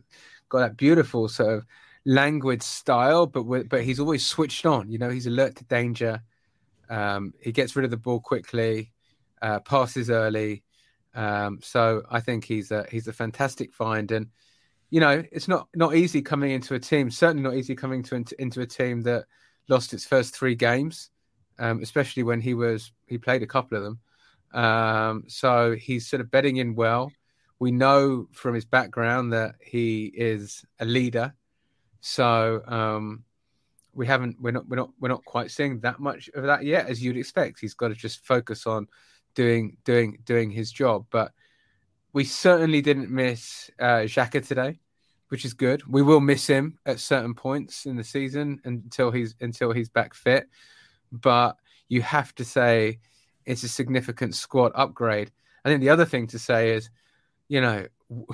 got 0.50 0.60
that 0.60 0.78
beautiful 0.78 1.30
sort 1.30 1.54
of 1.54 1.66
languid 2.06 2.64
style. 2.64 3.28
But 3.28 3.44
with, 3.44 3.70
but 3.70 3.84
he's 3.84 4.00
always 4.00 4.26
switched 4.26 4.66
on. 4.66 4.90
You 4.90 4.98
know, 4.98 5.10
he's 5.10 5.28
alert 5.28 5.56
to 5.58 5.66
danger. 5.66 6.22
Um, 6.90 7.34
he 7.40 7.52
gets 7.52 7.76
rid 7.76 7.86
of 7.86 7.92
the 7.92 7.98
ball 7.98 8.20
quickly, 8.20 8.92
uh, 9.44 9.60
passes 9.60 10.10
early. 10.10 10.64
Um, 11.14 11.60
so 11.62 12.04
I 12.10 12.20
think 12.22 12.46
he's 12.46 12.72
a 12.72 12.86
he's 12.90 13.08
a 13.08 13.14
fantastic 13.14 13.74
find, 13.74 14.12
and 14.12 14.28
you 14.90 15.00
know 15.00 15.24
it's 15.32 15.48
not 15.48 15.68
not 15.76 15.96
easy 15.96 16.22
coming 16.22 16.52
into 16.52 16.76
a 16.76 16.80
team. 16.80 17.12
Certainly 17.12 17.44
not 17.44 17.56
easy 17.56 17.76
coming 17.76 18.04
to 18.04 18.16
into, 18.16 18.62
a 18.62 18.66
team 18.66 19.02
that 19.04 19.26
lost 19.68 19.94
its 19.94 20.06
first 20.06 20.36
three 20.36 20.56
games, 20.56 21.12
um, 21.60 21.82
especially 21.82 22.24
when 22.24 22.42
he 22.42 22.54
was 22.54 22.92
he 23.08 23.18
played 23.18 23.44
a 23.44 23.48
couple 23.48 23.78
of 23.78 23.84
them. 23.84 24.00
Um, 24.54 25.24
so 25.28 25.76
he's 25.76 26.08
sort 26.08 26.22
of 26.22 26.32
bedding 26.32 26.58
in 26.58 26.76
well. 26.76 27.12
We 27.60 27.72
know 27.72 28.28
from 28.32 28.56
his 28.56 28.66
background 28.66 29.34
that 29.34 29.56
he 29.62 30.06
is 30.06 30.66
a 30.80 30.86
leader. 30.86 31.34
So 32.02 32.64
um, 32.66 33.26
we 33.94 34.08
haven't 34.08 34.38
we're 34.40 34.52
not 34.52 34.68
we're 34.68 34.78
not 34.78 34.90
we're 35.00 35.10
not 35.10 35.26
quite 35.26 35.52
seeing 35.52 35.80
that 35.82 36.00
much 36.00 36.30
of 36.34 36.44
that 36.44 36.64
yet, 36.64 36.88
as 36.88 37.04
you'd 37.04 37.18
expect. 37.18 37.60
He's 37.60 37.74
got 37.74 37.90
to 37.90 37.96
just 37.96 38.26
focus 38.26 38.66
on 38.66 38.88
doing 39.36 39.78
doing 39.84 40.18
doing 40.26 40.50
his 40.50 40.72
job. 40.72 41.06
But 41.12 41.32
we 42.14 42.24
certainly 42.24 42.82
didn't 42.82 43.10
miss 43.10 43.70
uh, 43.80 44.04
Xhaka 44.06 44.46
today, 44.46 44.80
which 45.30 45.46
is 45.46 45.54
good. 45.54 45.84
We 45.88 46.02
will 46.02 46.20
miss 46.20 46.48
him 46.48 46.80
at 46.86 47.00
certain 47.00 47.34
points 47.34 47.86
in 47.86 47.96
the 47.96 48.04
season 48.04 48.60
until 48.66 49.12
he's 49.12 49.36
until 49.42 49.72
he's 49.72 49.90
back 49.90 50.14
fit. 50.14 50.48
But 51.12 51.58
you 51.88 52.02
have 52.02 52.34
to 52.36 52.46
say 52.46 53.00
it's 53.46 53.64
a 53.64 53.70
significant 53.70 54.36
squad 54.36 54.72
upgrade. 54.76 55.32
I 55.66 55.70
think 55.70 55.82
the 55.82 55.90
other 55.90 56.06
thing 56.06 56.28
to 56.28 56.40
say 56.40 56.72
is, 56.72 56.90
you 57.48 57.62
know, 57.62 57.88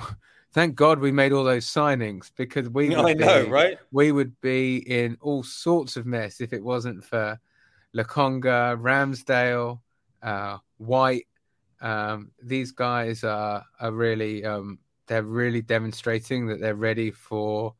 thank 0.52 0.74
God 0.74 0.98
we 0.98 1.12
made 1.12 1.32
all 1.32 1.44
those 1.44 1.66
signings 1.66 2.30
because 2.36 2.68
we 2.68 2.88
would 2.96 2.98
I 2.98 3.12
know, 3.14 3.46
right? 3.48 3.78
we 3.92 4.12
would 4.12 4.38
be 4.40 4.76
in 4.76 5.16
all 5.20 5.42
sorts 5.42 5.96
of 5.96 6.06
mess 6.06 6.40
if 6.40 6.52
it 6.52 6.62
wasn't 6.62 7.04
for 7.04 7.38
Lokonga, 7.94 8.80
Ramsdale, 8.80 9.80
uh, 10.22 10.58
White. 10.78 11.26
Um, 11.80 12.30
these 12.42 12.72
guys 12.72 13.24
are 13.24 13.64
are 13.80 13.92
really 13.92 14.44
um, 14.44 14.78
they're 15.06 15.22
really 15.22 15.62
demonstrating 15.62 16.46
that 16.46 16.60
they're 16.60 16.74
ready 16.74 17.10
for 17.10 17.74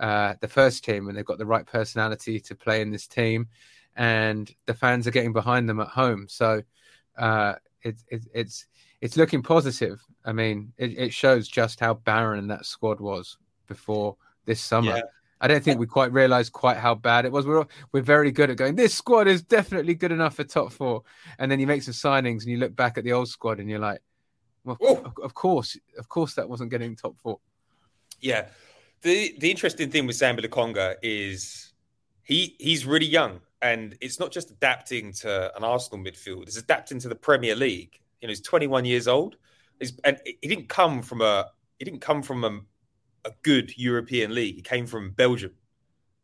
uh, 0.00 0.34
the 0.40 0.48
first 0.48 0.84
team 0.84 1.08
and 1.08 1.16
they've 1.16 1.24
got 1.24 1.38
the 1.38 1.46
right 1.46 1.66
personality 1.66 2.40
to 2.40 2.54
play 2.54 2.80
in 2.80 2.90
this 2.90 3.06
team, 3.06 3.48
and 3.96 4.54
the 4.66 4.74
fans 4.74 5.06
are 5.06 5.12
getting 5.12 5.32
behind 5.32 5.68
them 5.68 5.80
at 5.80 5.88
home. 5.88 6.26
So 6.28 6.62
uh, 7.18 7.54
it's 7.82 8.04
it's 8.08 8.26
it's 8.34 8.66
it's 9.00 9.16
looking 9.16 9.42
positive. 9.42 10.02
I 10.24 10.32
mean, 10.32 10.72
it, 10.78 10.98
it 10.98 11.12
shows 11.12 11.48
just 11.48 11.80
how 11.80 11.94
barren 11.94 12.48
that 12.48 12.64
squad 12.64 13.00
was 13.00 13.36
before 13.66 14.16
this 14.46 14.60
summer. 14.60 14.96
Yeah. 14.96 15.02
I 15.40 15.48
don't 15.48 15.62
think 15.62 15.78
we 15.78 15.86
quite 15.86 16.12
realised 16.12 16.52
quite 16.52 16.76
how 16.76 16.94
bad 16.94 17.24
it 17.24 17.32
was. 17.32 17.46
We're 17.46 17.66
we're 17.92 18.02
very 18.02 18.30
good 18.30 18.50
at 18.50 18.56
going. 18.56 18.76
This 18.76 18.94
squad 18.94 19.26
is 19.28 19.42
definitely 19.42 19.94
good 19.94 20.12
enough 20.12 20.36
for 20.36 20.44
top 20.44 20.72
four, 20.72 21.02
and 21.38 21.50
then 21.50 21.60
you 21.60 21.66
make 21.66 21.82
some 21.82 21.94
signings 21.94 22.42
and 22.42 22.46
you 22.46 22.58
look 22.58 22.74
back 22.74 22.98
at 22.98 23.04
the 23.04 23.12
old 23.12 23.28
squad 23.28 23.60
and 23.60 23.68
you're 23.68 23.78
like, 23.78 24.00
well, 24.64 24.78
Ooh. 24.82 25.12
of, 25.22 25.34
course, 25.34 25.76
of 25.98 26.08
course, 26.08 26.34
that 26.34 26.48
wasn't 26.48 26.70
getting 26.70 26.96
top 26.96 27.18
four. 27.18 27.38
Yeah. 28.20 28.46
The 29.02 29.34
the 29.38 29.50
interesting 29.50 29.90
thing 29.90 30.06
with 30.06 30.16
Sambi 30.16 30.44
Lokonga 30.44 30.96
is 31.02 31.74
he 32.22 32.56
he's 32.58 32.86
really 32.86 33.06
young, 33.06 33.40
and 33.60 33.96
it's 34.00 34.18
not 34.18 34.32
just 34.32 34.50
adapting 34.50 35.12
to 35.14 35.54
an 35.56 35.62
Arsenal 35.62 36.02
midfield; 36.02 36.44
it's 36.44 36.56
adapting 36.56 36.98
to 37.00 37.08
the 37.08 37.14
Premier 37.14 37.54
League. 37.54 38.00
You 38.20 38.28
know, 38.28 38.30
he's 38.30 38.40
21 38.40 38.86
years 38.86 39.06
old, 39.06 39.36
he's, 39.78 40.00
and 40.04 40.18
he 40.24 40.48
didn't 40.48 40.70
come 40.70 41.02
from 41.02 41.20
a 41.20 41.50
he 41.78 41.84
didn't 41.84 42.00
come 42.00 42.22
from 42.22 42.44
a, 42.44 42.60
a 43.24 43.32
good 43.42 43.76
European 43.76 44.34
league. 44.34 44.56
He 44.56 44.62
came 44.62 44.86
from 44.86 45.10
Belgium. 45.10 45.52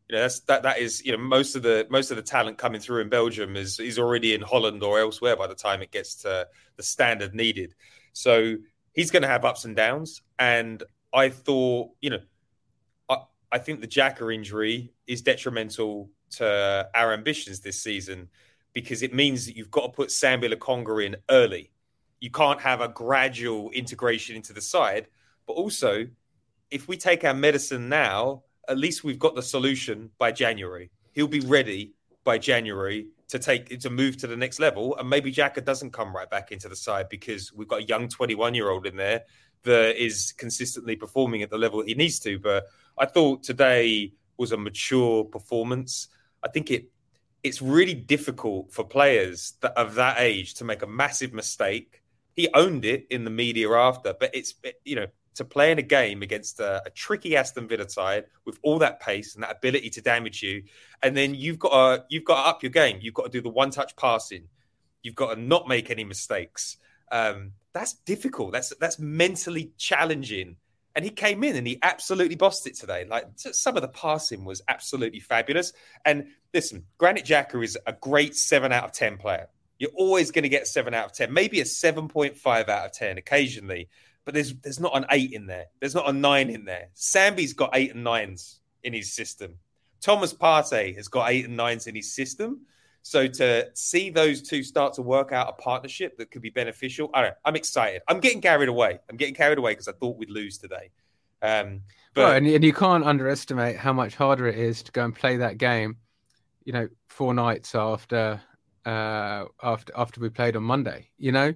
You 0.07 0.17
know, 0.17 0.21
that's 0.23 0.41
that 0.41 0.63
that 0.63 0.79
is 0.79 1.03
you 1.05 1.13
know 1.13 1.17
most 1.17 1.55
of 1.55 1.63
the 1.63 1.87
most 1.89 2.11
of 2.11 2.17
the 2.17 2.23
talent 2.23 2.57
coming 2.57 2.81
through 2.81 3.01
in 3.01 3.09
Belgium 3.09 3.55
is 3.55 3.79
is 3.79 3.97
already 3.97 4.33
in 4.33 4.41
Holland 4.41 4.83
or 4.83 4.99
elsewhere 4.99 5.37
by 5.37 5.47
the 5.47 5.55
time 5.55 5.81
it 5.81 5.91
gets 5.91 6.15
to 6.23 6.47
the 6.75 6.83
standard 6.83 7.33
needed. 7.33 7.73
So 8.13 8.57
he's 8.93 9.09
going 9.09 9.21
to 9.21 9.29
have 9.29 9.45
ups 9.45 9.63
and 9.63 9.75
downs, 9.75 10.21
and 10.37 10.83
I 11.13 11.29
thought 11.29 11.91
you 12.01 12.09
know 12.09 12.19
I 13.09 13.17
I 13.51 13.59
think 13.59 13.79
the 13.79 13.87
Xhaka 13.87 14.33
injury 14.33 14.93
is 15.07 15.21
detrimental 15.21 16.09
to 16.31 16.89
our 16.93 17.13
ambitions 17.13 17.61
this 17.61 17.81
season 17.81 18.29
because 18.73 19.03
it 19.03 19.13
means 19.13 19.45
that 19.45 19.55
you've 19.55 19.71
got 19.71 19.87
to 19.87 19.89
put 19.89 20.09
Sambi 20.09 20.53
Lokonga 20.53 21.05
in 21.05 21.17
early. 21.29 21.71
You 22.19 22.31
can't 22.31 22.61
have 22.61 22.81
a 22.81 22.87
gradual 22.87 23.69
integration 23.71 24.35
into 24.35 24.53
the 24.53 24.61
side. 24.61 25.07
But 25.47 25.53
also, 25.53 26.07
if 26.71 26.87
we 26.87 26.97
take 26.97 27.23
our 27.23 27.33
medicine 27.33 27.89
now, 27.89 28.43
at 28.67 28.77
least 28.77 29.03
we've 29.03 29.19
got 29.19 29.35
the 29.35 29.43
solution 29.43 30.09
by 30.17 30.31
January. 30.31 30.89
He'll 31.11 31.27
be 31.27 31.41
ready 31.41 31.93
by 32.23 32.37
January 32.37 33.07
to 33.27 33.39
take 33.39 33.79
to 33.79 33.89
move 33.89 34.17
to 34.17 34.27
the 34.27 34.37
next 34.37 34.59
level. 34.59 34.95
And 34.97 35.09
maybe 35.09 35.31
Xhaka 35.31 35.63
doesn't 35.63 35.91
come 35.91 36.15
right 36.15 36.29
back 36.29 36.51
into 36.51 36.69
the 36.69 36.75
side 36.75 37.09
because 37.09 37.51
we've 37.53 37.67
got 37.67 37.81
a 37.81 37.83
young 37.83 38.07
21 38.07 38.55
year 38.55 38.69
old 38.69 38.87
in 38.87 38.95
there 38.95 39.23
that 39.63 40.01
is 40.01 40.33
consistently 40.37 40.95
performing 40.95 41.43
at 41.43 41.49
the 41.49 41.57
level 41.57 41.83
he 41.83 41.93
needs 41.93 42.19
to. 42.21 42.39
But 42.39 42.65
I 42.97 43.05
thought 43.05 43.43
today 43.43 44.13
was 44.37 44.51
a 44.51 44.57
mature 44.57 45.23
performance. 45.25 46.07
I 46.43 46.49
think 46.49 46.71
it 46.71 46.85
it's 47.43 47.61
really 47.61 47.95
difficult 47.95 48.71
for 48.71 48.83
players 48.83 49.53
that 49.61 49.73
of 49.77 49.95
that 49.95 50.19
age 50.19 50.53
to 50.55 50.63
make 50.63 50.81
a 50.81 50.87
massive 50.87 51.33
mistake. 51.33 52.01
He 52.33 52.47
owned 52.53 52.85
it 52.85 53.07
in 53.09 53.23
the 53.23 53.29
media 53.29 53.71
after, 53.71 54.13
but 54.13 54.33
it's 54.33 54.53
you 54.85 54.95
know 54.95 55.07
to 55.35 55.45
play 55.45 55.71
in 55.71 55.79
a 55.79 55.83
game 55.83 56.21
against 56.21 56.59
a, 56.59 56.81
a, 56.85 56.89
tricky 56.89 57.37
Aston 57.37 57.67
Villa 57.67 57.89
side 57.89 58.25
with 58.45 58.57
all 58.63 58.79
that 58.79 58.99
pace 58.99 59.35
and 59.35 59.43
that 59.43 59.51
ability 59.51 59.89
to 59.91 60.01
damage 60.01 60.43
you, 60.43 60.63
and 61.01 61.15
then 61.15 61.35
you've 61.35 61.59
got 61.59 61.69
to 61.69 62.05
you've 62.09 62.25
got 62.25 62.43
to 62.43 62.49
up 62.49 62.63
your 62.63 62.71
game. 62.71 62.99
You've 63.01 63.13
got 63.13 63.23
to 63.23 63.29
do 63.29 63.41
the 63.41 63.49
one 63.49 63.71
touch 63.71 63.95
passing. 63.95 64.47
You've 65.01 65.15
got 65.15 65.35
to 65.35 65.41
not 65.41 65.67
make 65.67 65.89
any 65.89 66.03
mistakes. 66.03 66.77
Um, 67.11 67.53
that's 67.73 67.93
difficult. 67.93 68.51
That's 68.51 68.73
that's 68.79 68.99
mentally 68.99 69.71
challenging. 69.77 70.57
And 70.93 71.05
he 71.05 71.11
came 71.11 71.45
in 71.45 71.55
and 71.55 71.65
he 71.65 71.79
absolutely 71.81 72.35
bossed 72.35 72.67
it 72.67 72.75
today. 72.75 73.05
Like 73.09 73.25
some 73.37 73.77
of 73.77 73.81
the 73.81 73.87
passing 73.87 74.43
was 74.43 74.61
absolutely 74.67 75.21
fabulous. 75.21 75.71
And 76.03 76.27
listen, 76.53 76.83
Granit 76.97 77.25
Xhaka 77.25 77.63
is 77.63 77.77
a 77.87 77.93
great 77.93 78.35
seven 78.35 78.73
out 78.73 78.83
of 78.83 78.91
ten 78.91 79.17
player. 79.17 79.47
You're 79.79 79.91
always 79.95 80.31
going 80.31 80.43
to 80.43 80.49
get 80.49 80.67
seven 80.67 80.93
out 80.93 81.05
of 81.05 81.13
ten, 81.13 81.33
maybe 81.33 81.61
a 81.61 81.65
seven 81.65 82.09
point 82.09 82.35
five 82.35 82.67
out 82.67 82.85
of 82.87 82.91
ten 82.91 83.17
occasionally 83.17 83.87
but 84.25 84.33
there's 84.33 84.53
there's 84.55 84.79
not 84.79 84.95
an 84.95 85.05
eight 85.11 85.33
in 85.33 85.47
there. 85.47 85.65
There's 85.79 85.95
not 85.95 86.09
a 86.09 86.13
nine 86.13 86.49
in 86.49 86.65
there. 86.65 86.89
Sambi's 86.95 87.53
got 87.53 87.71
eight 87.73 87.93
and 87.93 88.03
nines 88.03 88.59
in 88.83 88.93
his 88.93 89.13
system. 89.13 89.55
Thomas 90.01 90.33
Partey 90.33 90.95
has 90.95 91.07
got 91.07 91.29
eight 91.29 91.45
and 91.45 91.55
nines 91.55 91.87
in 91.87 91.95
his 91.95 92.13
system. 92.13 92.61
So 93.03 93.27
to 93.27 93.69
see 93.73 94.09
those 94.09 94.41
two 94.41 94.63
start 94.63 94.93
to 94.93 95.01
work 95.01 95.31
out 95.31 95.49
a 95.49 95.53
partnership 95.53 96.17
that 96.17 96.29
could 96.29 96.41
be 96.41 96.51
beneficial, 96.51 97.09
I 97.13 97.21
don't, 97.23 97.35
I'm 97.45 97.55
excited. 97.55 98.01
I'm 98.07 98.19
getting 98.19 98.41
carried 98.41 98.69
away. 98.69 98.99
I'm 99.09 99.17
getting 99.17 99.33
carried 99.33 99.57
away 99.57 99.71
because 99.71 99.87
I 99.87 99.93
thought 99.93 100.17
we'd 100.17 100.29
lose 100.29 100.59
today. 100.59 100.91
Um, 101.41 101.81
but 102.13 102.21
well, 102.21 102.31
and, 102.33 102.45
and 102.45 102.63
you 102.63 102.73
can't 102.73 103.03
underestimate 103.03 103.77
how 103.77 103.93
much 103.93 104.15
harder 104.15 104.47
it 104.47 104.57
is 104.57 104.83
to 104.83 104.91
go 104.91 105.03
and 105.03 105.15
play 105.15 105.37
that 105.37 105.57
game. 105.57 105.97
You 106.63 106.73
know, 106.73 106.89
four 107.07 107.33
nights 107.33 107.73
after 107.73 108.39
uh, 108.85 109.45
after 109.63 109.93
after 109.95 110.21
we 110.21 110.29
played 110.29 110.55
on 110.55 110.63
Monday. 110.63 111.09
You 111.17 111.31
know, 111.31 111.53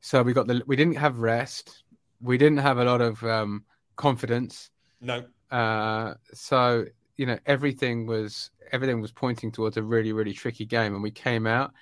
so 0.00 0.22
we 0.22 0.32
got 0.32 0.48
the 0.48 0.62
we 0.66 0.74
didn't 0.74 0.96
have 0.96 1.18
rest 1.18 1.84
we 2.20 2.38
didn't 2.38 2.58
have 2.58 2.78
a 2.78 2.84
lot 2.84 3.00
of 3.00 3.22
um, 3.24 3.64
confidence. 3.96 4.70
No. 5.00 5.24
Uh, 5.50 6.14
so 6.32 6.84
you 7.16 7.26
know 7.26 7.38
everything 7.46 8.06
was 8.06 8.50
everything 8.72 9.00
was 9.00 9.12
pointing 9.12 9.50
towards 9.50 9.76
a 9.76 9.82
really 9.82 10.12
really 10.12 10.32
tricky 10.32 10.66
game, 10.66 10.94
and 10.94 11.02
we 11.02 11.10
came 11.10 11.46
out, 11.46 11.72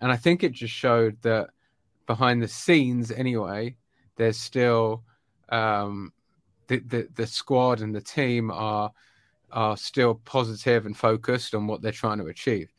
and 0.00 0.10
I 0.10 0.16
think 0.16 0.42
it 0.42 0.52
just 0.52 0.74
showed 0.74 1.20
that 1.22 1.50
behind 2.06 2.42
the 2.42 2.48
scenes 2.48 3.10
anyway, 3.12 3.76
there's 4.16 4.36
still 4.36 5.04
um, 5.50 6.12
the, 6.66 6.78
the 6.80 7.08
the 7.14 7.26
squad 7.26 7.80
and 7.80 7.94
the 7.94 8.00
team 8.00 8.50
are 8.50 8.90
are 9.52 9.76
still 9.76 10.14
positive 10.24 10.86
and 10.86 10.96
focused 10.96 11.54
on 11.54 11.66
what 11.66 11.82
they're 11.82 11.92
trying 11.92 12.18
to 12.18 12.26
achieve. 12.26 12.72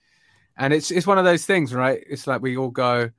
And 0.58 0.74
it's 0.74 0.92
it's 0.92 1.08
one 1.08 1.18
of 1.18 1.26
those 1.26 1.46
things, 1.46 1.74
right? 1.74 2.04
It's 2.10 2.28
like 2.28 2.42
we 2.42 2.58
all 2.58 2.72
go, 2.72 3.10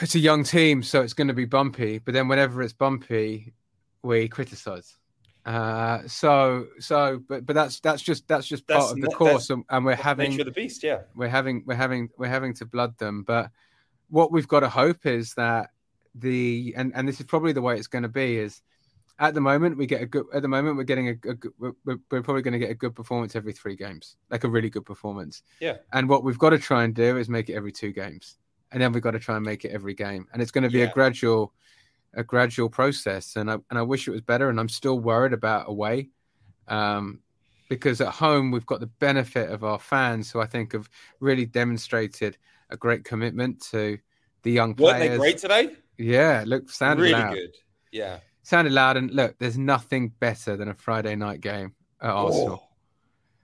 it's 0.00 0.14
a 0.14 0.18
young 0.18 0.44
team, 0.44 0.82
so 0.82 1.02
it's 1.02 1.12
going 1.12 1.28
to 1.28 1.34
be 1.34 1.44
bumpy. 1.44 1.98
But 1.98 2.14
then 2.14 2.28
whenever 2.28 2.62
it's 2.62 2.72
bumpy, 2.72 3.52
we 4.02 4.28
criticize. 4.28 4.96
Uh, 5.46 6.06
so 6.06 6.66
so, 6.78 7.22
but 7.28 7.46
but 7.46 7.54
that's 7.54 7.80
that's 7.80 8.02
just 8.02 8.28
that's 8.28 8.46
just 8.46 8.66
that's 8.66 8.80
part 8.80 8.92
of 8.92 9.00
the 9.00 9.08
not, 9.08 9.14
course, 9.14 9.50
and, 9.50 9.64
and, 9.70 9.84
we're 9.84 9.94
having 9.94 10.36
the 10.36 10.50
beast. 10.50 10.82
Yeah, 10.82 11.00
we're 11.14 11.28
having 11.28 11.62
we're 11.66 11.74
having 11.74 12.10
we're 12.18 12.28
having 12.28 12.54
to 12.54 12.66
blood 12.66 12.98
them. 12.98 13.22
But 13.22 13.50
what 14.10 14.32
we've 14.32 14.48
got 14.48 14.60
to 14.60 14.68
hope 14.68 15.06
is 15.06 15.34
that 15.34 15.70
the 16.14 16.74
and 16.76 16.92
and 16.94 17.08
this 17.08 17.20
is 17.20 17.26
probably 17.26 17.52
the 17.52 17.62
way 17.62 17.76
it's 17.76 17.86
going 17.86 18.02
to 18.02 18.08
be 18.08 18.36
is 18.36 18.60
at 19.18 19.34
the 19.34 19.40
moment 19.40 19.76
we 19.76 19.86
get 19.86 20.02
a 20.02 20.06
good 20.06 20.26
at 20.34 20.42
the 20.42 20.48
moment 20.48 20.76
we're 20.76 20.82
getting 20.82 21.08
a, 21.08 21.12
a 21.12 21.36
we're, 21.58 21.98
we're 22.10 22.22
probably 22.22 22.42
going 22.42 22.52
to 22.52 22.58
get 22.58 22.70
a 22.70 22.74
good 22.74 22.94
performance 22.94 23.36
every 23.36 23.52
three 23.52 23.76
games 23.76 24.16
like 24.30 24.44
a 24.44 24.48
really 24.48 24.70
good 24.70 24.84
performance 24.84 25.42
yeah 25.60 25.76
and 25.92 26.08
what 26.08 26.24
we've 26.24 26.38
got 26.38 26.50
to 26.50 26.58
try 26.58 26.84
and 26.84 26.94
do 26.94 27.16
is 27.16 27.28
make 27.28 27.48
it 27.48 27.54
every 27.54 27.70
two 27.70 27.92
games 27.92 28.38
and 28.72 28.82
then 28.82 28.92
we've 28.92 29.02
got 29.02 29.12
to 29.12 29.18
try 29.18 29.36
and 29.36 29.44
make 29.44 29.64
it 29.64 29.72
every 29.72 29.94
game. 29.94 30.26
And 30.32 30.40
it's 30.40 30.50
going 30.50 30.64
to 30.64 30.70
be 30.70 30.78
yeah. 30.78 30.86
a 30.86 30.92
gradual, 30.92 31.52
a 32.14 32.22
gradual 32.22 32.68
process. 32.68 33.36
And 33.36 33.50
I 33.50 33.54
and 33.70 33.78
I 33.78 33.82
wish 33.82 34.06
it 34.06 34.12
was 34.12 34.20
better. 34.20 34.48
And 34.48 34.60
I'm 34.60 34.68
still 34.68 34.98
worried 34.98 35.32
about 35.32 35.68
away, 35.68 36.10
um, 36.68 37.20
because 37.68 38.00
at 38.00 38.08
home 38.08 38.50
we've 38.50 38.66
got 38.66 38.80
the 38.80 38.86
benefit 38.86 39.50
of 39.50 39.64
our 39.64 39.78
fans, 39.78 40.30
who 40.30 40.40
I 40.40 40.46
think 40.46 40.72
have 40.72 40.88
really 41.20 41.46
demonstrated 41.46 42.36
a 42.70 42.76
great 42.76 43.04
commitment 43.04 43.60
to 43.70 43.98
the 44.42 44.52
young 44.52 44.74
players. 44.74 45.00
Weren't 45.00 45.10
they 45.10 45.18
great 45.18 45.38
today? 45.38 45.70
Yeah, 45.98 46.44
look, 46.46 46.70
sounded 46.70 47.02
really 47.02 47.14
loud. 47.14 47.34
good. 47.34 47.56
Yeah, 47.92 48.18
sounded 48.42 48.72
loud. 48.72 48.96
And 48.96 49.10
look, 49.10 49.36
there's 49.38 49.58
nothing 49.58 50.12
better 50.20 50.56
than 50.56 50.68
a 50.68 50.74
Friday 50.74 51.16
night 51.16 51.40
game 51.40 51.74
at 52.00 52.10
Arsenal. 52.10 52.62
Oh 52.62 52.66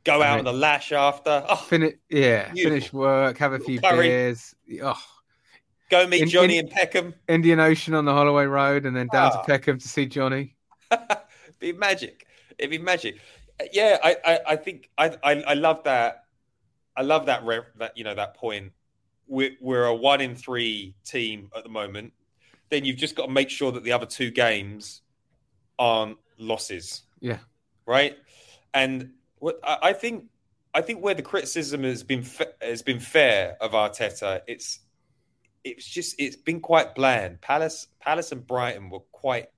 go 0.07 0.23
out 0.23 0.39
on 0.39 0.45
the 0.45 0.53
lash 0.53 0.93
after. 0.93 1.45
Oh, 1.49 1.57
finish, 1.57 1.95
yeah, 2.09 2.53
beautiful. 2.53 2.71
finish 2.71 2.93
work, 2.93 3.39
have 3.39 3.53
a 3.53 3.59
few 3.59 3.81
Curry. 3.81 4.09
beers. 4.09 4.55
Oh, 4.83 5.03
Go 5.91 6.07
meet 6.07 6.23
in, 6.23 6.29
Johnny 6.29 6.59
in, 6.59 6.67
and 6.67 6.75
Peckham. 6.75 7.15
Indian 7.29 7.61
Ocean 7.61 7.95
on 7.95 8.05
the 8.05 8.13
Holloway 8.13 8.47
Road, 8.47 8.87
and 8.87 8.97
then 8.97 9.09
down 9.13 9.33
to 9.33 9.39
ah. 9.39 9.45
Peckham 9.45 9.79
to 9.79 9.89
see 9.89 10.07
Johnny. 10.07 10.57
be 11.59 11.73
magic. 11.73 12.27
It'd 12.59 12.71
be 12.71 12.79
magic. 12.79 13.19
Yeah, 13.73 13.99
I, 14.03 14.17
I, 14.25 14.41
I 14.49 14.57
think 14.57 14.91
I, 14.99 15.17
I, 15.23 15.33
I, 15.43 15.55
love 15.55 15.85
that. 15.85 16.25
I 16.97 17.03
love 17.03 17.27
that. 17.27 17.43
That 17.79 17.97
you 17.97 18.05
know 18.05 18.15
that 18.15 18.35
point. 18.35 18.73
We're, 19.29 19.53
we're 19.61 19.85
a 19.85 19.95
one 19.95 20.21
in 20.21 20.35
three 20.35 20.95
team 21.05 21.51
at 21.57 21.63
the 21.65 21.71
moment. 21.71 22.13
Then 22.69 22.85
you've 22.85 22.97
just 22.97 23.15
got 23.15 23.27
to 23.27 23.33
make 23.33 23.51
sure 23.51 23.73
that 23.73 23.85
the 23.85 23.93
other 23.93 24.07
two 24.07 24.31
games 24.31 25.03
aren't 25.79 26.19
losses. 26.39 27.03
Yeah. 27.21 27.39
Right. 27.87 28.17
And 28.75 29.13
what 29.39 29.59
I, 29.63 29.79
I 29.83 29.93
think, 29.93 30.25
I 30.75 30.81
think 30.83 31.03
where 31.03 31.15
the 31.15 31.23
criticism 31.23 31.85
has 31.85 32.03
been 32.03 32.25
has 32.61 32.83
been 32.83 33.01
fair 33.01 33.57
of 33.61 33.73
Arteta, 33.73 34.43
it's 34.47 34.81
it's 35.67 35.87
just 35.87 36.15
it's 36.19 36.37
been 36.37 36.61
quite 36.61 36.95
bland. 36.95 37.41
Palace, 37.41 37.89
Palace, 38.01 38.33
and 38.33 38.47
Brighton 38.47 38.89
were 38.89 39.01
quite. 39.13 39.49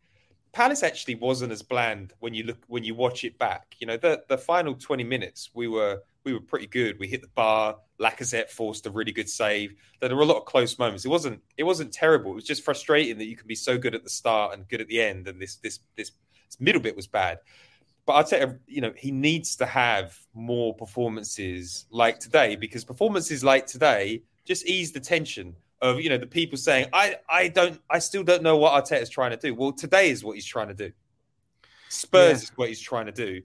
Palace 0.53 0.83
actually 0.83 1.17
wasn't 1.17 1.53
as 1.53 1.63
bland 1.63 2.15
when 2.21 2.33
you 2.33 2.45
look 2.45 2.59
when 2.67 2.83
you 2.83 2.95
watch 2.95 3.25
it 3.25 3.39
back. 3.39 3.77
You 3.79 3.87
know, 3.87 3.99
the 3.99 4.23
the 4.29 4.39
final 4.39 4.75
twenty 4.75 5.05
minutes 5.05 5.51
we 5.55 5.69
were 5.69 6.01
we 6.25 6.33
were 6.33 6.41
pretty 6.41 6.67
good. 6.67 6.99
We 6.99 7.09
hit 7.09 7.21
the 7.21 7.29
bar. 7.29 7.77
Lacazette 8.01 8.49
forced 8.49 8.87
a 8.87 8.91
really 8.91 9.13
good 9.13 9.29
save. 9.29 9.75
There 10.01 10.15
were 10.17 10.23
a 10.23 10.27
lot 10.27 10.39
of 10.39 10.47
close 10.47 10.79
moments. 10.79 11.05
It 11.05 11.09
wasn't 11.09 11.43
it 11.59 11.65
wasn't 11.65 11.93
terrible. 11.93 12.33
It 12.33 12.37
was 12.37 12.45
just 12.45 12.65
frustrating 12.65 13.19
that 13.19 13.27
you 13.27 13.37
can 13.37 13.47
be 13.47 13.55
so 13.55 13.77
good 13.77 13.95
at 13.95 14.03
the 14.03 14.11
start 14.11 14.55
and 14.55 14.67
good 14.67 14.81
at 14.81 14.89
the 14.89 15.03
end, 15.03 15.29
and 15.29 15.41
this 15.41 15.57
this 15.57 15.81
this, 15.97 16.13
this 16.47 16.59
middle 16.59 16.81
bit 16.81 16.97
was 16.97 17.07
bad. 17.07 17.39
But 18.07 18.15
I'd 18.15 18.29
say 18.29 18.47
you 18.67 18.81
know 18.81 18.95
he 18.97 19.11
needs 19.11 19.57
to 19.57 19.67
have 19.67 20.19
more 20.33 20.75
performances 20.75 21.85
like 21.91 22.19
today 22.19 22.57
because 22.57 22.83
performances 22.87 23.45
like 23.45 23.67
today 23.67 24.23
just 24.47 24.67
ease 24.67 24.93
the 24.93 25.01
tension 25.01 25.55
of 25.81 26.01
you 26.01 26.09
know 26.09 26.19
the 26.19 26.27
people 26.27 26.59
saying 26.59 26.87
I 26.93 27.17
I 27.29 27.49
don't 27.49 27.81
I 27.89 27.99
still 28.01 28.23
don't 28.23 28.43
know 28.43 28.57
what 28.57 28.73
Arteta 28.85 29.03
is 29.03 29.09
trying 29.09 29.31
to 29.31 29.37
do. 29.37 29.55
Well, 29.55 29.73
today 29.73 30.11
is 30.11 30.25
what 30.25 30.35
he's 30.35 30.45
trying 30.45 30.69
to 30.69 30.75
do. 30.75 30.93
Spurs 31.89 32.29
yeah. 32.29 32.45
is 32.45 32.53
what 32.57 32.69
he's 32.69 32.81
trying 32.81 33.07
to 33.07 33.13
do. 33.13 33.43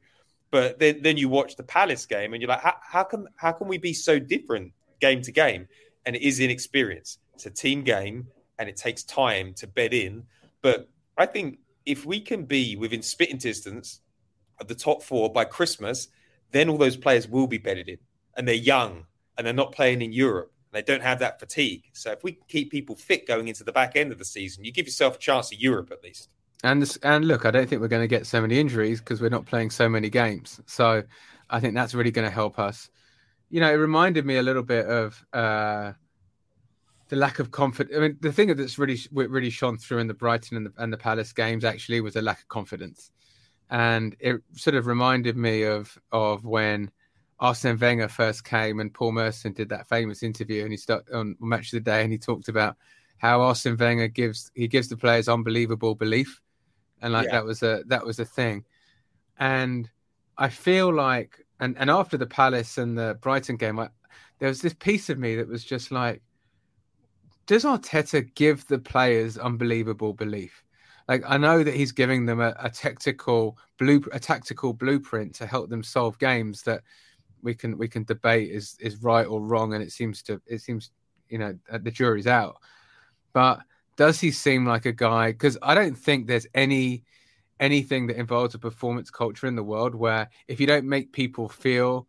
But 0.52 0.78
then, 0.78 1.02
then 1.02 1.18
you 1.18 1.30
watch 1.30 1.56
the 1.56 1.64
Palace 1.64 2.06
game 2.06 2.34
and 2.34 2.42
you're 2.42 2.50
like, 2.50 2.62
how, 2.62 2.76
how 2.82 3.04
can 3.04 3.28
how 3.38 3.52
can 3.52 3.68
we 3.68 3.78
be 3.78 3.94
so 3.94 4.20
different 4.20 4.74
game 5.02 5.22
to 5.24 5.32
game? 5.32 5.68
And 6.06 6.16
it 6.16 6.22
is 6.22 6.40
inexperience. 6.40 7.18
It's 7.34 7.46
a 7.46 7.52
team 7.52 7.84
game 7.84 8.28
and 8.60 8.70
it 8.70 8.78
takes 8.78 9.04
time 9.04 9.54
to 9.56 9.68
bed 9.68 9.94
in. 9.94 10.24
But 10.62 10.90
I 11.18 11.26
think 11.26 11.60
if 11.86 12.06
we 12.06 12.22
can 12.22 12.46
be 12.46 12.76
within 12.76 13.02
spitting 13.02 13.38
distance 13.38 14.02
of 14.60 14.68
the 14.68 14.76
top 14.76 15.02
four 15.02 15.32
by 15.32 15.46
Christmas, 15.46 16.10
then 16.52 16.70
all 16.70 16.78
those 16.78 16.98
players 16.98 17.28
will 17.28 17.48
be 17.48 17.58
bedded 17.58 17.90
in 17.90 17.98
and 18.38 18.48
they're 18.48 18.56
young 18.56 19.06
and 19.38 19.48
they're 19.48 19.54
not 19.54 19.72
playing 19.72 20.02
in 20.02 20.12
Europe 20.12 20.53
they 20.74 20.82
don't 20.82 21.04
have 21.04 21.20
that 21.20 21.40
fatigue. 21.40 21.84
So 21.94 22.12
if 22.12 22.24
we 22.24 22.40
keep 22.48 22.72
people 22.72 22.96
fit 22.96 23.28
going 23.28 23.48
into 23.48 23.64
the 23.64 23.72
back 23.72 23.96
end 23.96 24.12
of 24.12 24.18
the 24.18 24.26
season, 24.26 24.64
you 24.64 24.72
give 24.72 24.86
yourself 24.86 25.16
a 25.16 25.20
chance 25.20 25.52
at 25.52 25.60
Europe 25.60 25.92
at 25.92 26.04
least. 26.04 26.30
And 26.64 26.82
this, 26.82 26.98
and 27.04 27.26
look, 27.26 27.46
I 27.46 27.52
don't 27.52 27.68
think 27.68 27.82
we're 27.82 27.90
going 27.90 28.04
to 28.04 28.08
get 28.08 28.26
so 28.26 28.42
many 28.42 28.60
injuries 28.60 29.00
because 29.00 29.22
we're 29.22 29.30
not 29.30 29.46
playing 29.46 29.70
so 29.70 29.90
many 29.90 30.10
games. 30.10 30.62
So 30.66 31.04
I 31.50 31.60
think 31.60 31.76
that's 31.76 31.94
really 31.94 32.12
going 32.12 32.28
to 32.28 32.34
help 32.34 32.58
us. 32.58 32.90
You 33.50 33.60
know, 33.60 33.70
it 33.70 33.76
reminded 33.76 34.26
me 34.26 34.38
a 34.38 34.44
little 34.44 34.64
bit 34.64 34.86
of 34.86 35.26
uh, 35.34 35.94
the 37.10 37.16
lack 37.16 37.40
of 37.40 37.52
confidence. 37.52 37.96
I 37.96 38.00
mean, 38.00 38.18
the 38.22 38.32
thing 38.32 38.56
that's 38.56 38.80
really 38.80 38.98
really 39.12 39.50
shone 39.50 39.78
through 39.78 40.00
in 40.00 40.08
the 40.08 40.14
Brighton 40.14 40.58
and 40.58 40.66
the, 40.66 40.74
and 40.78 40.92
the 40.92 40.98
Palace 40.98 41.34
games 41.34 41.64
actually 41.64 42.02
was 42.02 42.16
a 42.16 42.22
lack 42.22 42.40
of 42.40 42.48
confidence, 42.48 43.12
and 43.70 44.16
it 44.20 44.42
sort 44.54 44.76
of 44.76 44.88
reminded 44.88 45.38
me 45.38 45.64
of 45.64 45.96
of 46.12 46.44
when 46.46 46.90
Arsene 47.40 47.78
Wenger 47.78 48.08
first 48.08 48.44
came 48.46 48.80
and 48.80 48.94
Paul 48.94 49.12
Merson 49.14 49.54
did 49.54 49.70
that 49.70 49.88
famous 49.90 50.24
interview 50.24 50.64
and 50.64 50.72
he 50.72 50.78
started 50.78 51.14
on 51.14 51.36
Match 51.40 51.74
of 51.74 51.84
the 51.84 51.92
Day 51.92 52.04
and 52.04 52.12
he 52.12 52.18
talked 52.18 52.48
about 52.48 52.78
how 53.18 53.42
Arsene 53.42 53.78
Wenger 53.78 54.08
gives 54.08 54.52
he 54.54 54.68
gives 54.68 54.88
the 54.90 54.98
players 54.98 55.28
unbelievable 55.30 55.96
belief, 55.96 56.42
and 57.02 57.14
like 57.14 57.28
Yeah. 57.28 57.32
that 57.32 57.46
was 57.46 57.64
a 57.64 57.84
that 57.88 58.06
was 58.06 58.20
a 58.20 58.26
thing, 58.26 58.66
and 59.40 59.90
I 60.38 60.50
feel 60.50 60.94
like 60.94 61.46
and 61.60 61.78
and 61.78 61.90
after 61.90 62.18
the 62.18 62.28
Palace 62.28 62.78
and 62.78 62.98
the 62.98 63.18
Brighton 63.22 63.56
game, 63.58 63.80
I, 63.80 63.90
there 64.40 64.50
was 64.50 64.62
this 64.62 64.74
piece 64.74 65.10
of 65.10 65.18
me 65.20 65.36
that 65.38 65.48
was 65.48 65.64
just 65.64 65.92
like, 65.92 66.22
does 67.46 67.64
Arteta 67.64 68.34
give 68.36 68.66
the 68.68 68.80
players 68.80 69.38
unbelievable 69.38 70.14
belief? 70.14 70.64
Like 71.08 71.24
I 71.28 71.38
know 71.38 71.64
that 71.64 71.74
he's 71.74 71.92
giving 71.92 72.26
them 72.26 72.40
a, 72.40 72.54
a 72.60 72.70
tactical 72.70 73.58
blue 73.78 74.04
a 74.12 74.20
tactical 74.20 74.74
blueprint 74.74 75.36
to 75.36 75.46
help 75.46 75.70
them 75.70 75.84
solve 75.84 76.18
games 76.20 76.62
that 76.64 76.82
we 77.44 77.54
can 77.54 77.78
we 77.78 77.88
can 77.88 78.04
debate 78.04 78.52
is 78.52 78.78
is 78.80 79.04
right 79.04 79.26
or 79.28 79.42
wrong, 79.42 79.74
and 79.74 79.84
it 79.84 79.92
seems 79.92 80.24
to 80.24 80.42
it 80.48 80.62
seems 80.62 80.92
you 81.30 81.38
know 81.38 81.58
uh, 81.72 81.78
the 81.82 81.92
jury's 81.92 82.28
out. 82.28 82.58
But 83.34 83.62
does 83.96 84.20
he 84.20 84.32
seem 84.32 84.66
like 84.66 84.86
a 84.86 84.92
guy? 84.92 85.32
Because 85.32 85.58
I 85.62 85.76
don't 85.76 85.96
think 85.96 86.28
there's 86.28 86.48
any 86.54 87.04
anything 87.60 88.08
that 88.08 88.18
involves 88.18 88.56
a 88.56 88.60
performance 88.60 89.10
culture 89.10 89.48
in 89.48 89.56
the 89.56 89.64
world 89.64 89.94
where 89.96 90.30
if 90.48 90.60
you 90.60 90.68
don't 90.68 90.88
make 90.88 91.12
people 91.12 91.48
feel 91.48 92.08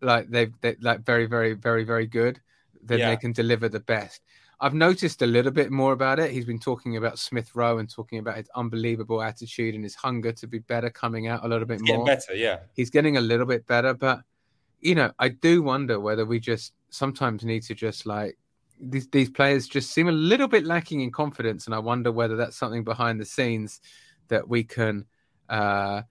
like 0.00 0.28
they've 0.28 0.52
they, 0.60 0.76
like 0.80 1.00
very 1.04 1.26
very 1.26 1.54
very 1.54 1.84
very 1.84 2.06
good, 2.06 2.40
then 2.82 3.00
Yeah. 3.00 3.10
they 3.10 3.16
can 3.16 3.32
deliver 3.32 3.68
the 3.68 3.80
best. 3.80 4.22
I've 4.60 4.74
noticed 4.74 5.22
a 5.22 5.26
little 5.26 5.52
bit 5.52 5.70
more 5.70 5.92
about 5.92 6.18
it. 6.18 6.32
He's 6.32 6.44
been 6.44 6.58
talking 6.58 6.96
about 6.96 7.18
Smith 7.18 7.54
Rowe 7.54 7.78
and 7.78 7.88
talking 7.88 8.18
about 8.18 8.36
his 8.38 8.50
unbelievable 8.56 9.22
attitude 9.22 9.74
and 9.76 9.84
his 9.84 9.94
hunger 9.94 10.32
to 10.32 10.46
be 10.48 10.58
better 10.58 10.90
coming 10.90 11.28
out 11.28 11.44
a 11.44 11.48
little 11.48 11.66
bit 11.66 11.78
getting 11.80 11.96
more 11.96 12.06
better, 12.06 12.34
yeah. 12.34 12.58
he's 12.74 12.90
getting 12.90 13.16
a 13.18 13.20
little 13.20 13.46
bit 13.46 13.66
better, 13.68 13.94
but 13.94 14.22
you 14.80 14.94
know, 14.94 15.12
I 15.18 15.28
do 15.28 15.62
wonder 15.62 15.98
whether 16.00 16.24
we 16.24 16.40
just 16.40 16.72
sometimes 16.90 17.44
need 17.44 17.62
to 17.64 17.74
just 17.74 18.06
like 18.06 18.38
these 18.80 19.08
these 19.08 19.30
players 19.30 19.66
just 19.66 19.90
seem 19.90 20.08
a 20.08 20.12
little 20.12 20.48
bit 20.48 20.64
lacking 20.64 21.00
in 21.00 21.10
confidence, 21.10 21.66
and 21.66 21.74
I 21.74 21.78
wonder 21.78 22.12
whether 22.12 22.36
that's 22.36 22.56
something 22.56 22.84
behind 22.84 23.20
the 23.20 23.24
scenes 23.24 23.80
that 24.28 24.48
we 24.48 24.64
can 24.64 25.06
uh, 25.48 26.02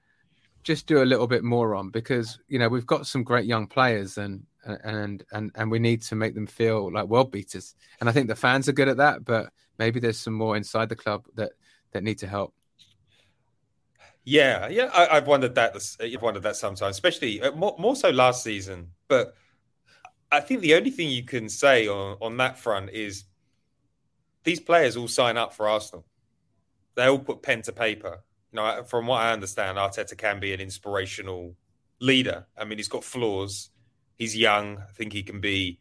just 0.64 0.88
do 0.88 1.02
a 1.02 1.06
little 1.06 1.28
bit 1.28 1.44
more 1.44 1.76
on 1.76 1.90
because 1.90 2.40
you 2.48 2.60
know 2.60 2.68
we've 2.68 2.86
got 2.86 3.08
some 3.08 3.24
great 3.24 3.46
young 3.46 3.68
players 3.68 4.18
and 4.18 4.44
and 4.66 5.24
and 5.32 5.52
and 5.56 5.72
we 5.72 5.80
need 5.80 6.02
to 6.02 6.16
make 6.16 6.36
them 6.36 6.48
feel 6.48 6.92
like 6.92 7.08
world 7.08 7.32
beaters, 7.32 7.76
and 8.00 8.10
I 8.10 8.12
think 8.12 8.28
the 8.28 8.36
fans 8.36 8.68
are 8.68 8.74
good 8.74 8.90
at 8.90 8.98
that, 8.98 9.24
but 9.24 9.52
maybe 9.80 10.00
there's 10.00 10.20
some 10.20 10.34
more 10.34 10.58
inside 10.58 10.90
the 10.90 10.96
club 10.96 11.26
that 11.36 11.52
that 11.92 12.04
need 12.04 12.20
to 12.20 12.28
help. 12.28 12.54
Yeah, 14.30 14.68
yeah, 14.68 14.90
I, 14.94 15.16
I've 15.16 15.26
wondered 15.26 15.56
that. 15.56 15.74
I've 16.02 16.22
wondered 16.22 16.44
that 16.44 16.58
sometimes, 16.58 16.98
especially 16.98 17.42
uh, 17.42 17.54
more, 17.54 17.78
more 17.80 17.96
so 17.96 18.10
last 18.10 18.44
season. 18.44 18.90
But 19.08 19.34
I 20.30 20.42
think 20.42 20.60
the 20.60 20.76
only 20.76 20.90
thing 20.90 21.08
you 21.08 21.24
can 21.24 21.48
say 21.48 21.88
on, 21.88 22.18
on 22.22 22.36
that 22.36 22.60
front 22.60 22.90
is 22.90 23.24
these 24.44 24.60
players 24.60 24.98
all 24.98 25.08
sign 25.08 25.38
up 25.38 25.54
for 25.54 25.70
Arsenal. 25.70 26.06
They 26.96 27.06
all 27.06 27.20
put 27.20 27.42
pen 27.42 27.62
to 27.62 27.72
paper. 27.72 28.22
You 28.52 28.58
know, 28.58 28.84
from 28.84 29.08
what 29.08 29.22
I 29.22 29.32
understand, 29.32 29.78
Arteta 29.78 30.18
can 30.18 30.42
be 30.42 30.52
an 30.52 30.60
inspirational 30.60 31.56
leader. 32.02 32.48
I 32.58 32.66
mean, 32.66 32.80
he's 32.80 32.90
got 32.90 33.06
flaws. 33.06 33.70
He's 34.18 34.36
young. 34.36 34.80
I 34.80 34.92
think 34.92 35.14
he 35.14 35.24
can 35.24 35.40
be 35.40 35.80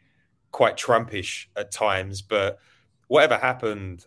quite 0.53 0.77
Trumpish 0.77 1.47
at 1.57 1.73
times. 1.73 2.23
But 2.23 2.61
whatever 3.09 3.39
happened 3.39 4.07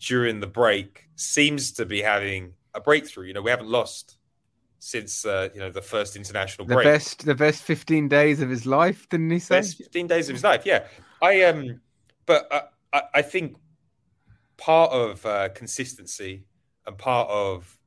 during 0.00 0.40
the 0.40 0.46
break 0.46 1.10
seems 1.14 1.72
to 1.72 1.84
be 1.84 2.00
having 2.00 2.54
a 2.76 2.80
breakthrough. 2.80 3.26
You 3.26 3.34
know, 3.34 3.42
we 3.42 3.50
haven't 3.50 3.68
lost 3.68 4.18
since 4.78 5.24
uh, 5.24 5.48
you 5.54 5.60
know 5.60 5.70
the 5.70 5.82
first 5.82 6.16
international 6.16 6.66
The 6.66 6.74
break. 6.74 6.84
best 6.84 7.24
the 7.24 7.34
best 7.34 7.62
15 7.62 8.08
days 8.08 8.40
of 8.40 8.50
his 8.50 8.66
life, 8.66 9.08
didn't 9.08 9.30
he 9.30 9.38
say? 9.38 9.56
Best 9.56 9.78
15 9.78 10.06
days 10.06 10.28
of 10.28 10.34
his 10.34 10.44
life. 10.44 10.64
Yeah, 10.64 10.86
I 11.22 11.42
um, 11.44 11.80
but 12.26 12.46
I, 12.52 12.62
I, 12.92 13.02
I 13.14 13.22
think 13.22 13.56
part 14.56 14.92
of 14.92 15.24
uh, 15.26 15.48
consistency 15.50 16.44
and 16.86 16.96
part 16.96 17.28
of 17.30 17.78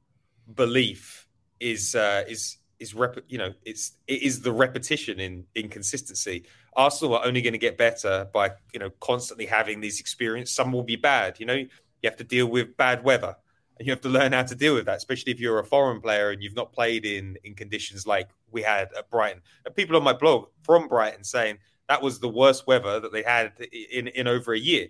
belief 0.54 1.28
is 1.60 1.95
uh, 1.95 2.23
is 2.28 2.58
is 2.80 2.93
rep- 2.93 3.23
you 3.28 3.38
know 3.38 3.54
it's 3.63 3.93
it 4.08 4.23
is 4.23 4.41
the 4.41 4.52
repetition 4.52 5.19
in 5.19 5.45
inconsistency. 5.56 6.45
Arsenal 6.75 7.15
are 7.15 7.25
only 7.25 7.41
going 7.41 7.54
to 7.54 7.60
get 7.60 7.78
better 7.78 8.28
by 8.34 8.52
you 8.73 8.80
know 8.80 8.89
constantly 8.99 9.45
having 9.45 9.82
these 9.82 9.99
experiences. 9.99 10.56
Some 10.56 10.71
will 10.71 10.84
be 10.84 10.95
bad. 10.95 11.39
You 11.39 11.45
know, 11.45 11.56
you 11.56 11.69
have 12.06 12.17
to 12.17 12.23
deal 12.23 12.47
with 12.47 12.75
bad 12.78 13.04
weather. 13.04 13.36
And 13.80 13.88
you 13.88 13.94
have 13.94 14.02
to 14.02 14.10
learn 14.10 14.34
how 14.34 14.44
to 14.44 14.56
deal 14.56 14.76
with 14.76 14.86
that, 14.86 14.98
especially 14.98 15.32
if 15.32 15.39
you're 15.39 15.60
a 15.60 15.63
foreign 15.63 16.02
player 16.02 16.32
and 16.32 16.44
you've 16.44 16.56
not 16.56 16.74
played 16.74 17.06
in 17.06 17.38
in 17.44 17.56
conditions 17.56 18.06
like 18.06 18.30
we 18.52 18.62
had 18.62 18.89
at 18.98 19.10
Brighton. 19.10 19.42
And 19.65 19.74
people 19.74 19.96
on 19.96 20.04
my 20.04 20.13
blog 20.13 20.50
from 20.63 20.88
Brighton 20.88 21.24
saying 21.24 21.60
that 21.88 22.02
was 22.02 22.20
the 22.20 22.30
worst 22.30 22.68
weather 22.68 23.00
that 23.00 23.13
they 23.13 23.24
had 23.24 23.54
in 23.92 24.10
in 24.10 24.28
over 24.28 24.54
a 24.54 24.60
year. 24.60 24.88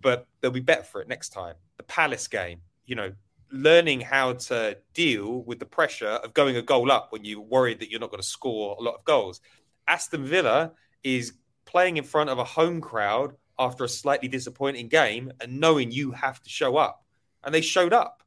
But 0.00 0.26
they'll 0.40 0.50
be 0.52 0.60
better 0.60 0.84
for 0.84 1.00
it 1.02 1.08
next 1.08 1.30
time. 1.30 1.56
The 1.78 1.82
Palace 1.82 2.28
game, 2.28 2.60
you 2.86 2.94
know, 2.94 3.12
learning 3.50 4.00
how 4.00 4.34
to 4.34 4.78
deal 4.94 5.42
with 5.42 5.58
the 5.58 5.66
pressure 5.66 6.06
of 6.06 6.34
going 6.34 6.56
a 6.56 6.62
goal 6.62 6.90
up 6.90 7.12
when 7.12 7.24
you're 7.24 7.40
worried 7.40 7.80
that 7.80 7.90
you're 7.90 8.00
not 8.00 8.10
going 8.10 8.22
to 8.22 8.28
score 8.28 8.76
a 8.78 8.82
lot 8.82 8.94
of 8.94 9.04
goals. 9.04 9.40
Aston 9.88 10.24
Villa 10.24 10.72
is 11.02 11.34
playing 11.64 11.96
in 11.96 12.04
front 12.04 12.30
of 12.30 12.38
a 12.38 12.44
home 12.44 12.80
crowd 12.80 13.34
after 13.58 13.84
a 13.84 13.88
slightly 13.88 14.28
disappointing 14.28 14.88
game 14.88 15.32
and 15.40 15.60
knowing 15.60 15.90
you 15.90 16.10
have 16.12 16.42
to 16.42 16.50
show 16.50 16.76
up. 16.76 17.05
And 17.46 17.54
they 17.54 17.62
showed 17.62 17.94
up. 17.94 18.22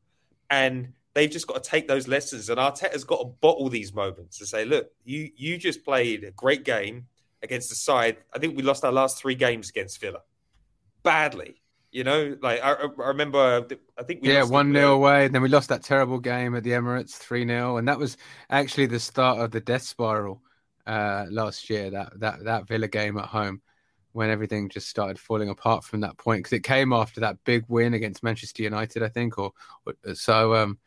And 0.49 0.93
they've 1.13 1.29
just 1.29 1.45
got 1.45 1.63
to 1.63 1.69
take 1.69 1.87
those 1.87 2.07
lessons. 2.07 2.49
And 2.49 2.57
Arteta's 2.57 3.03
got 3.03 3.19
to 3.19 3.25
bottle 3.25 3.69
these 3.69 3.93
moments 3.93 4.39
to 4.39 4.47
say, 4.47 4.65
look, 4.65 4.89
you 5.03 5.29
you 5.35 5.57
just 5.57 5.85
played 5.85 6.23
a 6.23 6.31
great 6.31 6.63
game 6.63 7.05
against 7.43 7.69
the 7.69 7.75
side. 7.75 8.17
I 8.33 8.39
think 8.39 8.57
we 8.57 8.63
lost 8.63 8.83
our 8.83 8.91
last 8.91 9.19
three 9.19 9.35
games 9.35 9.69
against 9.69 10.01
Villa. 10.01 10.21
Badly. 11.03 11.61
You 11.91 12.03
know, 12.03 12.37
like 12.41 12.61
I, 12.61 12.73
I 12.73 12.87
remember 13.07 13.65
I 13.97 14.03
think 14.03 14.21
we 14.21 14.31
yeah, 14.31 14.43
one 14.43 14.71
0 14.71 14.93
away. 14.93 15.25
And 15.25 15.33
then 15.33 15.41
we 15.41 15.49
lost 15.49 15.69
that 15.69 15.83
terrible 15.83 16.19
game 16.19 16.55
at 16.55 16.63
the 16.63 16.71
Emirates, 16.71 17.11
three 17.11 17.47
0 17.47 17.77
and 17.77 17.87
that 17.87 17.97
was 17.97 18.15
actually 18.49 18.85
the 18.85 18.99
start 18.99 19.39
of 19.39 19.51
the 19.51 19.59
death 19.59 19.81
spiral 19.81 20.43
uh, 20.85 21.25
last 21.29 21.69
year. 21.69 21.89
That 21.89 22.19
that 22.19 22.43
that 22.43 22.67
Villa 22.67 22.87
game 22.87 23.17
at 23.17 23.25
home, 23.25 23.61
when 24.13 24.29
everything 24.29 24.69
just 24.69 24.89
started 24.89 25.19
falling 25.19 25.49
apart 25.49 25.83
from 25.83 26.01
that 26.01 26.17
point, 26.17 26.39
because 26.39 26.53
it 26.53 26.63
came 26.63 26.93
after 26.93 27.21
that 27.21 27.43
big 27.43 27.63
win 27.67 27.93
against 27.93 28.23
Manchester 28.23 28.63
United, 28.63 29.03
I 29.03 29.09
think. 29.09 29.37
Or, 29.37 29.51
or 29.85 30.15
so, 30.15 30.55
um, 30.55 30.79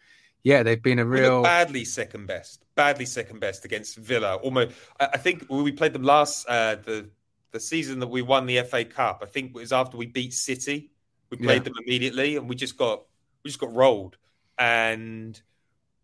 yeah, 0.43 0.63
they've 0.63 0.83
been 0.83 0.99
a 0.99 1.05
real. 1.05 1.43
badly 1.43 1.85
second 1.85 2.27
best, 2.27 2.65
badly 2.75 3.07
second 3.07 3.39
best 3.41 3.65
against 3.65 3.97
Villa. 3.97 4.37
Almost, 4.37 4.75
I 4.99 5.11
I 5.15 5.19
think 5.19 5.47
we 5.49 5.73
played 5.73 5.93
them 5.93 6.03
last 6.03 6.47
uh, 6.49 6.77
the 6.77 7.09
the 7.53 7.61
season 7.61 8.01
that 8.01 8.09
we 8.09 8.23
won 8.23 8.47
the 8.47 8.61
FA 8.63 8.85
Cup. 8.85 9.21
I 9.23 9.27
think 9.27 9.51
it 9.51 9.55
was 9.55 9.73
after 9.73 9.97
we 9.97 10.07
beat 10.07 10.33
City. 10.33 10.91
We 11.31 11.37
played 11.37 11.63
Yeah. 11.63 11.65
them 11.65 11.75
immediately, 11.87 12.37
and 12.37 12.49
we 12.49 12.57
just 12.57 12.77
got 12.77 13.05
we 13.45 13.49
just 13.51 13.61
got 13.61 13.73
rolled. 13.75 14.17
And 14.59 15.41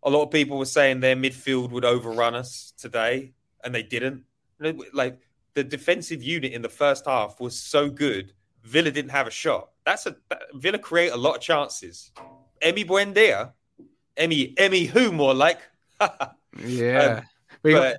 a 0.03 0.09
lot 0.09 0.23
of 0.23 0.31
people 0.31 0.57
were 0.57 0.65
saying 0.65 1.01
their 1.01 1.15
midfield 1.15 1.71
would 1.71 1.85
overrun 1.85 2.33
us 2.35 2.73
today, 2.77 3.33
and 3.63 3.75
they 3.75 3.83
didn't. 3.83 4.23
Like 4.93 5.19
the 5.53 5.63
defensive 5.63 6.23
unit 6.23 6.53
in 6.53 6.61
the 6.61 6.69
first 6.69 7.05
half 7.05 7.39
was 7.39 7.59
so 7.59 7.89
good, 7.89 8.33
Villa 8.63 8.91
didn't 8.91 9.11
have 9.11 9.27
a 9.27 9.31
shot. 9.31 9.69
That's 9.85 10.05
a 10.05 10.15
Villa 10.53 10.79
create 10.79 11.11
a 11.11 11.17
lot 11.17 11.35
of 11.35 11.41
chances. 11.41 12.11
Emi 12.61 12.85
Buendia, 12.85 13.53
Emmy 14.17 14.53
Emmy 14.57 14.85
who 14.85 15.11
more 15.11 15.33
like. 15.33 15.61
Yeah, 16.57 17.19
Um, 17.19 17.25
we 17.61 17.73
got, 17.73 17.97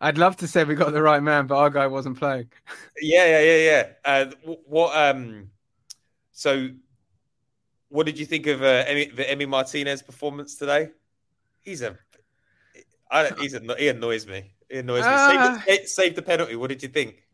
I'd 0.00 0.16
love 0.16 0.34
to 0.38 0.48
say 0.48 0.64
we 0.64 0.74
got 0.74 0.94
the 0.94 1.02
right 1.02 1.22
man, 1.22 1.46
but 1.46 1.58
our 1.58 1.68
guy 1.68 1.86
wasn't 1.86 2.18
playing. 2.18 2.50
yeah, 3.02 3.26
yeah, 3.26 3.40
yeah, 3.40 3.56
yeah. 3.56 3.88
Uh, 4.02 4.54
what 4.64 4.96
um, 4.96 5.50
so 6.32 6.70
what 7.90 8.06
did 8.06 8.18
you 8.18 8.24
think 8.24 8.46
of 8.46 8.62
uh, 8.62 8.84
Emmy, 8.86 9.06
the 9.06 9.46
Martinez 9.46 10.00
performance 10.02 10.54
today? 10.54 10.90
He's 11.60 11.82
a, 11.82 11.98
I 13.10 13.24
don't, 13.24 13.38
he's 13.38 13.54
a, 13.54 13.60
he 13.78 13.88
annoys 13.88 14.26
me. 14.26 14.52
Annoys 14.70 15.02
me. 15.02 15.06
Ah. 15.08 15.62
Save, 15.66 15.80
the, 15.82 15.86
save 15.86 16.14
the 16.14 16.22
penalty. 16.22 16.56
What 16.56 16.68
did 16.68 16.82
you 16.82 16.88
think? 16.88 17.24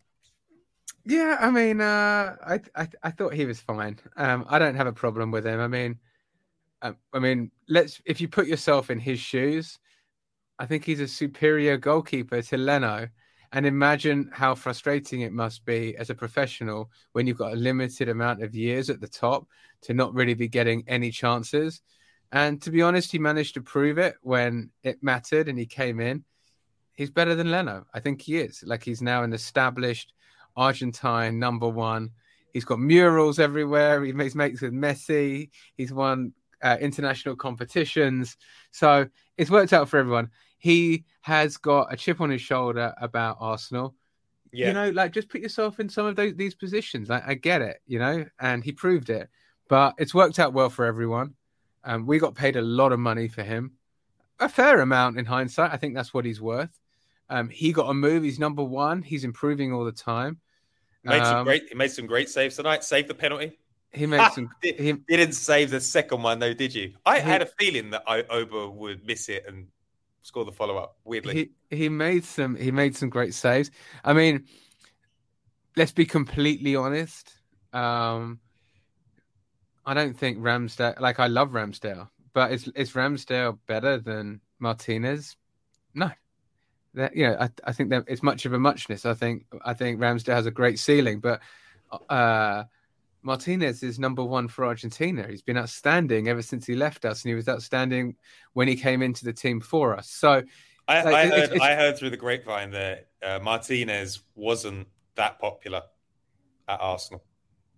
Yeah, 1.04 1.36
I 1.40 1.50
mean, 1.50 1.80
uh, 1.80 2.36
I, 2.44 2.60
I 2.74 2.88
I 3.02 3.10
thought 3.10 3.32
he 3.32 3.46
was 3.46 3.60
fine. 3.60 3.98
Um, 4.16 4.44
I 4.48 4.58
don't 4.58 4.74
have 4.74 4.88
a 4.88 4.92
problem 4.92 5.30
with 5.30 5.46
him. 5.46 5.60
I 5.60 5.68
mean, 5.68 5.98
um, 6.82 6.96
I 7.12 7.20
mean, 7.20 7.50
let's 7.68 8.00
if 8.04 8.20
you 8.20 8.28
put 8.28 8.48
yourself 8.48 8.90
in 8.90 8.98
his 8.98 9.20
shoes, 9.20 9.78
I 10.58 10.66
think 10.66 10.84
he's 10.84 11.00
a 11.00 11.08
superior 11.08 11.76
goalkeeper 11.76 12.42
to 12.42 12.56
Leno. 12.56 13.08
And 13.52 13.64
imagine 13.64 14.28
how 14.32 14.56
frustrating 14.56 15.20
it 15.20 15.32
must 15.32 15.64
be 15.64 15.96
as 15.96 16.10
a 16.10 16.14
professional 16.14 16.90
when 17.12 17.26
you've 17.26 17.38
got 17.38 17.52
a 17.52 17.56
limited 17.56 18.08
amount 18.08 18.42
of 18.42 18.56
years 18.56 18.90
at 18.90 19.00
the 19.00 19.08
top 19.08 19.46
to 19.82 19.94
not 19.94 20.12
really 20.12 20.34
be 20.34 20.48
getting 20.48 20.82
any 20.88 21.10
chances. 21.12 21.80
And 22.32 22.60
to 22.62 22.72
be 22.72 22.82
honest, 22.82 23.12
he 23.12 23.20
managed 23.20 23.54
to 23.54 23.62
prove 23.62 23.98
it 23.98 24.16
when 24.22 24.70
it 24.82 25.00
mattered 25.00 25.48
and 25.48 25.58
he 25.58 25.64
came 25.64 26.00
in. 26.00 26.24
He's 26.96 27.10
better 27.10 27.34
than 27.34 27.50
Leno. 27.50 27.86
I 27.94 28.00
think 28.00 28.22
he 28.22 28.38
is. 28.38 28.64
Like 28.66 28.82
he's 28.82 29.02
now 29.02 29.22
an 29.22 29.32
established 29.32 30.12
Argentine 30.56 31.38
number 31.38 31.68
one. 31.68 32.10
He's 32.52 32.64
got 32.64 32.80
murals 32.80 33.38
everywhere. 33.38 34.02
He 34.02 34.12
makes 34.12 34.34
mates 34.34 34.62
with 34.62 34.72
Messi. 34.72 35.50
He's 35.76 35.92
won 35.92 36.32
uh, 36.62 36.78
international 36.80 37.36
competitions. 37.36 38.38
So 38.70 39.06
it's 39.36 39.50
worked 39.50 39.74
out 39.74 39.88
for 39.88 39.98
everyone. 39.98 40.30
He 40.58 41.04
has 41.20 41.58
got 41.58 41.92
a 41.92 41.96
chip 41.96 42.20
on 42.20 42.30
his 42.30 42.40
shoulder 42.40 42.94
about 42.98 43.36
Arsenal. 43.40 43.94
Yeah. 44.52 44.68
You 44.68 44.72
know, 44.72 44.90
like 44.90 45.12
just 45.12 45.28
put 45.28 45.42
yourself 45.42 45.80
in 45.80 45.90
some 45.90 46.06
of 46.06 46.16
those 46.16 46.34
these 46.34 46.54
positions. 46.54 47.10
I, 47.10 47.22
I 47.26 47.34
get 47.34 47.60
it, 47.60 47.82
you 47.86 47.98
know, 47.98 48.24
and 48.40 48.64
he 48.64 48.72
proved 48.72 49.10
it. 49.10 49.28
But 49.68 49.94
it's 49.98 50.14
worked 50.14 50.38
out 50.38 50.54
well 50.54 50.70
for 50.70 50.86
everyone. 50.86 51.34
Um, 51.84 52.06
we 52.06 52.18
got 52.18 52.34
paid 52.34 52.56
a 52.56 52.62
lot 52.62 52.92
of 52.92 52.98
money 52.98 53.28
for 53.28 53.42
him, 53.42 53.72
a 54.40 54.48
fair 54.48 54.80
amount 54.80 55.18
in 55.18 55.26
hindsight. 55.26 55.72
I 55.72 55.76
think 55.76 55.94
that's 55.94 56.14
what 56.14 56.24
he's 56.24 56.40
worth. 56.40 56.70
Um, 57.28 57.48
he 57.48 57.72
got 57.72 57.90
a 57.90 57.94
move. 57.94 58.22
He's 58.22 58.38
number 58.38 58.62
one. 58.62 59.02
He's 59.02 59.24
improving 59.24 59.72
all 59.72 59.84
the 59.84 59.92
time. 59.92 60.40
Made 61.02 61.24
some 61.24 61.38
Um, 61.38 61.44
great. 61.44 61.68
He 61.68 61.74
made 61.74 61.90
some 61.90 62.06
great 62.06 62.28
saves 62.28 62.56
tonight. 62.56 62.84
Saved 62.84 63.08
the 63.08 63.14
penalty. 63.14 63.58
He 63.92 64.06
made 64.06 64.30
some. 64.32 64.50
He, 64.62 64.92
didn't 65.08 65.32
save 65.32 65.70
the 65.70 65.80
second 65.80 66.22
one 66.22 66.38
though, 66.38 66.52
did 66.52 66.74
you? 66.74 66.94
I 67.06 67.16
He- 67.20 67.22
had 67.22 67.42
a 67.42 67.46
feeling 67.58 67.90
that 67.90 68.02
I, 68.06 68.22
Oba 68.24 68.68
would 68.68 69.06
miss 69.06 69.28
it 69.28 69.44
and 69.46 69.68
score 70.22 70.44
the 70.44 70.52
follow 70.52 70.76
up. 70.76 70.98
Weirdly, 71.04 71.50
he 71.70 71.76
he 71.76 71.88
made 71.88 72.24
some. 72.24 72.56
He 72.56 72.70
made 72.70 72.96
some 72.96 73.08
great 73.08 73.32
saves. 73.34 73.70
I 74.04 74.12
mean, 74.12 74.44
let's 75.76 75.92
be 75.92 76.04
completely 76.04 76.76
honest. 76.76 77.32
Um, 77.72 78.40
I 79.86 79.94
don't 79.94 80.18
think 80.18 80.38
Ramsdale. 80.38 81.00
Like 81.00 81.20
I 81.20 81.28
love 81.28 81.50
Ramsdale, 81.50 82.08
but 82.34 82.52
is 82.52 82.68
is 82.68 82.92
Ramsdale 82.92 83.58
better 83.66 83.98
than 83.98 84.40
Martinez? 84.58 85.36
No. 85.94 86.10
That 86.96 87.14
you 87.14 87.28
know, 87.28 87.36
I 87.38 87.50
I 87.64 87.72
think 87.72 87.90
that 87.90 88.04
it's 88.08 88.22
much 88.22 88.46
of 88.46 88.52
a 88.54 88.58
muchness. 88.58 89.04
I 89.06 89.14
think 89.14 89.44
I 89.64 89.74
think 89.74 90.00
Ramsdale 90.00 90.34
has 90.34 90.46
a 90.46 90.50
great 90.50 90.78
ceiling, 90.78 91.20
but 91.20 91.40
uh, 92.10 92.64
Martinez 93.22 93.82
is 93.82 93.98
number 93.98 94.24
one 94.24 94.48
for 94.48 94.64
Argentina. 94.64 95.26
He's 95.28 95.42
been 95.42 95.58
outstanding 95.58 96.28
ever 96.28 96.42
since 96.42 96.66
he 96.66 96.74
left 96.74 97.04
us, 97.04 97.22
and 97.22 97.28
he 97.28 97.34
was 97.34 97.48
outstanding 97.48 98.16
when 98.54 98.66
he 98.66 98.76
came 98.76 99.02
into 99.02 99.24
the 99.24 99.32
team 99.32 99.60
for 99.60 99.94
us. 99.96 100.08
So 100.08 100.42
I, 100.88 101.02
like, 101.02 101.14
I 101.14 101.22
it's- 101.24 101.30
heard. 101.30 101.44
it's- 101.56 101.60
I 101.60 101.74
heard 101.74 101.98
through 101.98 102.10
the 102.10 102.16
grapevine 102.16 102.70
that 102.70 103.08
uh, 103.22 103.40
Martinez 103.42 104.20
wasn't 104.34 104.86
that 105.16 105.38
popular 105.38 105.82
at 106.68 106.80
Arsenal. 106.80 107.24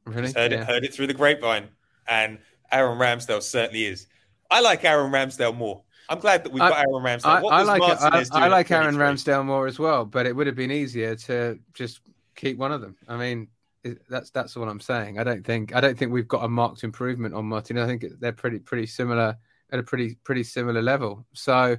really, 0.04 0.22
Just 0.22 0.36
heard 0.36 0.52
Yeah. 0.52 0.60
it. 0.62 0.66
Heard 0.66 0.84
it 0.84 0.94
through 0.94 1.08
the 1.08 1.14
grapevine, 1.14 1.68
and 2.06 2.38
Aaron 2.70 2.98
Ramsdale 2.98 3.42
certainly 3.42 3.84
is. 3.86 4.06
I 4.50 4.60
like 4.60 4.84
Aaron 4.84 5.10
Ramsdale 5.10 5.56
more. 5.56 5.82
I'm 6.08 6.18
glad 6.20 6.44
that 6.44 6.52
we've 6.52 6.62
I- 6.62 6.70
got 6.70 6.78
Aaron 6.78 7.02
Ramsdale. 7.04 7.24
I, 7.26 7.42
What 7.42 7.52
I 7.54 7.62
like 7.62 7.82
I, 7.82 7.88
Martinez 7.88 8.30
I 8.32 8.48
like 8.48 8.70
Aaron 8.70 8.94
23? 8.94 9.04
Ramsdale 9.34 9.44
more 9.44 9.66
as 9.66 9.78
well, 9.78 10.04
but 10.04 10.26
it 10.26 10.34
would 10.34 10.46
have 10.46 10.56
been 10.56 10.70
easier 10.70 11.14
to 11.16 11.58
just 11.74 12.00
keep 12.34 12.56
one 12.58 12.72
of 12.72 12.80
them. 12.80 12.96
I 13.06 13.16
mean, 13.16 13.48
it, 13.84 14.00
that's 14.08 14.30
that's 14.30 14.56
what 14.56 14.68
I'm 14.68 14.80
saying. 14.80 15.18
I 15.18 15.24
don't 15.24 15.44
think 15.44 15.74
I 15.74 15.80
don't 15.80 15.96
think 15.98 16.12
we've 16.12 16.26
got 16.28 16.44
a 16.44 16.48
marked 16.48 16.82
improvement 16.84 17.34
on 17.34 17.44
Martin. 17.46 17.78
I 17.78 17.86
think 17.86 18.04
they're 18.20 18.32
pretty 18.32 18.58
pretty 18.58 18.86
similar 18.86 19.36
at 19.70 19.78
a 19.78 19.82
pretty 19.82 20.16
pretty 20.24 20.42
similar 20.44 20.82
level. 20.82 21.26
So, 21.34 21.76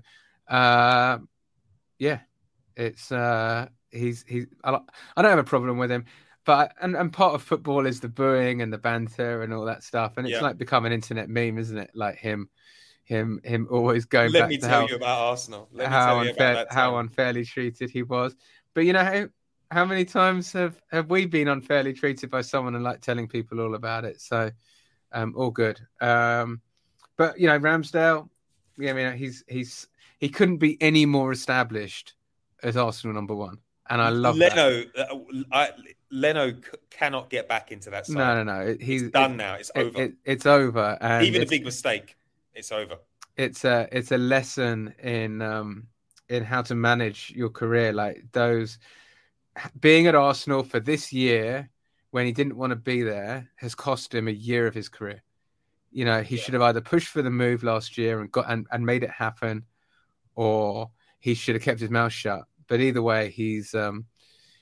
uh, 0.47 1.17
yeah, 1.97 2.19
it's 2.75 3.11
uh, 3.11 3.67
he's 3.91 4.23
he's 4.27 4.45
I, 4.63 4.71
don't- 4.71 4.89
I 5.17 5.21
don't 5.21 5.31
have 5.31 5.39
a 5.39 5.43
problem 5.43 5.77
with 5.77 5.91
him. 5.91 6.05
But 6.45 6.73
and, 6.81 6.95
and 6.95 7.11
part 7.13 7.35
of 7.35 7.43
football 7.43 7.85
is 7.85 7.99
the 7.99 8.07
booing 8.07 8.61
and 8.61 8.71
the 8.73 8.77
banter 8.77 9.43
and 9.43 9.53
all 9.53 9.65
that 9.65 9.83
stuff, 9.83 10.17
and 10.17 10.25
it's 10.25 10.37
Yeah. 10.37 10.41
like 10.41 10.57
become 10.57 10.85
an 10.85 10.91
internet 10.93 11.29
meme, 11.29 11.57
isn't 11.59 11.77
it? 11.77 11.91
Like 11.93 12.15
him, 12.17 12.49
him, 13.09 13.41
him 13.43 13.67
always 13.71 14.05
going 14.05 14.31
Let 14.31 14.41
back 14.41 14.49
me 14.49 14.57
to 14.57 14.67
tell 14.67 14.81
how, 14.81 14.87
you 14.87 14.95
about 14.95 15.17
Arsenal. 15.19 15.67
Let 15.73 15.89
me 15.89 15.95
how 15.95 16.05
tell 16.05 16.23
you 16.23 16.29
unfair, 16.29 16.67
how 16.69 16.97
unfairly 16.97 17.43
treated 17.43 17.89
he 17.89 18.03
was. 18.03 18.35
But 18.75 18.85
you 18.85 18.93
know 18.93 19.03
how 19.03 19.27
how 19.71 19.85
many 19.85 20.05
times 20.05 20.53
have 20.53 20.79
have 20.91 21.09
we 21.09 21.25
been 21.25 21.47
unfairly 21.47 21.93
treated 21.93 22.29
by 22.29 22.41
someone 22.41 22.75
and 22.75 22.83
like 22.83 23.01
telling 23.01 23.27
people 23.27 23.59
all 23.61 23.73
about 23.73 24.05
it? 24.05 24.21
So, 24.21 24.51
um, 25.11 25.33
all 25.35 25.49
good. 25.49 25.79
Um, 25.99 26.61
but 27.17 27.39
you 27.39 27.47
know 27.47 27.59
Ramsdale, 27.59 28.29
yeah, 28.77 28.91
I 28.91 28.93
mean 28.93 29.17
he's 29.17 29.43
he's 29.47 29.87
he 30.19 30.29
couldn't 30.29 30.57
be 30.57 30.77
any 30.79 31.07
more 31.07 31.31
established 31.31 32.13
as 32.61 32.77
Arsenal 32.77 33.15
number 33.15 33.33
one, 33.33 33.57
and 33.89 33.99
I 33.99 34.09
love. 34.09 34.37
Leno, 34.37 34.83
uh, 34.95 35.05
I, 35.51 35.69
Leno 36.11 36.51
c- 36.51 36.61
cannot 36.91 37.31
get 37.31 37.49
back 37.49 37.71
into 37.71 37.89
that 37.89 38.05
side. 38.05 38.15
No, 38.17 38.43
no, 38.43 38.43
no. 38.43 38.77
He's 38.79 39.03
It's 39.03 39.11
done 39.11 39.31
it- 39.33 39.37
now. 39.37 39.55
It's 39.55 39.71
over. 39.75 39.99
it- 40.03 40.13
it's 40.25 40.45
over. 40.45 40.97
And 41.01 41.25
Even 41.25 41.41
a 41.41 41.45
big 41.47 41.65
mistake, 41.65 42.15
it's 42.53 42.71
over. 42.71 42.97
it's 43.37 43.63
a 43.65 43.87
it's 43.91 44.11
a 44.11 44.17
lesson 44.17 44.93
in 45.01 45.41
um 45.41 45.87
in 46.29 46.43
how 46.43 46.61
to 46.61 46.75
manage 46.75 47.31
your 47.35 47.49
career. 47.49 47.93
Like 47.93 48.23
those 48.33 48.77
being 49.79 50.07
at 50.07 50.15
Arsenal 50.15 50.63
for 50.63 50.79
this 50.79 51.11
year 51.11 51.69
when 52.11 52.25
he 52.25 52.31
didn't 52.31 52.57
want 52.57 52.71
to 52.71 52.75
be 52.75 53.01
there 53.03 53.49
has 53.55 53.75
cost 53.75 54.13
him 54.13 54.27
a 54.27 54.31
year 54.31 54.67
of 54.67 54.73
his 54.73 54.89
career. 54.89 55.21
You 55.91 56.05
know 56.05 56.21
he 56.21 56.35
Yeah. 56.35 56.41
should 56.43 56.53
have 56.53 56.63
either 56.63 56.81
pushed 56.81 57.07
for 57.09 57.21
the 57.21 57.29
move 57.31 57.63
last 57.63 57.97
year 57.97 58.19
and 58.21 58.31
got 58.31 58.45
and, 58.49 58.67
and 58.71 58.85
made 58.85 59.03
it 59.03 59.09
happen 59.09 59.65
or 60.35 60.91
he 61.19 61.33
should 61.33 61.55
have 61.55 61.63
kept 61.63 61.79
his 61.79 61.89
mouth 61.89 62.13
shut. 62.13 62.43
But 62.67 62.79
either 62.79 63.01
way 63.01 63.29
he's 63.29 63.73
um 63.73 64.05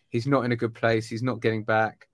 he's 0.09 0.27
not 0.27 0.45
in 0.45 0.51
a 0.51 0.55
good 0.55 0.73
place. 0.73 1.07
He's 1.07 1.23
not 1.23 1.41
getting 1.41 1.63
back. 1.63 2.07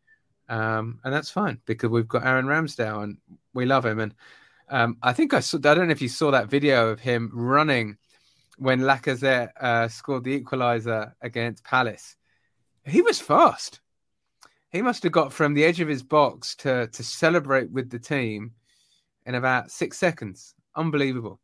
Um 0.50 1.00
and 1.04 1.14
that's 1.14 1.30
fine 1.30 1.60
because 1.66 1.90
we've 1.90 2.08
got 2.08 2.26
Aaron 2.26 2.46
Ramsdale 2.48 3.04
and 3.04 3.18
we 3.54 3.66
love 3.66 3.86
him. 3.86 4.00
And 4.00 4.14
um, 4.70 4.98
I 5.02 5.14
think 5.14 5.34
I 5.34 5.40
saw. 5.40 5.58
I 5.58 5.74
don't 5.74 5.88
know 5.88 5.92
if 5.92 6.02
you 6.02 6.10
saw 6.10 6.32
that 6.32 6.50
video 6.50 6.90
of 6.90 7.00
him 7.00 7.30
running 7.34 7.98
when 8.58 8.82
Lacazette 8.82 9.52
uh, 9.60 9.88
scored 9.88 10.24
the 10.24 10.40
equaliser 10.40 11.14
against 11.22 11.64
Palace. 11.64 12.16
He 12.86 13.02
was 13.02 13.20
fast. 13.20 13.80
He 14.72 14.82
must 14.82 15.04
have 15.04 15.12
got 15.12 15.32
from 15.32 15.54
the 15.54 15.64
edge 15.64 15.80
of 15.80 15.88
his 15.88 16.04
box 16.04 16.56
to 16.58 16.88
to 16.88 17.04
celebrate 17.04 17.72
with 17.72 17.90
the 17.90 18.00
team 18.00 18.52
in 19.26 19.36
about 19.36 19.72
six 19.72 19.98
seconds. 19.98 20.56
Unbelievable. 20.76 21.40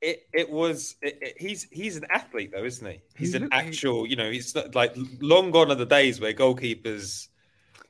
It 0.00 0.26
it 0.32 0.50
was. 0.50 0.96
It, 1.02 1.18
it- 1.20 1.34
he's 1.38 1.64
he's 1.70 1.96
an 1.96 2.06
athlete 2.10 2.52
though, 2.52 2.64
isn't 2.64 2.86
he? 2.86 3.00
He's 3.16 3.32
He 3.32 3.38
an 3.38 3.48
actual. 3.52 4.06
You 4.06 4.16
know, 4.16 4.30
he's 4.30 4.54
not, 4.54 4.74
like 4.74 4.94
long 5.20 5.50
gone 5.50 5.70
are 5.70 5.74
the 5.74 5.86
days 5.86 6.20
where 6.20 6.32
goalkeepers. 6.32 7.28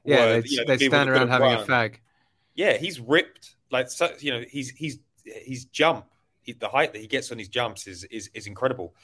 Yeah, 0.05 0.17
were, 0.17 0.41
they, 0.41 0.49
you 0.49 0.57
know, 0.59 0.65
they 0.77 0.89
stand 0.89 1.11
around 1.11 1.29
having 1.29 1.53
a 1.53 1.59
fag. 1.59 1.97
Yeah, 2.55 2.79
he's 2.79 2.99
ripped. 3.01 3.55
Like 3.71 3.91
so, 3.91 4.11
you 4.19 4.33
know, 4.33 4.45
he's 4.49 4.71
he's 4.71 4.99
he's 5.25 5.65
jump. 5.67 6.07
He, 6.43 6.53
the 6.55 6.69
height 6.69 6.93
that 6.93 7.01
he 7.01 7.07
gets 7.07 7.31
on 7.31 7.39
his 7.39 7.49
jumps 7.49 7.87
is 7.87 8.05
is 8.05 8.31
is 8.35 8.47
incredible. 8.47 8.95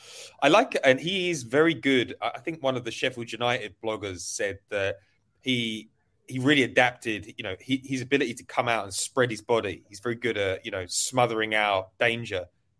I 0.42 0.48
like, 0.48 0.76
and 0.84 0.98
he 0.98 1.30
is 1.30 1.42
very 1.42 1.74
good. 1.74 2.14
I 2.20 2.38
think 2.38 2.62
one 2.62 2.76
of 2.76 2.84
the 2.84 2.90
Sheffield 2.90 3.30
United 3.30 3.74
bloggers 3.82 4.20
said 4.20 4.58
that 4.70 4.96
he 5.40 5.90
he 6.26 6.38
really 6.38 6.62
adapted. 6.62 7.34
You 7.36 7.44
know, 7.44 7.56
he, 7.60 7.82
his 7.84 8.00
ability 8.02 8.34
to 8.34 8.44
come 8.44 8.68
out 8.68 8.84
and 8.84 8.92
spread 8.92 9.30
his 9.30 9.42
body. 9.42 9.84
He's 9.88 10.00
very 10.00 10.16
good 10.16 10.36
at 10.36 10.64
you 10.64 10.70
know 10.70 10.84
smothering 10.86 11.54
out 11.54 11.90
danger, 11.98 12.38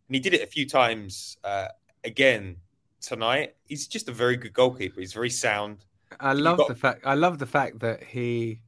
and 0.09 0.15
he 0.15 0.21
did 0.21 0.35
it 0.35 0.43
a 0.43 0.47
few 0.47 0.67
times 0.67 1.37
uh, 1.45 1.69
again 2.05 2.57
tonight. 3.01 3.55
He's 3.67 3.87
just 3.87 4.09
a 4.09 4.13
very 4.13 4.37
good 4.37 4.53
goalkeeper. 4.53 5.01
He's 5.01 5.13
very 5.13 5.31
sound. 5.31 5.85
I 6.19 6.33
love 6.33 6.59
got- 6.59 6.69
the 6.69 6.75
fact. 6.75 7.03
I 7.05 7.15
love 7.15 7.39
the 7.39 7.47
fact 7.47 7.81
that 7.81 8.03
he 8.03 8.61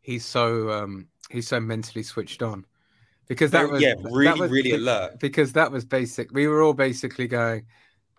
he's 0.00 0.24
so 0.24 0.70
um 0.70 1.08
he's 1.28 1.48
so 1.48 1.60
mentally 1.60 2.02
switched 2.02 2.42
on 2.42 2.64
because 3.26 3.50
that 3.50 3.70
was 3.70 3.82
yeah, 3.82 3.94
really, 4.02 4.40
was- 4.40 4.50
really 4.50 4.72
alert. 4.72 5.20
because 5.20 5.52
that 5.52 5.70
was 5.70 5.84
basic. 5.84 6.32
We 6.32 6.46
were 6.48 6.62
all 6.62 6.74
basically 6.74 7.28
going 7.28 7.66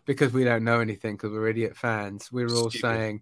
because 0.06 0.32
we 0.34 0.44
don't 0.44 0.64
know 0.64 0.80
anything 0.80 1.16
because 1.16 1.32
we're 1.32 1.48
idiot 1.48 1.76
fans. 1.76 2.32
We 2.32 2.44
were 2.44 2.54
all 2.54 2.70
Stupid. 2.70 2.82
saying, 2.82 3.22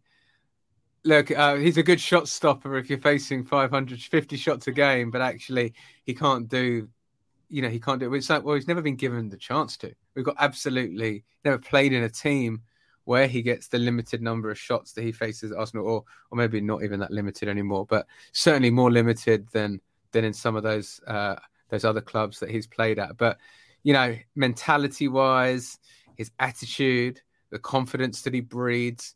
"Look, 1.03 1.31
uh, 1.31 1.55
he's 1.55 1.77
a 1.77 1.83
good 1.83 1.99
shot 1.99 2.27
stopper 2.27 2.77
if 2.77 2.89
you're 2.89 2.99
facing 2.99 3.43
550 3.43 4.37
shots 4.37 4.67
a 4.67 4.71
game, 4.71 5.11
but 5.11 5.21
actually 5.21 5.73
he 6.03 6.13
can't 6.13 6.47
do." 6.47 6.89
You 7.49 7.61
know, 7.61 7.69
he 7.69 7.79
can't 7.79 8.01
do 8.01 8.13
it. 8.13 8.17
It's 8.17 8.29
like, 8.29 8.43
well, 8.43 8.55
he's 8.55 8.67
never 8.67 8.81
been 8.81 8.97
given 8.97 9.29
the 9.29 9.37
chance 9.37 9.77
to. 9.77 9.93
We've 10.15 10.25
got 10.25 10.35
absolutely 10.37 11.23
never 11.45 11.57
played 11.57 11.93
in 11.93 12.03
a 12.03 12.09
team 12.09 12.61
where 13.07 13.25
he 13.25 13.41
gets 13.41 13.69
the 13.69 13.79
limited 13.79 14.21
number 14.21 14.51
of 14.51 14.59
shots 14.59 14.91
that 14.91 15.01
he 15.01 15.13
faces 15.13 15.53
Arsenal, 15.53 15.87
or 15.87 16.03
or 16.29 16.37
maybe 16.37 16.59
not 16.59 16.83
even 16.83 16.99
that 16.99 17.09
limited 17.09 17.47
anymore, 17.47 17.85
but 17.85 18.05
certainly 18.33 18.69
more 18.69 18.91
limited 18.91 19.47
than 19.53 19.79
than 20.11 20.25
in 20.25 20.33
some 20.33 20.57
of 20.57 20.63
those 20.63 20.99
uh, 21.07 21.35
those 21.69 21.85
other 21.85 22.01
clubs 22.01 22.39
that 22.39 22.49
he's 22.49 22.67
played 22.67 22.99
at. 22.99 23.17
But 23.17 23.37
you 23.83 23.93
know, 23.93 24.13
mentality 24.35 25.07
wise, 25.07 25.79
his 26.15 26.31
attitude, 26.39 27.21
the 27.49 27.59
confidence 27.59 28.23
that 28.23 28.33
he 28.33 28.41
breeds, 28.41 29.15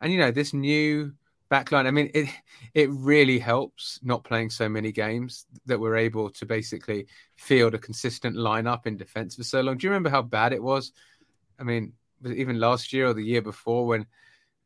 and 0.00 0.12
you 0.12 0.18
know, 0.18 0.30
this 0.30 0.54
new 0.54 1.12
backline. 1.50 1.86
I 1.86 1.90
mean, 1.90 2.12
it 2.14 2.28
it 2.74 2.90
really 2.90 3.40
helps 3.40 3.98
not 4.04 4.22
playing 4.22 4.50
so 4.50 4.68
many 4.68 4.92
games 4.92 5.46
that 5.66 5.80
we're 5.80 5.96
able 5.96 6.30
to 6.30 6.46
basically 6.46 7.08
field 7.34 7.74
a 7.74 7.78
consistent 7.78 8.36
lineup 8.36 8.86
in 8.86 8.96
defence 8.96 9.34
for 9.34 9.42
so 9.42 9.62
long. 9.62 9.78
Do 9.78 9.86
you 9.88 9.90
remember 9.90 10.10
how 10.10 10.22
bad 10.22 10.52
it 10.52 10.62
was? 10.62 10.92
I 11.58 11.64
mean, 11.64 11.92
even 12.24 12.60
last 12.60 12.92
year 12.92 13.06
or 13.06 13.14
the 13.14 13.24
year 13.24 13.42
before 13.42 13.86
when 13.86 14.06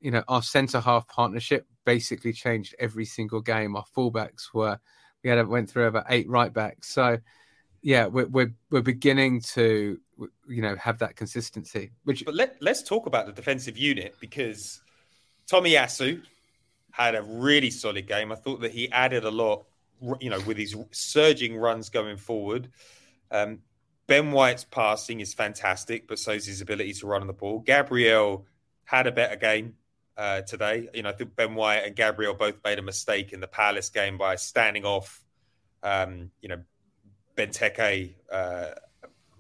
you 0.01 0.11
know 0.11 0.23
our 0.29 0.43
centre 0.43 0.81
half 0.81 1.09
partnership 1.09 1.67
basically 1.85 2.33
changed 2.33 2.75
every 2.79 3.05
single 3.05 3.41
game. 3.41 3.77
Our 3.77 3.85
fullbacks 3.97 4.53
were 4.53 4.79
we 5.23 5.31
had 5.31 5.47
went 5.49 5.71
through 5.71 5.87
about 5.87 6.07
eight 6.09 6.29
right 6.29 6.53
backs. 6.53 6.89
So 6.89 7.19
yeah, 7.83 8.07
we're 8.07 8.27
we're, 8.27 8.53
we're 8.71 8.83
beginning 8.83 9.41
to 9.55 9.99
you 10.49 10.63
know 10.63 10.77
have 10.77 10.99
that 10.99 11.17
consistency. 11.17 11.93
Which 12.05 12.25
But 12.25 12.35
let, 12.35 12.57
let's 12.61 12.83
talk 12.83 13.07
about 13.07 13.27
the 13.27 13.33
defensive 13.33 13.77
unit 13.79 14.17
because 14.21 14.81
Tomiyasu 15.51 16.23
had 16.91 17.15
a 17.15 17.23
really 17.23 17.71
solid 17.71 18.07
game. 18.07 18.33
I 18.33 18.35
thought 18.35 18.61
that 18.61 18.73
he 18.73 18.91
added 18.91 19.25
a 19.25 19.31
lot, 19.31 19.67
you 20.21 20.31
know, 20.31 20.41
with 20.41 20.57
his 20.57 20.75
surging 20.93 21.57
runs 21.57 21.89
going 21.89 22.17
forward. 22.17 22.71
Um, 23.31 23.61
ben 24.07 24.33
White's 24.33 24.65
passing 24.65 25.21
is 25.21 25.35
fantastic, 25.35 26.09
but 26.09 26.19
so 26.19 26.33
is 26.33 26.47
his 26.47 26.61
ability 26.61 26.93
to 26.95 27.07
run 27.07 27.21
on 27.21 27.27
the 27.27 27.33
ball. 27.33 27.61
Gabriel 27.61 28.47
had 28.85 29.07
a 29.07 29.13
better 29.13 29.37
game. 29.37 29.75
uh, 30.17 30.43
today. 30.43 30.89
You 30.95 31.03
know, 31.03 31.11
I 31.11 31.13
think 31.13 31.37
Ben 31.37 31.55
White 31.55 31.85
and 31.85 31.95
Gabriel 31.95 32.35
both 32.35 32.57
made 32.65 32.79
a 32.79 32.83
mistake 32.83 33.33
in 33.33 33.41
the 33.41 33.47
Palace 33.47 33.91
game 33.91 34.19
by 34.19 34.37
standing 34.37 34.85
off, 34.85 35.23
um, 35.83 36.31
you 36.41 36.49
know, 36.49 36.63
Benteke 37.37 38.15
uh, 38.33 38.67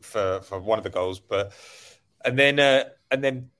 for 0.00 0.40
for 0.42 0.60
one 0.60 0.78
of 0.78 0.84
the 0.84 0.90
goals. 0.90 1.20
But 1.20 1.52
and 2.24 2.38
then 2.38 2.60
uh, 2.60 2.84
and 3.10 3.24
then 3.24 3.50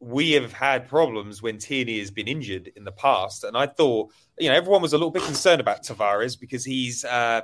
we 0.00 0.32
have 0.32 0.52
had 0.52 0.88
problems 0.88 1.40
when 1.40 1.58
Tierney 1.58 1.98
has 2.00 2.10
been 2.10 2.28
injured 2.28 2.70
in 2.76 2.84
the 2.84 2.92
past, 2.92 3.44
and 3.44 3.56
I 3.56 3.66
thought 3.66 4.12
you 4.38 4.48
know 4.48 4.54
everyone 4.54 4.82
was 4.82 4.92
a 4.92 4.98
little 4.98 5.10
bit 5.10 5.22
concerned 5.22 5.60
about 5.60 5.82
Tavares 5.82 6.38
because 6.38 6.64
he's 6.64 7.04
uh, 7.04 7.42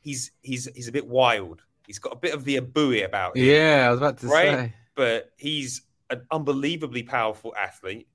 he's 0.00 0.30
he's 0.40 0.66
he's 0.74 0.88
a 0.88 0.92
bit 0.92 1.06
wild. 1.06 1.62
He's 1.88 1.98
got 1.98 2.12
a 2.12 2.16
bit 2.16 2.34
of 2.34 2.44
the 2.44 2.60
Abui 2.60 3.04
about 3.04 3.36
him. 3.36 3.46
Yeah, 3.46 3.86
I 3.86 3.90
was 3.90 3.98
about 3.98 4.18
to 4.18 4.26
right? 4.28 4.50
say. 4.52 4.74
But 4.94 5.32
he's 5.38 5.82
an 6.10 6.22
unbelievably 6.30 7.04
powerful 7.04 7.54
athlete. 7.56 8.08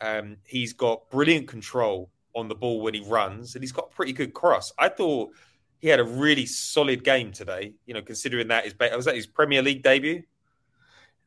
Um, 0.00 0.38
he's 0.46 0.72
got 0.72 1.10
brilliant 1.10 1.46
control 1.46 2.10
on 2.34 2.48
the 2.48 2.54
ball 2.54 2.80
when 2.80 2.94
he 2.94 3.00
runs, 3.00 3.54
and 3.54 3.62
he's 3.62 3.72
got 3.72 3.90
a 3.92 3.94
pretty 3.94 4.14
good 4.14 4.32
cross. 4.32 4.72
I 4.78 4.88
thought 4.88 5.30
he 5.78 5.88
had 5.88 6.00
a 6.00 6.04
really 6.04 6.46
solid 6.46 7.04
game 7.04 7.30
today. 7.32 7.74
You 7.86 7.94
know, 7.94 8.02
considering 8.02 8.48
that 8.48 8.64
his 8.64 8.74
was 8.78 9.04
that 9.04 9.14
his 9.14 9.26
Premier 9.26 9.62
League 9.62 9.82
debut. 9.82 10.22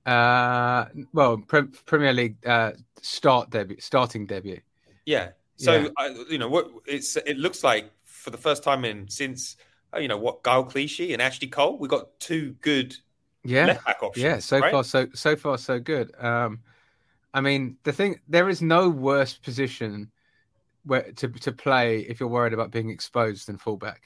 Uh, 0.05 0.85
well, 1.13 1.37
pre- 1.37 1.67
Premier 1.85 2.13
League 2.13 2.37
uh, 2.47 2.71
start 3.01 3.51
debut, 3.51 3.79
starting 3.79 4.25
debut. 4.25 4.59
Yeah. 5.05 5.31
So 5.57 5.73
Yeah. 5.75 5.87
I, 5.97 6.25
you 6.29 6.39
know 6.39 6.49
what 6.49 6.71
it's 6.87 7.15
it 7.17 7.37
looks 7.37 7.63
like 7.63 7.91
for 8.05 8.31
the 8.31 8.37
first 8.37 8.63
time 8.63 8.83
in 8.85 9.07
since 9.09 9.57
you 9.99 10.07
know 10.07 10.17
what 10.17 10.43
Gael 10.43 10.63
Clichy 10.63 11.13
and 11.13 11.21
Ashley 11.21 11.47
Cole, 11.47 11.77
we 11.77 11.87
got 11.87 12.19
two 12.19 12.53
good 12.61 12.95
Yeah, 13.43 13.73
left 13.73 13.85
back 13.85 14.03
options. 14.03 14.35
yeah. 14.35 14.39
So 14.39 14.61
right? 14.61 14.71
far, 14.71 14.83
so 14.83 15.07
so 15.13 15.35
far, 15.35 15.57
so 15.57 15.79
good. 15.79 16.13
Um, 16.23 16.61
I 17.33 17.41
mean, 17.41 17.77
the 17.83 17.93
thing 17.93 18.19
there 18.27 18.49
is 18.49 18.61
no 18.61 18.89
worse 18.89 19.37
position 19.37 20.11
where 20.85 21.11
to 21.13 21.29
to 21.29 21.51
play 21.51 22.01
if 22.01 22.19
you're 22.19 22.29
worried 22.29 22.53
about 22.53 22.71
being 22.71 22.89
exposed 22.89 23.47
than 23.47 23.57
fullback. 23.57 24.03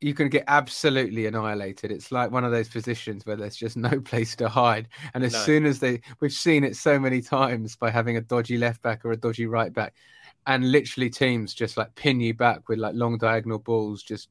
You 0.00 0.14
can 0.14 0.28
get 0.28 0.44
absolutely 0.48 1.26
annihilated. 1.26 1.90
It's 1.92 2.12
like 2.12 2.30
one 2.30 2.44
of 2.44 2.52
those 2.52 2.68
positions 2.68 3.26
where 3.26 3.36
there's 3.36 3.56
just 3.56 3.76
no 3.78 4.00
place 4.00 4.36
to 4.36 4.48
hide. 4.48 4.88
And 5.14 5.24
as 5.24 5.34
No. 5.34 5.38
soon 5.38 5.66
as 5.66 5.80
they, 5.80 6.02
we've 6.20 6.32
seen 6.32 6.64
it 6.64 6.76
so 6.76 6.98
many 7.00 7.22
times 7.22 7.76
by 7.76 7.90
having 7.90 8.16
a 8.16 8.20
dodgy 8.22 8.58
left 8.58 8.82
back 8.82 9.04
or 9.04 9.12
a 9.12 9.16
dodgy 9.16 9.46
right 9.46 9.72
back, 9.72 9.94
and 10.46 10.72
literally 10.72 11.10
teams 11.10 11.54
just 11.54 11.76
like 11.76 11.94
pin 11.96 12.20
you 12.20 12.34
back 12.34 12.68
with 12.68 12.78
like 12.78 12.94
long 12.94 13.18
diagonal 13.18 13.58
balls, 13.58 14.02
just 14.02 14.28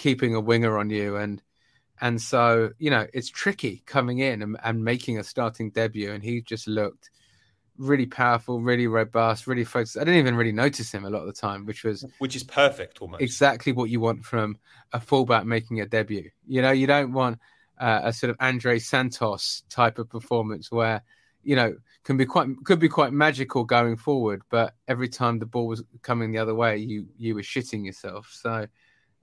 keeping 0.00 0.34
a 0.34 0.40
winger 0.40 0.78
on 0.78 0.88
you. 0.88 1.16
And 1.16 1.42
and 2.00 2.20
so 2.20 2.70
you 2.78 2.90
know 2.90 3.06
it's 3.12 3.28
tricky 3.28 3.82
coming 3.86 4.20
in 4.20 4.40
and, 4.42 4.56
and 4.64 4.82
making 4.82 5.18
a 5.18 5.24
starting 5.24 5.70
debut. 5.70 6.12
And 6.12 6.24
he 6.24 6.40
just 6.40 6.66
looked 6.66 7.10
really 7.76 8.06
powerful 8.06 8.60
really 8.60 8.86
robust 8.86 9.46
really 9.46 9.64
focused. 9.64 9.96
I 9.96 10.00
didn't 10.00 10.20
even 10.20 10.36
really 10.36 10.52
notice 10.52 10.92
him 10.92 11.04
a 11.04 11.10
lot 11.10 11.20
of 11.20 11.26
the 11.26 11.32
time 11.32 11.66
which 11.66 11.84
was 11.84 12.04
which 12.18 12.36
is 12.36 12.44
perfect 12.44 13.00
almost. 13.00 13.22
exactly 13.22 13.72
what 13.72 13.88
you 13.88 14.00
want 14.00 14.24
from 14.24 14.58
a 14.92 15.00
fullback 15.00 15.46
making 15.46 15.80
a 15.80 15.86
debut. 15.86 16.30
You 16.46 16.62
know 16.62 16.72
you 16.72 16.86
don't 16.86 17.12
want 17.12 17.38
uh, 17.78 18.00
a 18.04 18.12
sort 18.12 18.30
of 18.30 18.36
andre 18.40 18.78
santos 18.78 19.62
type 19.70 19.98
of 19.98 20.10
performance 20.10 20.70
where 20.70 21.02
you 21.42 21.56
know 21.56 21.74
can 22.04 22.18
be 22.18 22.26
quite 22.26 22.48
could 22.64 22.78
be 22.78 22.88
quite 22.88 23.14
magical 23.14 23.64
going 23.64 23.96
forward 23.96 24.42
but 24.50 24.74
every 24.86 25.08
time 25.08 25.38
the 25.38 25.46
ball 25.46 25.66
was 25.66 25.82
coming 26.02 26.32
the 26.32 26.38
other 26.38 26.54
way 26.54 26.76
you 26.76 27.06
you 27.16 27.34
were 27.34 27.42
shitting 27.42 27.84
yourself. 27.86 28.30
So 28.30 28.66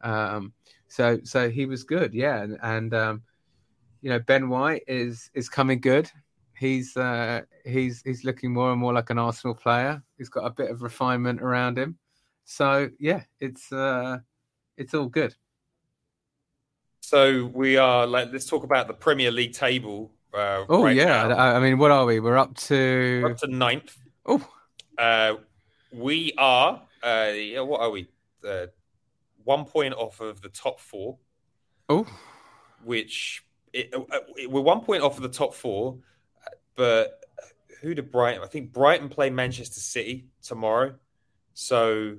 um 0.01 0.53
so 0.87 1.19
so 1.23 1.49
he 1.49 1.65
was 1.65 1.83
good 1.83 2.13
yeah 2.13 2.41
and, 2.43 2.57
and 2.61 2.93
um 2.93 3.21
you 4.01 4.09
know 4.09 4.19
ben 4.19 4.49
white 4.49 4.83
is 4.87 5.29
is 5.33 5.49
coming 5.49 5.79
good 5.79 6.09
he's 6.57 6.95
uh 6.97 7.41
he's 7.65 8.01
he's 8.03 8.23
looking 8.23 8.53
more 8.53 8.71
and 8.71 8.79
more 8.79 8.93
like 8.93 9.09
an 9.09 9.17
arsenal 9.19 9.55
player 9.55 10.01
he's 10.17 10.29
got 10.29 10.45
a 10.45 10.49
bit 10.49 10.71
of 10.71 10.81
refinement 10.81 11.41
around 11.41 11.77
him 11.77 11.97
so 12.45 12.89
yeah 12.99 13.23
it's 13.39 13.71
uh 13.71 14.17
it's 14.77 14.93
all 14.93 15.07
good 15.07 15.35
So 17.01 17.45
we 17.53 17.77
are 17.77 18.05
like 18.05 18.31
let's 18.31 18.45
talk 18.45 18.63
about 18.63 18.87
the 18.87 18.93
Premier 18.93 19.31
League 19.31 19.53
table. 19.53 20.11
Uh, 20.33 20.65
oh 20.69 20.83
right 20.83 20.95
yeah 20.95 21.27
now. 21.27 21.37
I, 21.37 21.59
mean 21.59 21.77
what 21.77 21.91
are 21.91 22.05
we 22.05 22.19
we're 22.19 22.37
up 22.37 22.57
We're 23.21 23.31
to 23.31 23.31
up 23.31 23.37
to 23.39 23.47
ninth. 23.47 23.97
oh 24.25 24.47
Uh, 24.97 25.35
we 25.91 26.33
are 26.37 26.81
uh, 27.03 27.31
yeah, 27.33 27.61
what 27.61 27.81
are 27.81 27.91
we? 27.91 28.07
Uh, 28.47 28.67
one 29.43 29.65
point 29.65 29.93
off 29.93 30.19
of 30.21 30.41
the 30.41 30.49
top 30.49 30.79
four, 30.79 31.17
oh 31.89 32.05
which 32.83 33.43
it, 33.73 33.93
uh, 33.93 34.01
it- 34.35 34.49
we're 34.49 34.61
one 34.61 34.81
point 34.81 35.03
off 35.03 35.17
of 35.17 35.23
the 35.23 35.29
top 35.29 35.53
four. 35.53 35.97
But 36.75 37.23
who 37.81 37.93
did 37.93 38.11
Brighton? 38.11 38.43
I 38.43 38.47
think 38.47 38.71
Brighton 38.71 39.09
play 39.09 39.29
Manchester 39.29 39.79
City 39.79 40.27
tomorrow, 40.43 40.95
so 41.53 42.17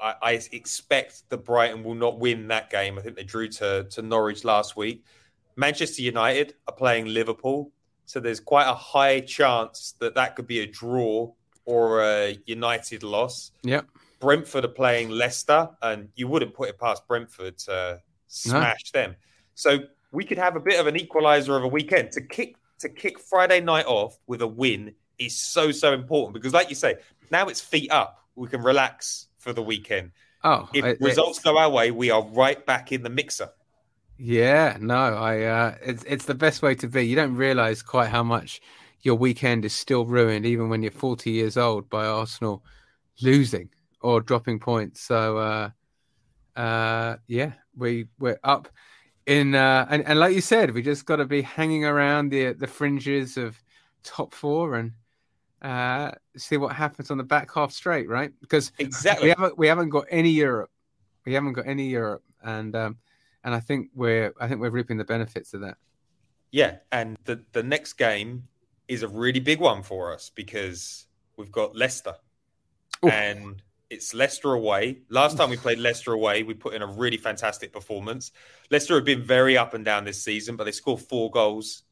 I, 0.00 0.14
I 0.22 0.32
expect 0.52 1.28
that 1.30 1.38
Brighton 1.44 1.84
will 1.84 1.94
not 1.94 2.18
win 2.18 2.48
that 2.48 2.70
game. 2.70 2.98
I 2.98 3.02
think 3.02 3.16
they 3.16 3.24
drew 3.24 3.48
to 3.48 3.84
to 3.90 4.02
Norwich 4.02 4.44
last 4.44 4.76
week. 4.76 5.04
Manchester 5.56 6.02
United 6.02 6.54
are 6.66 6.74
playing 6.74 7.06
Liverpool, 7.06 7.70
so 8.06 8.18
there's 8.18 8.40
quite 8.40 8.66
a 8.68 8.74
high 8.74 9.20
chance 9.20 9.94
that 10.00 10.14
that 10.14 10.34
could 10.36 10.46
be 10.46 10.60
a 10.60 10.66
draw 10.66 11.30
or 11.64 12.02
a 12.02 12.36
United 12.46 13.02
loss. 13.04 13.52
yep 13.62 13.86
Brentford 14.20 14.64
are 14.64 14.68
playing 14.68 15.10
Leicester, 15.10 15.68
and 15.82 16.08
you 16.14 16.28
wouldn't 16.28 16.54
put 16.54 16.68
it 16.68 16.78
past 16.78 17.06
Brentford 17.08 17.58
to 17.58 18.00
smash 18.26 18.90
them. 18.92 19.16
So 19.54 19.78
we 20.12 20.24
could 20.24 20.38
have 20.38 20.56
a 20.56 20.60
bit 20.60 20.78
of 20.78 20.86
an 20.86 20.96
equalizer 20.96 21.56
of 21.56 21.64
a 21.64 21.68
weekend 21.68 22.12
to 22.12 22.20
kick 22.20 22.56
to 22.80 22.88
kick 22.88 23.18
Friday 23.18 23.60
night 23.60 23.86
off 23.86 24.18
with 24.26 24.40
a 24.42 24.46
win 24.46 24.94
is 25.18 25.38
so 25.38 25.70
so 25.72 25.92
important 25.92 26.34
because, 26.34 26.52
like 26.52 26.68
you 26.68 26.74
say, 26.76 26.96
now 27.30 27.48
it's 27.48 27.60
feet 27.60 27.90
up. 27.90 28.24
We 28.36 28.48
can 28.48 28.62
relax 28.62 29.26
for 29.38 29.52
the 29.52 29.62
weekend. 29.62 30.12
oh 30.44 30.68
If 30.72 30.84
it- 30.84 31.00
results 31.00 31.38
go 31.40 31.58
our 31.58 31.70
way, 31.70 31.90
we 31.90 32.10
are 32.10 32.22
right 32.22 32.64
back 32.64 32.92
in 32.92 33.02
the 33.02 33.10
mixer. 33.10 33.50
Yeah, 34.18 34.76
no, 34.80 34.94
I 34.94 35.42
uh 35.44 35.74
it's 35.82 36.04
it's 36.04 36.24
the 36.26 36.34
best 36.34 36.60
way 36.62 36.74
to 36.76 36.88
be. 36.88 37.02
You 37.06 37.16
don't 37.16 37.36
realize 37.36 37.82
quite 37.82 38.08
how 38.08 38.22
much 38.22 38.60
your 39.02 39.14
weekend 39.14 39.64
is 39.64 39.72
still 39.72 40.04
ruined 40.04 40.44
even 40.44 40.68
when 40.68 40.82
you're 40.82 40.92
40 40.92 41.30
years 41.30 41.56
old 41.56 41.88
by 41.88 42.04
Arsenal 42.04 42.62
losing 43.22 43.70
or 44.00 44.20
dropping 44.20 44.58
points. 44.60 45.00
So 45.00 45.38
uh 45.38 45.70
uh 46.56 47.16
yeah, 47.26 47.52
we 47.76 48.06
we're 48.18 48.40
up 48.44 48.68
in 49.26 49.54
uh 49.54 49.86
and, 49.90 50.06
and 50.06 50.18
like 50.18 50.34
you 50.34 50.40
said, 50.40 50.72
we 50.72 50.82
just 50.82 51.06
got 51.06 51.16
to 51.16 51.24
be 51.26 51.42
hanging 51.42 51.84
around 51.84 52.30
the 52.30 52.52
the 52.52 52.66
fringes 52.66 53.36
of 53.36 53.62
top 54.02 54.34
4 54.34 54.74
and 54.76 54.92
uh 55.62 56.12
see 56.36 56.56
what 56.56 56.74
happens 56.74 57.10
on 57.10 57.18
the 57.18 57.24
back 57.24 57.52
half 57.54 57.72
straight, 57.72 58.08
right? 58.08 58.32
Because 58.40 58.72
Exactly. 58.78 59.26
we 59.26 59.30
haven't 59.30 59.58
we 59.58 59.66
haven't 59.66 59.90
got 59.90 60.06
any 60.10 60.30
Europe. 60.30 60.70
We 61.26 61.34
haven't 61.34 61.52
got 61.52 61.66
any 61.66 61.88
Europe, 61.88 62.24
and 62.42 62.74
um, 62.74 62.98
and 63.44 63.54
I 63.54 63.60
think 63.60 63.90
we're 63.94 64.32
I 64.40 64.48
think 64.48 64.60
we're 64.60 64.70
reaping 64.70 64.96
the 64.96 65.04
benefits 65.04 65.54
of 65.54 65.60
that. 65.60 65.76
Yeah, 66.50 66.76
and 66.90 67.16
the 67.24 67.44
the 67.52 67.62
next 67.62 67.94
game 67.94 68.48
is 68.88 69.02
a 69.02 69.08
really 69.08 69.40
big 69.40 69.60
one 69.60 69.82
for 69.82 70.12
us 70.12 70.30
because 70.34 71.06
we've 71.36 71.52
got 71.52 71.76
Leicester, 71.76 72.14
Oof. 73.04 73.12
and 73.12 73.62
it's 73.90 74.14
Leicester 74.14 74.52
away. 74.52 75.00
Last 75.08 75.36
time 75.36 75.50
we 75.50 75.56
played 75.56 75.78
Leicester 75.78 76.12
away, 76.12 76.42
we 76.44 76.54
put 76.54 76.74
in 76.74 76.82
a 76.82 76.86
really 76.86 77.16
fantastic 77.16 77.72
performance. 77.72 78.30
Leicester 78.70 78.94
have 78.94 79.04
been 79.04 79.22
very 79.22 79.58
up 79.58 79.74
and 79.74 79.84
down 79.84 80.04
this 80.04 80.22
season, 80.22 80.56
but 80.56 80.64
they 80.64 80.72
scored 80.72 81.00
four 81.00 81.30
goals 81.30 81.82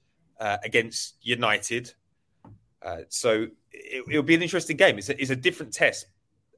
uh, 0.40 0.57
against 0.64 1.16
United. 1.22 1.92
Uh, 2.80 2.99
so 3.09 3.49
it, 3.72 4.05
it'll 4.09 4.22
be 4.22 4.36
an 4.36 4.42
interesting 4.42 4.76
game. 4.76 4.96
It's 4.99 5.09
a, 5.09 5.20
it's 5.20 5.30
a 5.30 5.36
different 5.36 5.72
test, 5.72 6.07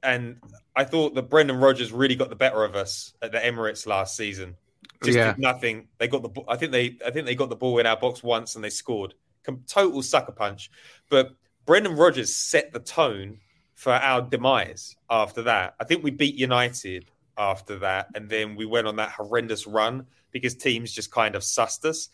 and 0.03 0.37
I 0.75 0.83
thought 0.83 1.15
that 1.15 1.23
Brendan 1.23 1.57
Rodgers 1.57 1.91
really 1.91 2.15
got 2.15 2.29
the 2.29 2.35
better 2.35 2.63
of 2.63 2.75
us 2.75 3.13
at 3.21 3.31
the 3.31 3.39
Emirates 3.39 3.87
last 3.87 4.15
season. 4.15 4.55
Just 5.03 5.17
Yeah. 5.17 5.33
did 5.33 5.39
nothing. 5.41 5.87
They 5.97 6.07
got 6.07 6.21
the. 6.21 6.41
I 6.47 6.55
think 6.57 6.71
they. 6.71 6.97
I 7.05 7.09
think 7.09 7.25
they 7.25 7.33
got 7.35 7.49
the 7.49 7.55
ball 7.55 7.79
in 7.79 7.87
our 7.87 7.97
box 7.97 8.21
once 8.21 8.55
and 8.55 8.63
they 8.63 8.69
scored. 8.69 9.15
Com- 9.43 9.63
total 9.67 10.03
sucker 10.03 10.31
punch. 10.31 10.69
But 11.09 11.31
Brendan 11.65 11.95
Rodgers 11.95 12.35
set 12.35 12.71
the 12.71 12.79
tone 12.79 13.39
for 13.81 13.93
our 13.93 14.21
demise 14.21 14.95
after 15.09 15.41
that. 15.41 15.73
I 15.79 15.85
think 15.85 16.03
we 16.03 16.11
beat 16.11 16.35
United 16.35 17.09
after 17.35 17.79
that, 17.79 18.09
and 18.13 18.29
then 18.29 18.55
we 18.55 18.67
went 18.67 18.85
on 18.85 18.97
that 18.97 19.09
horrendous 19.09 19.65
run 19.65 20.05
because 20.29 20.53
teams 20.53 20.91
just 20.91 21.09
kind 21.09 21.33
of 21.33 21.41
sussed 21.41 21.83
us. 21.85 22.09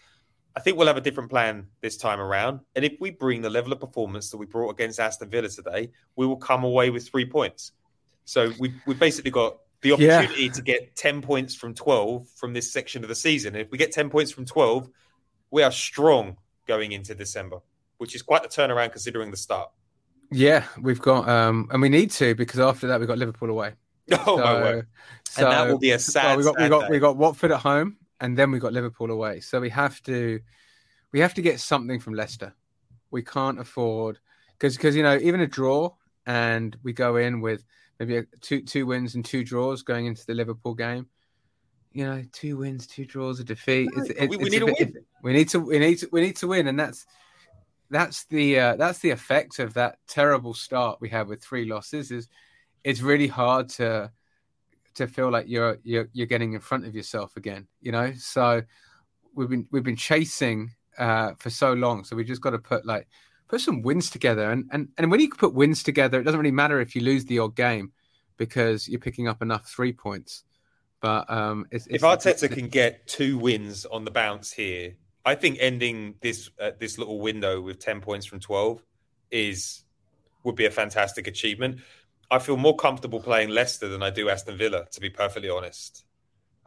I 0.56 0.62
think 0.62 0.78
we'll 0.78 0.88
have 0.88 0.96
a 0.96 1.02
different 1.02 1.30
plan 1.30 1.68
this 1.82 1.98
time 1.98 2.22
around. 2.22 2.62
And 2.78 2.86
if 2.86 2.94
we 3.02 3.12
bring 3.12 3.42
the 3.42 3.50
level 3.50 3.74
of 3.74 3.82
performance 3.82 4.30
that 4.30 4.38
we 4.38 4.46
brought 4.46 4.70
against 4.70 4.98
Aston 4.98 5.30
Villa 5.30 5.50
today, 5.50 5.92
we 6.16 6.26
will 6.26 6.38
come 6.38 6.64
away 6.64 6.90
with 6.90 7.06
three 7.10 7.26
points. 7.26 7.74
So 8.24 8.54
we 8.62 8.74
we've 8.86 8.98
basically 8.98 9.32
got 9.32 9.58
the 9.82 9.90
Yeah. 9.90 9.96
opportunity 9.96 10.50
to 10.50 10.62
get 10.62 10.96
10 10.96 11.22
points 11.22 11.54
from 11.54 11.74
12 11.74 12.30
from 12.30 12.54
this 12.54 12.72
section 12.72 13.04
of 13.04 13.10
the 13.10 13.16
season. 13.16 13.56
And 13.56 13.62
if 13.66 13.72
we 13.72 13.78
get 13.78 13.92
10 13.92 14.10
points 14.10 14.32
from 14.32 14.46
12, 14.46 14.90
we 15.52 15.64
are 15.64 15.72
strong 15.72 16.38
going 16.66 16.94
into 16.94 17.14
December, 17.14 17.60
which 17.98 18.16
is 18.16 18.22
quite 18.22 18.42
the 18.42 18.48
turnaround 18.48 18.94
considering 18.94 19.32
the 19.32 19.38
start. 19.38 19.70
Yeah, 20.32 20.66
we've 20.82 21.00
got 21.02 21.28
um, 21.30 21.68
and 21.72 21.82
we 21.82 21.90
need 21.90 22.12
to 22.12 22.36
because 22.36 22.60
after 22.60 22.88
that 22.88 23.00
we've 23.00 23.08
got 23.08 23.18
Liverpool 23.18 23.50
away. 23.50 23.74
Oh, 24.26 24.38
my 24.38 24.54
word. 24.62 24.88
so- 25.28 25.44
And 25.44 25.52
that 25.52 25.68
will 25.70 25.80
be 25.80 25.92
a 25.92 26.00
sad, 26.00 26.38
well, 26.38 26.38
we 26.38 26.44
got 26.44 26.58
we 26.62 26.70
got 26.70 26.82
day. 26.82 26.88
we 26.92 27.00
got 27.00 27.18
Watford 27.18 27.52
at 27.52 27.60
home, 27.60 27.98
and 28.22 28.38
then 28.38 28.52
we 28.52 28.60
got 28.60 28.72
Liverpool 28.74 29.12
away. 29.12 29.40
So 29.42 29.60
we 29.60 29.70
have 29.70 30.02
to 30.04 30.40
we 31.12 31.20
have 31.20 31.34
to 31.36 31.42
get 31.42 31.60
something 31.60 32.00
from 32.00 32.14
Leicester. 32.14 32.54
We 33.12 33.22
can't 33.24 33.60
afford 33.60 34.20
because 34.54 34.76
because 34.78 34.96
you 34.96 35.04
know 35.04 35.18
even 35.22 35.42
a 35.42 35.48
draw 35.48 35.92
and 36.26 36.76
we 36.84 36.92
go 36.94 37.16
in 37.18 37.42
with 37.42 37.64
maybe 38.00 38.18
a, 38.18 38.24
two 38.42 38.62
two 38.62 38.86
wins 38.86 39.16
and 39.16 39.24
two 39.26 39.44
draws 39.44 39.82
going 39.84 40.06
into 40.06 40.26
the 40.26 40.34
Liverpool 40.34 40.74
game. 40.74 41.08
You 41.94 42.06
know, 42.06 42.24
two 42.32 42.58
wins, 42.58 42.86
two 42.86 43.06
draws, 43.06 43.40
a 43.40 43.44
defeat. 43.44 43.90
It's, 43.98 44.10
Right, 44.20 44.30
we- 44.30 44.38
we 44.38 44.44
it's 44.44 44.52
need 44.52 44.62
a 44.62 44.66
bit- 44.68 44.80
win. 44.80 44.94
We 45.24 45.34
need 45.34 45.50
to. 45.50 45.60
We 45.60 45.80
need 45.80 45.98
to. 46.00 46.10
We 46.12 46.22
need 46.22 46.36
to 46.38 46.48
win, 46.48 46.68
and 46.68 46.80
that's 46.80 47.06
that's 47.90 48.26
the 48.26 48.60
uh, 48.60 48.76
that's 48.76 49.00
the 49.00 49.12
effect 49.12 49.60
of 49.60 49.74
that 49.76 49.98
terrible 50.08 50.54
start 50.54 51.00
we 51.02 51.10
had 51.10 51.28
with 51.28 51.44
three 51.44 51.66
losses. 51.66 52.12
Is 52.12 52.28
it's 52.84 53.02
really 53.02 53.28
hard 53.28 53.70
to 53.70 54.12
to 54.96 55.08
feel 55.08 55.30
like 55.30 55.48
you're 55.48 55.78
you're 55.84 56.10
you're 56.14 56.28
getting 56.28 56.54
in 56.54 56.60
front 56.60 56.86
of 56.86 56.96
yourself 56.96 57.38
again. 57.38 57.68
You 57.82 57.92
know, 57.92 58.14
so 58.18 58.64
we've 59.34 59.50
been 59.50 59.68
we've 59.72 59.84
been 59.84 59.96
chasing 59.96 60.72
uh, 60.98 61.34
for 61.38 61.50
so 61.50 61.74
long, 61.74 62.04
so 62.04 62.16
we 62.16 62.24
just 62.24 62.42
got 62.42 62.52
to 62.52 62.60
put 62.60 62.86
like 62.86 63.08
put 63.48 63.62
some 63.62 63.82
wins 63.82 64.10
together. 64.10 64.52
And 64.52 64.66
and 64.72 64.90
and 64.98 65.10
when 65.12 65.20
you 65.20 65.30
put 65.30 65.54
wins 65.54 65.84
together, 65.84 66.20
it 66.20 66.24
doesn't 66.24 66.40
really 66.40 66.52
matter 66.52 66.82
if 66.82 66.96
you 66.96 67.02
lose 67.02 67.26
the 67.26 67.40
odd 67.40 67.56
game 67.56 67.92
because 68.38 68.88
you're 68.88 69.00
picking 69.00 69.28
up 69.28 69.42
enough 69.42 69.68
three 69.68 69.94
points. 69.94 70.44
But 71.00 71.30
um, 71.30 71.68
it's, 71.72 71.86
If 71.88 71.96
it's, 71.96 72.04
Arteta 72.04 72.52
can 72.52 72.70
get 72.70 73.08
two 73.08 73.38
wins 73.38 73.86
on 73.86 74.04
the 74.04 74.12
bounce 74.12 74.52
here, 74.52 74.96
I 75.28 75.36
think 75.36 75.58
ending 75.60 76.16
this 76.22 76.50
uh, 76.58 76.72
this 76.80 76.98
little 76.98 77.20
window 77.20 77.60
with 77.60 77.80
ten 77.80 78.00
points 78.00 78.26
from 78.26 78.40
twelve 78.40 78.82
is 79.30 79.84
would 80.44 80.56
be 80.56 80.66
a 80.66 80.72
fantastic 80.72 81.28
achievement. 81.28 81.82
I 82.32 82.40
feel 82.40 82.56
more 82.56 82.78
comfortable 82.78 83.20
playing 83.20 83.50
Leicester 83.50 83.90
than 83.90 84.02
I 84.02 84.10
do 84.10 84.30
Aston 84.30 84.58
Villa, 84.58 84.86
to 84.90 85.02
be 85.02 85.10
perfectly 85.10 85.50
honest. 85.50 86.06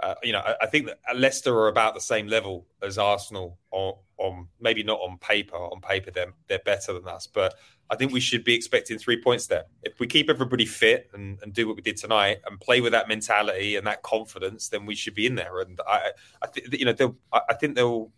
Uh, 0.03 0.15
you 0.23 0.33
know, 0.33 0.41
I, 0.41 0.55
I 0.63 0.67
think 0.67 0.87
that 0.87 0.99
Leicester 1.17 1.55
are 1.59 1.69
about 1.69 1.95
the 1.95 2.01
same 2.03 2.27
level 2.27 2.67
as 2.83 2.99
Arsenal 2.99 3.59
on, 3.71 3.95
on 4.19 4.49
maybe 4.61 4.83
not 4.83 5.01
on 5.01 5.17
paper. 5.19 5.57
On 5.57 5.81
paper, 5.81 6.11
they're 6.11 6.35
they're 6.47 6.67
better 6.73 6.93
than 6.93 7.09
us, 7.09 7.27
but 7.27 7.55
I 7.89 7.97
think 7.97 8.13
we 8.13 8.21
should 8.21 8.45
be 8.45 8.55
expecting 8.55 8.99
three 8.99 9.21
points 9.23 9.47
there. 9.47 9.65
If 9.83 9.99
we 10.01 10.07
keep 10.07 10.29
everybody 10.29 10.67
fit 10.67 11.11
and, 11.15 11.39
and 11.43 11.53
do 11.53 11.67
what 11.67 11.77
we 11.77 11.83
did 11.83 11.97
tonight 11.97 12.39
and 12.47 12.61
play 12.61 12.83
with 12.83 12.93
that 12.93 13.09
mentality 13.09 13.77
and 13.77 13.87
that 13.87 14.03
confidence, 14.03 14.69
then 14.69 14.87
we 14.87 14.95
should 14.95 15.15
be 15.15 15.27
in 15.27 15.35
there. 15.35 15.61
And 15.61 15.81
I, 15.89 16.13
I 16.43 16.47
think 16.47 16.79
you 16.79 16.85
know, 16.85 17.17
I, 17.33 17.41
I 17.49 17.55
think 17.55 17.75
they'll, 17.75 18.13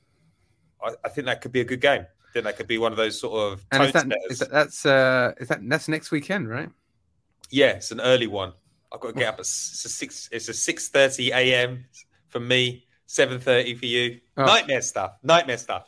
I, 0.84 0.92
I 1.04 1.08
think 1.08 1.26
that 1.26 1.40
could 1.40 1.52
be 1.52 1.60
a 1.60 1.64
good 1.64 1.80
game. 1.80 2.02
I 2.02 2.32
think 2.32 2.44
that 2.44 2.56
could 2.56 2.66
be 2.66 2.78
one 2.78 2.92
of 2.92 2.98
those 2.98 3.20
sort 3.20 3.52
of 3.52 3.64
and 3.72 3.82
is 3.82 3.92
that, 3.92 4.06
is 4.30 4.38
that 4.38 4.50
that's 4.50 4.86
uh 4.86 5.32
is 5.38 5.48
that 5.48 5.60
that's 5.68 5.88
next 5.88 6.10
weekend, 6.10 6.48
right? 6.48 6.70
Yeah, 7.50 7.72
it's 7.72 7.90
an 7.90 8.00
early 8.00 8.26
one. 8.26 8.52
I've 8.92 9.00
got 9.00 9.08
to 9.08 9.14
get 9.14 9.28
up 9.28 9.34
at 9.34 9.40
it's 9.40 9.84
a 9.84 9.88
six. 9.88 10.28
It's 10.32 10.48
a 10.48 10.54
six 10.54 10.88
thirty 10.88 11.30
a.m. 11.30 11.84
for 12.28 12.40
me, 12.40 12.86
seven 13.06 13.38
thirty 13.40 13.74
for 13.74 13.86
you. 13.86 14.20
Oh. 14.36 14.44
Nightmare 14.44 14.82
stuff. 14.82 15.12
Nightmare 15.22 15.58
stuff. 15.58 15.84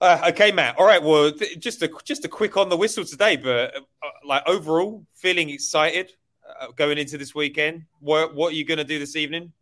Uh, 0.00 0.20
okay, 0.28 0.52
Matt. 0.52 0.78
All 0.78 0.86
right. 0.86 1.02
Well, 1.02 1.32
th- 1.32 1.58
just 1.58 1.82
a 1.82 1.90
just 2.04 2.24
a 2.24 2.28
quick 2.28 2.56
on 2.56 2.68
the 2.68 2.76
whistle 2.76 3.04
today, 3.04 3.36
but 3.36 3.74
uh, 3.76 3.80
like 4.24 4.42
overall, 4.46 5.06
feeling 5.14 5.48
excited 5.50 6.12
uh, 6.60 6.68
going 6.72 6.98
into 6.98 7.16
this 7.16 7.34
weekend. 7.34 7.84
What 8.00 8.34
what 8.34 8.52
are 8.52 8.56
you 8.56 8.64
going 8.64 8.78
to 8.78 8.84
do 8.84 8.98
this 8.98 9.16
evening? 9.16 9.52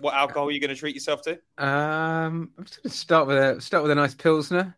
What 0.00 0.14
alcohol 0.14 0.48
are 0.48 0.50
you 0.50 0.60
going 0.60 0.70
to 0.70 0.76
treat 0.76 0.94
yourself 0.94 1.22
to? 1.22 1.32
Um, 1.58 2.50
I'm 2.58 2.64
just 2.64 2.82
going 2.82 2.90
to 2.90 2.96
start 2.96 3.26
with 3.26 3.38
a 3.38 3.60
start 3.60 3.82
with 3.82 3.92
a 3.92 3.94
nice 3.94 4.14
pilsner, 4.14 4.76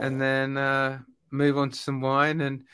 and 0.00 0.20
then 0.20 0.56
uh, 0.56 1.00
move 1.30 1.58
on 1.58 1.70
to 1.70 1.78
some 1.78 2.00
wine 2.00 2.40
and 2.40 2.64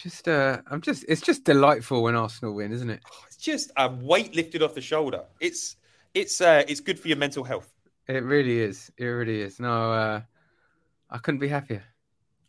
just 0.00 0.28
uh, 0.28 0.62
I'm 0.70 0.80
just 0.80 1.04
it's 1.08 1.20
just 1.20 1.44
delightful 1.44 2.02
when 2.02 2.16
Arsenal 2.16 2.54
win, 2.54 2.72
isn't 2.72 2.88
it? 2.88 3.00
It's 3.26 3.36
just 3.36 3.70
a 3.76 3.88
weight 3.88 4.34
lifted 4.34 4.62
off 4.62 4.74
the 4.74 4.80
shoulder. 4.80 5.24
It's 5.40 5.76
it's 6.14 6.40
uh, 6.40 6.64
it's 6.66 6.80
good 6.80 6.98
for 6.98 7.08
your 7.08 7.18
mental 7.18 7.44
health. 7.44 7.70
It 8.08 8.24
really 8.24 8.60
is. 8.60 8.90
It 8.96 9.04
really 9.04 9.42
is. 9.42 9.60
No, 9.60 9.92
uh, 9.92 10.20
I 11.10 11.18
couldn't 11.18 11.40
be 11.40 11.48
happier. 11.48 11.84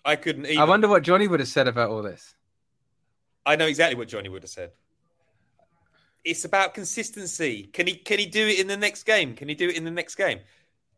I 0.05 0.15
couldn't. 0.15 0.45
Even, 0.45 0.59
I 0.59 0.63
wonder 0.63 0.87
what 0.87 1.03
Johnny 1.03 1.27
would 1.27 1.39
have 1.39 1.49
said 1.49 1.67
about 1.67 1.89
all 1.89 2.01
this. 2.01 2.35
I 3.45 3.55
know 3.55 3.67
exactly 3.67 3.95
what 3.95 4.07
Johnny 4.07 4.29
would 4.29 4.43
have 4.43 4.49
said. 4.49 4.71
It's 6.23 6.45
about 6.45 6.73
consistency. 6.73 7.63
Can 7.73 7.87
he 7.87 7.95
can 7.95 8.19
he 8.19 8.25
do 8.25 8.47
it 8.47 8.59
in 8.59 8.67
the 8.67 8.77
next 8.77 9.03
game? 9.03 9.35
Can 9.35 9.49
he 9.49 9.55
do 9.55 9.69
it 9.69 9.75
in 9.75 9.83
the 9.83 9.91
next 9.91 10.15
game? 10.15 10.39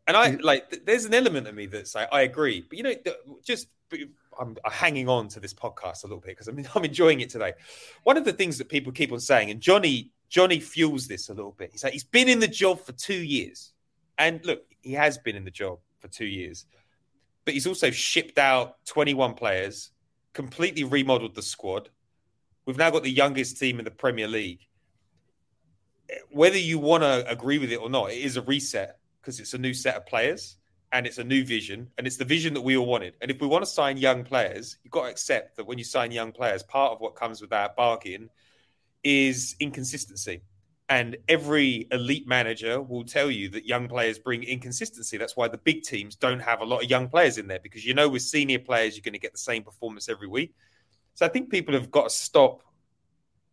And 0.06 0.16
I 0.16 0.32
mm. 0.32 0.42
like. 0.42 0.70
th- 0.70 0.82
There's 0.84 1.04
an 1.04 1.14
element 1.14 1.46
of 1.46 1.54
me 1.54 1.66
that's 1.66 1.94
like, 1.94 2.08
I 2.12 2.22
agree, 2.22 2.64
but 2.68 2.76
you 2.76 2.84
know, 2.84 2.94
th- 2.94 3.16
just 3.42 3.68
I'm 4.38 4.56
hanging 4.64 5.08
on 5.08 5.28
to 5.28 5.40
this 5.40 5.54
podcast 5.54 6.04
a 6.04 6.06
little 6.06 6.20
bit 6.20 6.36
because 6.36 6.48
I'm 6.48 6.64
I'm 6.74 6.84
enjoying 6.84 7.20
it 7.20 7.30
today. 7.30 7.52
One 8.02 8.16
of 8.16 8.24
the 8.24 8.32
things 8.32 8.58
that 8.58 8.68
people 8.68 8.92
keep 8.92 9.12
on 9.12 9.20
saying, 9.20 9.50
and 9.50 9.60
Johnny 9.60 10.12
Johnny 10.28 10.60
fuels 10.60 11.06
this 11.06 11.28
a 11.28 11.34
little 11.34 11.52
bit. 11.52 11.70
He's 11.72 11.84
like, 11.84 11.92
he's 11.92 12.04
been 12.04 12.28
in 12.28 12.40
the 12.40 12.48
job 12.48 12.80
for 12.80 12.92
two 12.92 13.14
years, 13.14 13.72
and 14.18 14.44
look, 14.44 14.62
he 14.80 14.92
has 14.92 15.18
been 15.18 15.36
in 15.36 15.44
the 15.44 15.50
job 15.50 15.78
for 15.98 16.08
two 16.08 16.26
years, 16.26 16.66
but 17.44 17.54
he's 17.54 17.66
also 17.66 17.90
shipped 17.90 18.38
out 18.38 18.84
21 18.86 19.34
players, 19.34 19.90
completely 20.32 20.84
remodeled 20.84 21.34
the 21.34 21.42
squad. 21.42 21.88
We've 22.66 22.78
now 22.78 22.90
got 22.90 23.02
the 23.02 23.10
youngest 23.10 23.58
team 23.58 23.78
in 23.78 23.84
the 23.84 23.90
Premier 23.90 24.26
League. 24.26 24.66
Whether 26.30 26.58
you 26.58 26.78
want 26.78 27.02
to 27.02 27.28
agree 27.30 27.58
with 27.58 27.72
it 27.72 27.76
or 27.76 27.88
not, 27.88 28.10
it 28.10 28.18
is 28.18 28.36
a 28.36 28.42
reset 28.42 28.98
because 29.20 29.40
it's 29.40 29.54
a 29.54 29.58
new 29.58 29.72
set 29.72 29.96
of 29.96 30.06
players 30.06 30.56
and 30.92 31.06
it's 31.06 31.18
a 31.18 31.24
new 31.24 31.44
vision 31.44 31.90
and 31.98 32.06
it's 32.06 32.16
the 32.16 32.24
vision 32.24 32.54
that 32.54 32.60
we 32.60 32.76
all 32.76 32.86
wanted. 32.86 33.14
And 33.20 33.30
if 33.30 33.40
we 33.40 33.46
want 33.46 33.64
to 33.64 33.70
sign 33.70 33.96
young 33.96 34.22
players, 34.22 34.76
you've 34.84 34.92
got 34.92 35.04
to 35.04 35.10
accept 35.10 35.56
that 35.56 35.66
when 35.66 35.78
you 35.78 35.84
sign 35.84 36.12
young 36.12 36.30
players, 36.30 36.62
part 36.62 36.92
of 36.92 37.00
what 37.00 37.16
comes 37.16 37.40
with 37.40 37.50
that 37.50 37.74
bargain 37.74 38.30
is 39.02 39.56
inconsistency. 39.58 40.42
And 40.88 41.16
every 41.28 41.88
elite 41.90 42.28
manager 42.28 42.80
will 42.80 43.04
tell 43.04 43.30
you 43.30 43.48
that 43.50 43.66
young 43.66 43.88
players 43.88 44.18
bring 44.18 44.44
inconsistency. 44.44 45.16
That's 45.16 45.36
why 45.36 45.48
the 45.48 45.58
big 45.58 45.82
teams 45.82 46.14
don't 46.14 46.40
have 46.40 46.60
a 46.60 46.64
lot 46.64 46.84
of 46.84 46.90
young 46.90 47.08
players 47.08 47.38
in 47.38 47.48
there 47.48 47.60
because 47.60 47.84
you 47.84 47.94
know 47.94 48.08
with 48.08 48.22
senior 48.22 48.58
players 48.58 48.94
you're 48.94 49.02
going 49.02 49.14
to 49.14 49.18
get 49.18 49.32
the 49.32 49.38
same 49.38 49.62
performance 49.62 50.08
every 50.08 50.28
week. 50.28 50.54
So 51.14 51.24
I 51.24 51.28
think 51.28 51.50
people 51.50 51.74
have 51.74 51.90
got 51.90 52.04
to 52.04 52.14
stop 52.14 52.62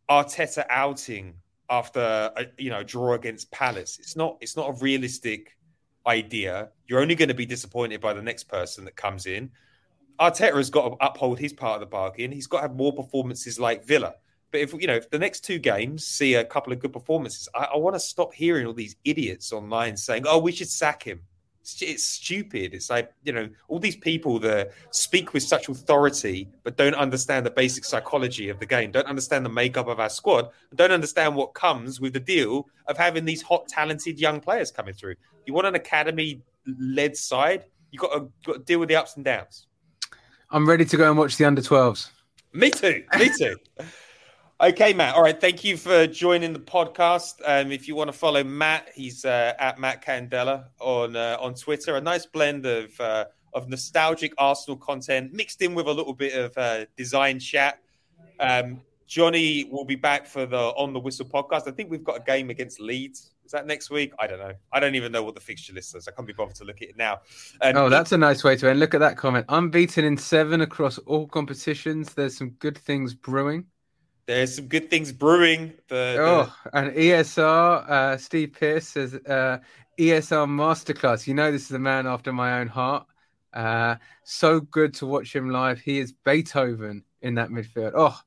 Arteta 0.10 0.66
outing 0.70 1.36
after 1.72 2.00
a 2.36 2.42
uh, 2.42 2.44
you 2.58 2.70
know 2.70 2.84
draw 2.84 3.14
against 3.14 3.50
Palace. 3.52 3.98
It's 3.98 4.16
not 4.16 4.38
it's 4.42 4.56
not 4.56 4.70
a 4.70 4.74
realistic 4.74 5.58
idea. 6.06 6.70
You're 6.88 7.02
only 7.02 7.16
going 7.16 7.30
to 7.30 7.36
be 7.36 7.46
disappointed 7.46 8.02
by 8.02 8.14
the 8.14 8.22
next 8.22 8.44
person 8.44 8.86
that 8.86 8.96
comes 8.96 9.26
in. 9.26 9.50
Arteta 10.20 10.56
has 10.56 10.70
got 10.70 10.90
to 10.90 11.06
uphold 11.06 11.40
his 11.40 11.54
part 11.54 11.76
of 11.76 11.80
the 11.80 11.88
bargain. 11.88 12.32
He's 12.32 12.46
got 12.46 12.58
to 12.58 12.62
have 12.64 12.76
more 12.76 12.94
performances 12.94 13.60
like 13.60 13.86
Villa. 13.86 14.16
But 14.52 14.62
if 14.62 14.74
you 14.74 14.86
know, 14.86 14.96
if 14.96 15.10
the 15.10 15.18
next 15.18 15.46
two 15.46 15.58
games 15.58 16.06
see 16.06 16.36
a 16.36 16.44
couple 16.44 16.74
of 16.74 16.80
good 16.80 16.94
performances, 16.94 17.48
I, 17.56 17.70
I 17.74 17.78
want 17.78 17.96
to 17.96 18.00
stop 18.00 18.34
hearing 18.34 18.68
all 18.68 18.74
these 18.74 18.98
idiots 19.06 19.54
online 19.54 19.96
saying, 19.96 20.26
"Oh, 20.28 20.40
we 20.40 20.52
should 20.52 20.70
sack 20.70 21.02
him." 21.04 21.22
It's, 21.62 22.04
stupid. 22.04 22.74
It's 22.74 22.90
like 22.90 23.14
you 23.24 23.34
know, 23.34 23.50
all 23.68 23.80
these 23.80 23.96
people 23.96 24.40
that 24.40 24.72
speak 24.92 25.34
with 25.34 25.44
such 25.44 25.70
authority 25.70 26.50
but 26.64 26.76
don't 26.76 26.96
understand 26.96 27.46
the 27.46 27.52
basic 27.52 27.86
psychology 27.86 28.50
of 28.50 28.60
the 28.60 28.66
game, 28.66 28.92
don't 28.92 29.06
understand 29.06 29.46
the 29.46 29.50
makeup 29.50 29.88
of 29.88 30.00
our 30.00 30.10
squad, 30.10 30.50
don't 30.76 30.92
understand 30.92 31.36
what 31.36 31.54
comes 31.54 32.02
with 32.02 32.14
the 32.14 32.20
deal 32.20 32.68
of 32.88 32.98
having 32.98 33.26
these 33.26 33.42
hot, 33.42 33.68
talented 33.68 34.20
young 34.20 34.40
players 34.40 34.72
coming 34.72 34.94
through. 34.94 35.16
You 35.46 35.54
want 35.54 35.68
an 35.68 35.76
academy-led 35.76 37.16
side, 37.16 37.66
you 37.92 38.00
got 38.00 38.14
to, 38.14 38.32
got 38.46 38.54
to 38.54 38.60
deal 38.60 38.80
with 38.80 38.90
the 38.90 38.96
ups 38.96 39.16
and 39.16 39.26
downs. 39.26 39.68
I'm 40.50 40.68
ready 40.68 40.86
to 40.86 40.98
go 40.98 41.08
and 41.08 41.18
watch 41.18 41.38
the 41.38 41.46
under 41.46 41.62
12s. 41.62 42.10
Me 42.54 42.70
too. 42.70 43.04
Me 43.18 43.30
too. 43.38 43.56
okay, 44.62 44.94
Matt. 44.94 45.16
All 45.16 45.24
right. 45.24 45.40
Thank 45.40 45.64
you 45.64 45.78
for 45.78 46.08
joining 46.08 46.54
the 46.54 46.60
podcast. 46.60 47.42
Um, 47.46 47.72
if 47.72 47.88
you 47.88 47.96
want 47.96 48.10
to 48.10 48.18
follow 48.18 48.44
Matt, 48.44 48.90
he's 48.94 49.26
uh, 49.26 49.54
at 49.60 49.80
Matt 49.80 50.06
Candela 50.06 50.66
on 50.80 51.16
uh, 51.16 51.38
on 51.40 51.54
Twitter. 51.54 51.96
A 51.96 52.02
nice 52.02 52.26
blend 52.26 52.66
of 52.66 53.00
uh, 53.00 53.26
of 53.54 53.70
nostalgic 53.70 54.34
Arsenal 54.38 54.78
content 54.78 55.34
mixed 55.34 55.62
in 55.62 55.74
with 55.74 55.88
a 55.88 55.92
little 55.92 56.14
bit 56.14 56.34
of 56.34 56.58
uh, 56.58 56.86
design 56.96 57.40
chat. 57.40 57.80
Um, 58.40 58.82
Johnny 59.08 59.66
will 59.66 59.84
be 59.84 59.96
back 59.96 60.26
for 60.26 60.46
the 60.46 60.58
On 60.58 60.94
the 60.94 61.00
Whistle 61.00 61.26
podcast. 61.26 61.68
I 61.68 61.72
think 61.72 61.92
we've 61.92 62.04
got 62.04 62.18
a 62.18 62.24
game 62.24 62.50
against 62.50 62.80
Leeds. 62.80 63.32
Is 63.44 63.52
that 63.52 63.68
next 63.68 63.90
week? 63.90 64.14
I 64.18 64.28
don't 64.28 64.40
know. 64.40 64.54
I 64.72 64.80
don't 64.80 64.96
even 64.96 65.12
know 65.12 65.24
what 65.24 65.36
the 65.36 65.42
fixture 65.42 65.74
list 65.74 65.94
is. 65.98 66.08
I 66.08 66.12
can't 66.12 66.26
be 66.26 66.32
bothered 66.32 66.56
to 66.56 66.64
look 66.64 66.82
at 66.82 66.88
it 66.88 66.98
now. 66.98 67.20
Um, 67.62 67.76
Oh, 67.76 67.90
that's 67.90 68.14
a 68.14 68.18
nice 68.18 68.46
way 68.46 68.56
to 68.56 68.70
end. 68.70 68.80
Look 68.80 68.94
at 68.94 69.02
that 69.02 69.18
comment. 69.18 69.46
Unbeaten 69.50 70.06
in 70.06 70.16
seven 70.16 70.62
across 70.62 70.98
all 71.00 71.28
competitions. 71.28 72.14
There's 72.14 72.38
some 72.38 72.52
good 72.52 72.78
things 72.78 73.14
brewing. 73.14 73.66
There's 74.32 74.56
some 74.56 74.68
good 74.68 74.90
things 74.90 75.12
brewing. 75.12 75.74
The, 75.88 75.96
the- 76.16 76.22
Oh, 76.22 76.54
and 76.74 76.92
ESR, 76.94 77.90
uh, 77.90 78.18
Steve 78.18 78.54
Pierce 78.60 78.88
says 78.90 79.14
uh, 79.16 79.60
ESR 80.00 80.48
masterclass. 80.48 81.28
You 81.28 81.34
know, 81.34 81.52
this 81.52 81.66
is 81.66 81.72
a 81.72 81.80
man 81.80 82.08
after 82.08 82.32
my 82.32 82.60
own 82.60 82.68
heart. 82.68 83.06
Uh, 83.54 83.96
so 84.24 84.62
good 84.62 84.94
to 84.96 85.06
watch 85.06 85.36
him 85.36 85.50
live. 85.50 85.80
He 85.80 86.00
is 86.00 86.14
Beethoven 86.24 87.04
in 87.22 87.36
that 87.36 87.50
midfield. 87.50 87.92
Oh, 87.96 88.18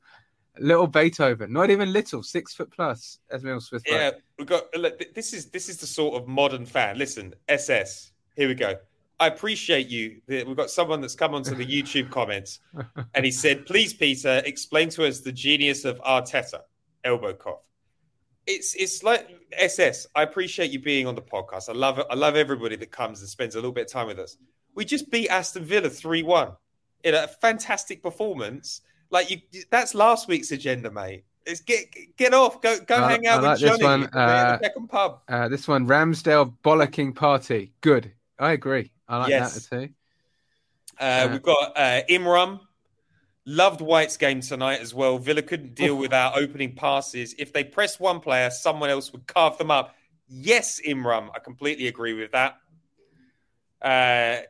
little 0.59 0.87
Beethoven, 0.87 1.53
not 1.53 1.71
even 1.71 1.93
little, 1.93 2.23
six 2.23 2.55
foot 2.55 2.71
plus, 2.71 3.19
as 3.31 3.43
Mill 3.43 3.61
Smith. 3.61 3.83
Yeah, 3.87 4.11
we 4.39 4.45
got. 4.45 4.65
Look, 4.77 5.15
this 5.15 5.33
is 5.33 5.47
this 5.47 5.69
is 5.69 5.79
the 5.79 5.87
sort 5.87 6.21
of 6.21 6.29
modern 6.29 6.67
fan. 6.67 6.99
Listen, 6.99 7.35
SS. 7.49 8.13
Here 8.37 8.49
we 8.49 8.55
go. 8.55 8.75
I 9.21 9.29
appreciate 9.29 9.89
you. 9.89 10.21
We've 10.27 10.57
got 10.57 10.71
someone 10.71 11.01
that's 11.01 11.15
come 11.15 11.35
onto 11.35 11.55
the 11.55 11.65
YouTube 11.65 12.11
comments, 12.11 12.59
and 13.15 13.25
he 13.25 13.31
said, 13.31 13.65
"Please, 13.67 13.95
Peter, 13.95 14.43
explain 14.45 14.89
to 14.91 15.07
us 15.07 15.21
the 15.21 15.33
genius 15.33 15.85
of 15.85 16.01
Arteta." 16.01 16.61
Elbow 17.05 17.35
cough. 17.35 17.61
It's 18.47 18.75
it's 18.75 19.03
like 19.03 19.29
SS. 19.53 20.07
I 20.15 20.23
appreciate 20.23 20.71
you 20.71 20.81
being 20.81 21.07
on 21.07 21.15
the 21.15 21.23
podcast. 21.23 21.69
I 21.69 21.73
love 21.73 21.99
it. 21.99 22.07
I 22.11 22.15
love 22.15 22.35
everybody 22.35 22.77
that 22.77 22.91
comes 22.91 23.21
and 23.21 23.29
spends 23.29 23.55
a 23.55 23.59
little 23.59 23.73
bit 23.73 23.87
of 23.87 23.93
time 23.93 24.07
with 24.09 24.19
us. 24.19 24.37
We 24.75 24.85
just 24.85 25.11
beat 25.11 25.29
Aston 25.29 25.65
Villa 25.65 25.91
three 25.91 26.23
one 26.23 26.53
in 27.05 27.15
a 27.15 27.29
fantastic 27.29 28.03
performance. 28.03 28.81
Like 29.11 29.31
you, 29.31 29.39
that's 29.71 29.95
last 29.95 30.29
week's 30.29 30.51
agenda, 30.51 30.91
mate. 30.91 31.25
It's 31.47 31.61
get 31.61 31.85
get 32.17 32.35
off. 32.35 32.61
Go 32.61 32.79
go 32.81 32.97
I- 32.97 33.13
hang 33.13 33.27
out 33.27 33.35
I 33.35 33.37
with 33.37 33.45
like 33.45 33.59
this 33.61 33.71
Johnny 33.71 33.85
one, 33.85 34.05
uh, 34.13 34.59
Beckham 34.59 34.89
pub. 34.89 35.21
Uh, 35.29 35.49
this 35.49 35.69
one, 35.69 35.87
Ramsdale 35.87 36.55
bollocking 36.65 37.15
party. 37.15 37.73
Good. 37.81 38.13
I 38.39 38.53
agree. 38.53 38.91
I 39.15 39.19
like 39.19 39.31
Yes. 39.31 39.69
that 39.69 39.77
too. 39.81 39.89
Uh, 41.01 41.03
uh, 41.03 41.29
we've 41.33 41.43
got 41.43 41.73
uh, 41.77 42.03
Imram. 42.09 42.61
Loved 43.47 43.83
White's 43.83 44.17
game 44.17 44.41
tonight 44.41 44.81
as 44.81 44.95
well. 44.95 45.19
Villa 45.19 45.43
couldn't 45.43 45.75
deal 45.83 45.97
with 45.97 46.13
our 46.15 46.33
opening 46.37 46.75
passes. 46.75 47.35
If 47.39 47.53
they 47.53 47.63
pressed 47.65 48.01
one 48.01 48.21
player, 48.21 48.49
someone 48.51 48.89
else 48.91 49.13
would 49.13 49.27
carve 49.27 49.59
them 49.59 49.71
up. 49.71 49.95
Yes, 50.29 50.81
Imram. 50.87 51.29
I 51.35 51.39
completely 51.41 51.87
agree 51.89 52.15
with 52.15 52.33
that. 52.33 52.57
Uh, 53.83 54.43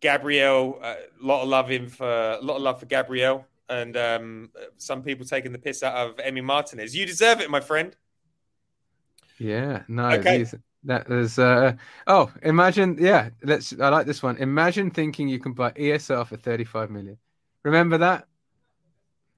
Gabriel, 0.00 0.78
a 0.82 0.96
lot 1.20 1.42
of 1.42 1.48
love 1.48 1.68
him 1.68 1.88
for 1.88 2.08
a 2.08 2.40
lot 2.40 2.56
of 2.56 2.62
love 2.62 2.78
for 2.78 2.86
Gabriel, 2.86 3.44
and 3.68 3.96
um, 3.96 4.50
some 4.76 5.02
people 5.02 5.26
taking 5.26 5.50
the 5.50 5.58
piss 5.58 5.82
out 5.82 5.94
of 5.96 6.16
Emi 6.18 6.44
Martinez. 6.44 6.94
You 6.94 7.04
deserve 7.06 7.40
it, 7.40 7.50
my 7.50 7.60
friend. 7.60 7.96
Yeah. 9.38 9.82
No. 9.88 10.10
Okay. 10.10 10.38
These, 10.38 10.54
that 10.86 11.10
is. 11.10 11.38
Uh, 11.38 11.74
oh, 12.06 12.32
imagine. 12.42 12.96
Yeah. 12.98 13.30
Let's. 13.42 13.78
I 13.78 13.88
like 13.90 14.06
this 14.06 14.22
one. 14.22 14.36
Imagine 14.38 14.90
thinking 14.90 15.28
you 15.28 15.38
can 15.38 15.52
buy 15.52 15.70
ESR 15.72 16.26
for 16.26 16.36
thirty-five 16.36 16.90
million. 16.90 17.18
Remember 17.62 17.98
that 17.98 18.26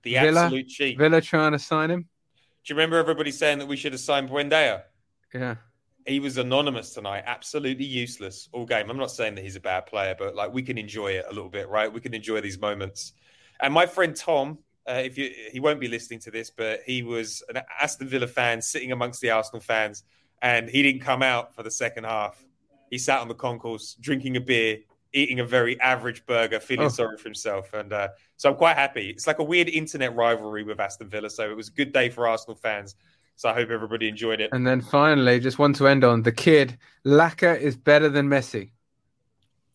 The 0.03 0.15
Villa- 0.15 0.45
absolute 0.45 0.69
cheat. 0.69 0.99
Villa 0.99 1.21
trying 1.21 1.53
to 1.53 1.59
sign 1.59 1.91
him? 1.91 2.03
Do 2.65 2.75
you 2.75 2.77
remember 2.77 2.97
everybody 2.99 3.31
saying 3.31 3.59
that 3.59 3.67
we 3.67 3.77
should 3.77 3.93
have 3.93 4.01
signed 4.01 4.29
Buendia? 4.29 4.83
Yeah. 5.35 5.57
he 6.07 6.21
was 6.21 6.39
anonymous 6.39 6.95
tonight, 6.95 7.25
absolutely 7.27 7.85
useless 7.85 8.49
all 8.53 8.65
game. 8.65 8.89
I'm 8.91 8.97
not 8.97 9.11
saying 9.11 9.35
that 9.35 9.43
he's 9.45 9.57
a 9.57 9.61
bad 9.61 9.85
player, 9.87 10.15
but 10.19 10.35
like 10.35 10.53
we 10.53 10.63
can 10.63 10.79
enjoy 10.79 11.09
it 11.13 11.27
a 11.29 11.33
little 11.35 11.51
bit, 11.51 11.69
right? 11.69 11.93
We 11.93 12.01
can 12.01 12.15
enjoy 12.15 12.41
these 12.41 12.59
moments. 12.59 13.13
And 13.61 13.75
my 13.75 13.85
friend 13.87 14.15
Tom, 14.17 14.59
uh, 14.89 15.03
if 15.05 15.19
you 15.19 15.31
he 15.53 15.61
won't 15.61 15.81
be 15.81 15.89
listening 15.89 16.21
to 16.21 16.31
this, 16.31 16.51
but 16.51 16.81
he 16.87 17.03
was 17.03 17.43
an 17.51 17.61
Aston 17.81 18.09
Villa 18.09 18.27
fan 18.27 18.63
sitting 18.63 18.93
amongst 18.93 19.21
the 19.21 19.31
Arsenal 19.31 19.61
fans, 19.61 20.03
and 20.43 20.69
he 20.69 20.83
didn't 20.83 21.03
come 21.03 21.23
out 21.23 21.55
for 21.55 21.63
the 21.63 21.71
second 21.71 22.05
half. 22.05 22.43
He 22.91 22.99
sat 22.99 23.21
on 23.21 23.29
the 23.29 23.35
concourse 23.35 23.97
drinking 24.01 24.37
a 24.37 24.41
beer, 24.41 24.79
eating 25.13 25.41
a 25.41 25.45
very 25.45 25.81
average 25.81 26.25
burger, 26.27 26.61
feeling 26.61 26.87
Oh. 26.87 26.91
sorry 26.91 27.17
for 27.19 27.25
himself. 27.25 27.73
And 27.75 27.93
uh, 27.93 28.09
so 28.37 28.51
I'm 28.51 28.57
quite 28.57 28.77
happy. 28.77 29.11
It's 29.11 29.27
like 29.27 29.39
a 29.41 29.45
weird 29.45 29.69
internet 29.69 30.15
rivalry 30.15 30.63
with 30.63 30.81
Aston 30.81 31.09
Villa. 31.09 31.29
So 31.31 31.51
it 31.51 31.57
was 31.57 31.69
a 31.69 31.73
good 31.73 31.93
day 31.93 32.09
for 32.09 32.27
Arsenal 32.29 32.57
fans. 32.57 32.95
So 33.37 33.49
I 33.49 33.55
hope 33.55 33.71
everybody 33.71 34.09
enjoyed 34.09 34.41
it. 34.41 34.51
And 34.53 34.67
then 34.67 34.81
finally, 34.81 35.39
just 35.39 35.59
one 35.59 35.73
to 35.75 35.87
end 35.87 36.03
on 36.03 36.23
the 36.23 36.33
kid. 36.33 36.77
Laka 37.07 37.59
is 37.61 37.77
better 37.77 38.09
than 38.09 38.29
Messi. 38.29 38.71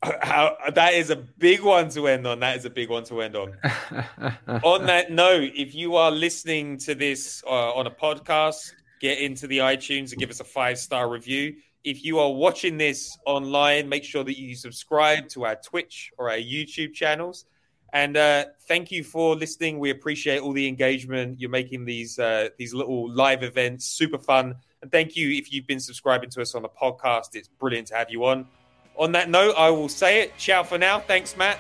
How, 0.22 0.58
that 0.74 0.94
is 0.96 1.10
a 1.12 1.16
big 1.16 1.62
one 1.62 1.88
to 1.92 2.08
end 2.08 2.28
on. 2.28 2.42
That 2.42 2.58
is 2.58 2.66
a 2.66 2.70
big 2.70 2.90
one 2.90 3.06
to 3.06 3.22
end 3.22 3.38
on. 3.38 3.54
on 4.48 4.86
that 4.88 5.12
note, 5.12 5.52
if 5.56 5.74
you 5.74 5.96
are 5.96 6.12
listening 6.12 6.78
to 6.80 6.94
this 6.94 7.42
uh, 7.48 7.72
on 7.74 7.88
a 7.88 7.92
podcast, 7.92 8.74
get 9.04 9.20
into 9.20 9.48
the 9.48 9.58
iTunes 9.58 10.12
and 10.12 10.20
give 10.20 10.30
us 10.30 10.40
a 10.40 10.46
five 10.46 10.80
star 10.80 11.10
review. 11.10 11.54
If 11.84 12.06
you 12.06 12.20
are 12.20 12.32
watching 12.32 12.78
this 12.78 13.16
online, 13.26 13.90
make 13.90 14.06
sure 14.06 14.24
that 14.24 14.40
you 14.40 14.56
subscribe 14.56 15.28
to 15.30 15.44
our 15.44 15.58
Twitch 15.58 16.10
or 16.18 16.32
our 16.32 16.38
YouTube 16.38 16.94
channels. 16.94 17.46
And 17.92 18.16
uh, 18.16 18.46
thank 18.70 18.92
you 18.92 19.04
for 19.04 19.36
listening. 19.36 19.78
We 19.78 19.90
appreciate 19.90 20.42
all 20.42 20.54
the 20.54 20.68
engagement. 20.70 21.42
You're 21.42 21.50
making 21.50 21.84
these 21.84 22.18
uh, 22.18 22.50
these 22.58 22.74
little 22.74 23.14
live 23.14 23.44
events 23.44 23.86
super 23.86 24.18
fun. 24.18 24.56
And 24.82 24.90
thank 24.90 25.18
you 25.18 25.32
if 25.32 25.52
you've 25.52 25.68
been 25.68 25.82
subscribing 25.82 26.30
to 26.32 26.42
us 26.42 26.56
on 26.56 26.62
the 26.62 26.70
podcast. 26.70 27.36
It's 27.36 27.50
brilliant 27.50 27.90
to 27.90 27.96
have 27.96 28.10
you 28.10 28.24
on. 28.26 28.48
On 28.96 29.12
that 29.12 29.30
note, 29.30 29.54
I 29.58 29.70
will 29.70 29.90
say 29.90 30.22
it. 30.22 30.38
Ciao 30.38 30.64
for 30.64 30.78
now. 30.78 31.02
Thanks, 31.02 31.36
Matt. 31.36 31.60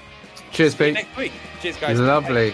Cheers, 0.52 0.76
Pete. 0.76 0.94
next 0.94 1.18
week. 1.18 1.34
Cheers, 1.62 1.78
guys. 1.78 2.00
Lovely. 2.00 2.54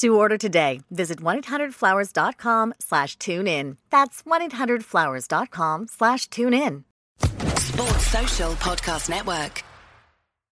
To 0.00 0.16
order 0.16 0.38
today, 0.38 0.80
visit 0.90 1.20
1-800-Flowers.com 1.20 2.72
slash 2.80 3.16
tune 3.16 3.46
in. 3.46 3.76
That's 3.90 4.22
1-800-Flowers.com 4.22 5.88
slash 5.88 6.26
tune 6.28 6.54
in. 6.54 6.84
Sports 7.58 8.06
Social 8.06 8.52
Podcast 8.52 9.10
Network. 9.10 9.62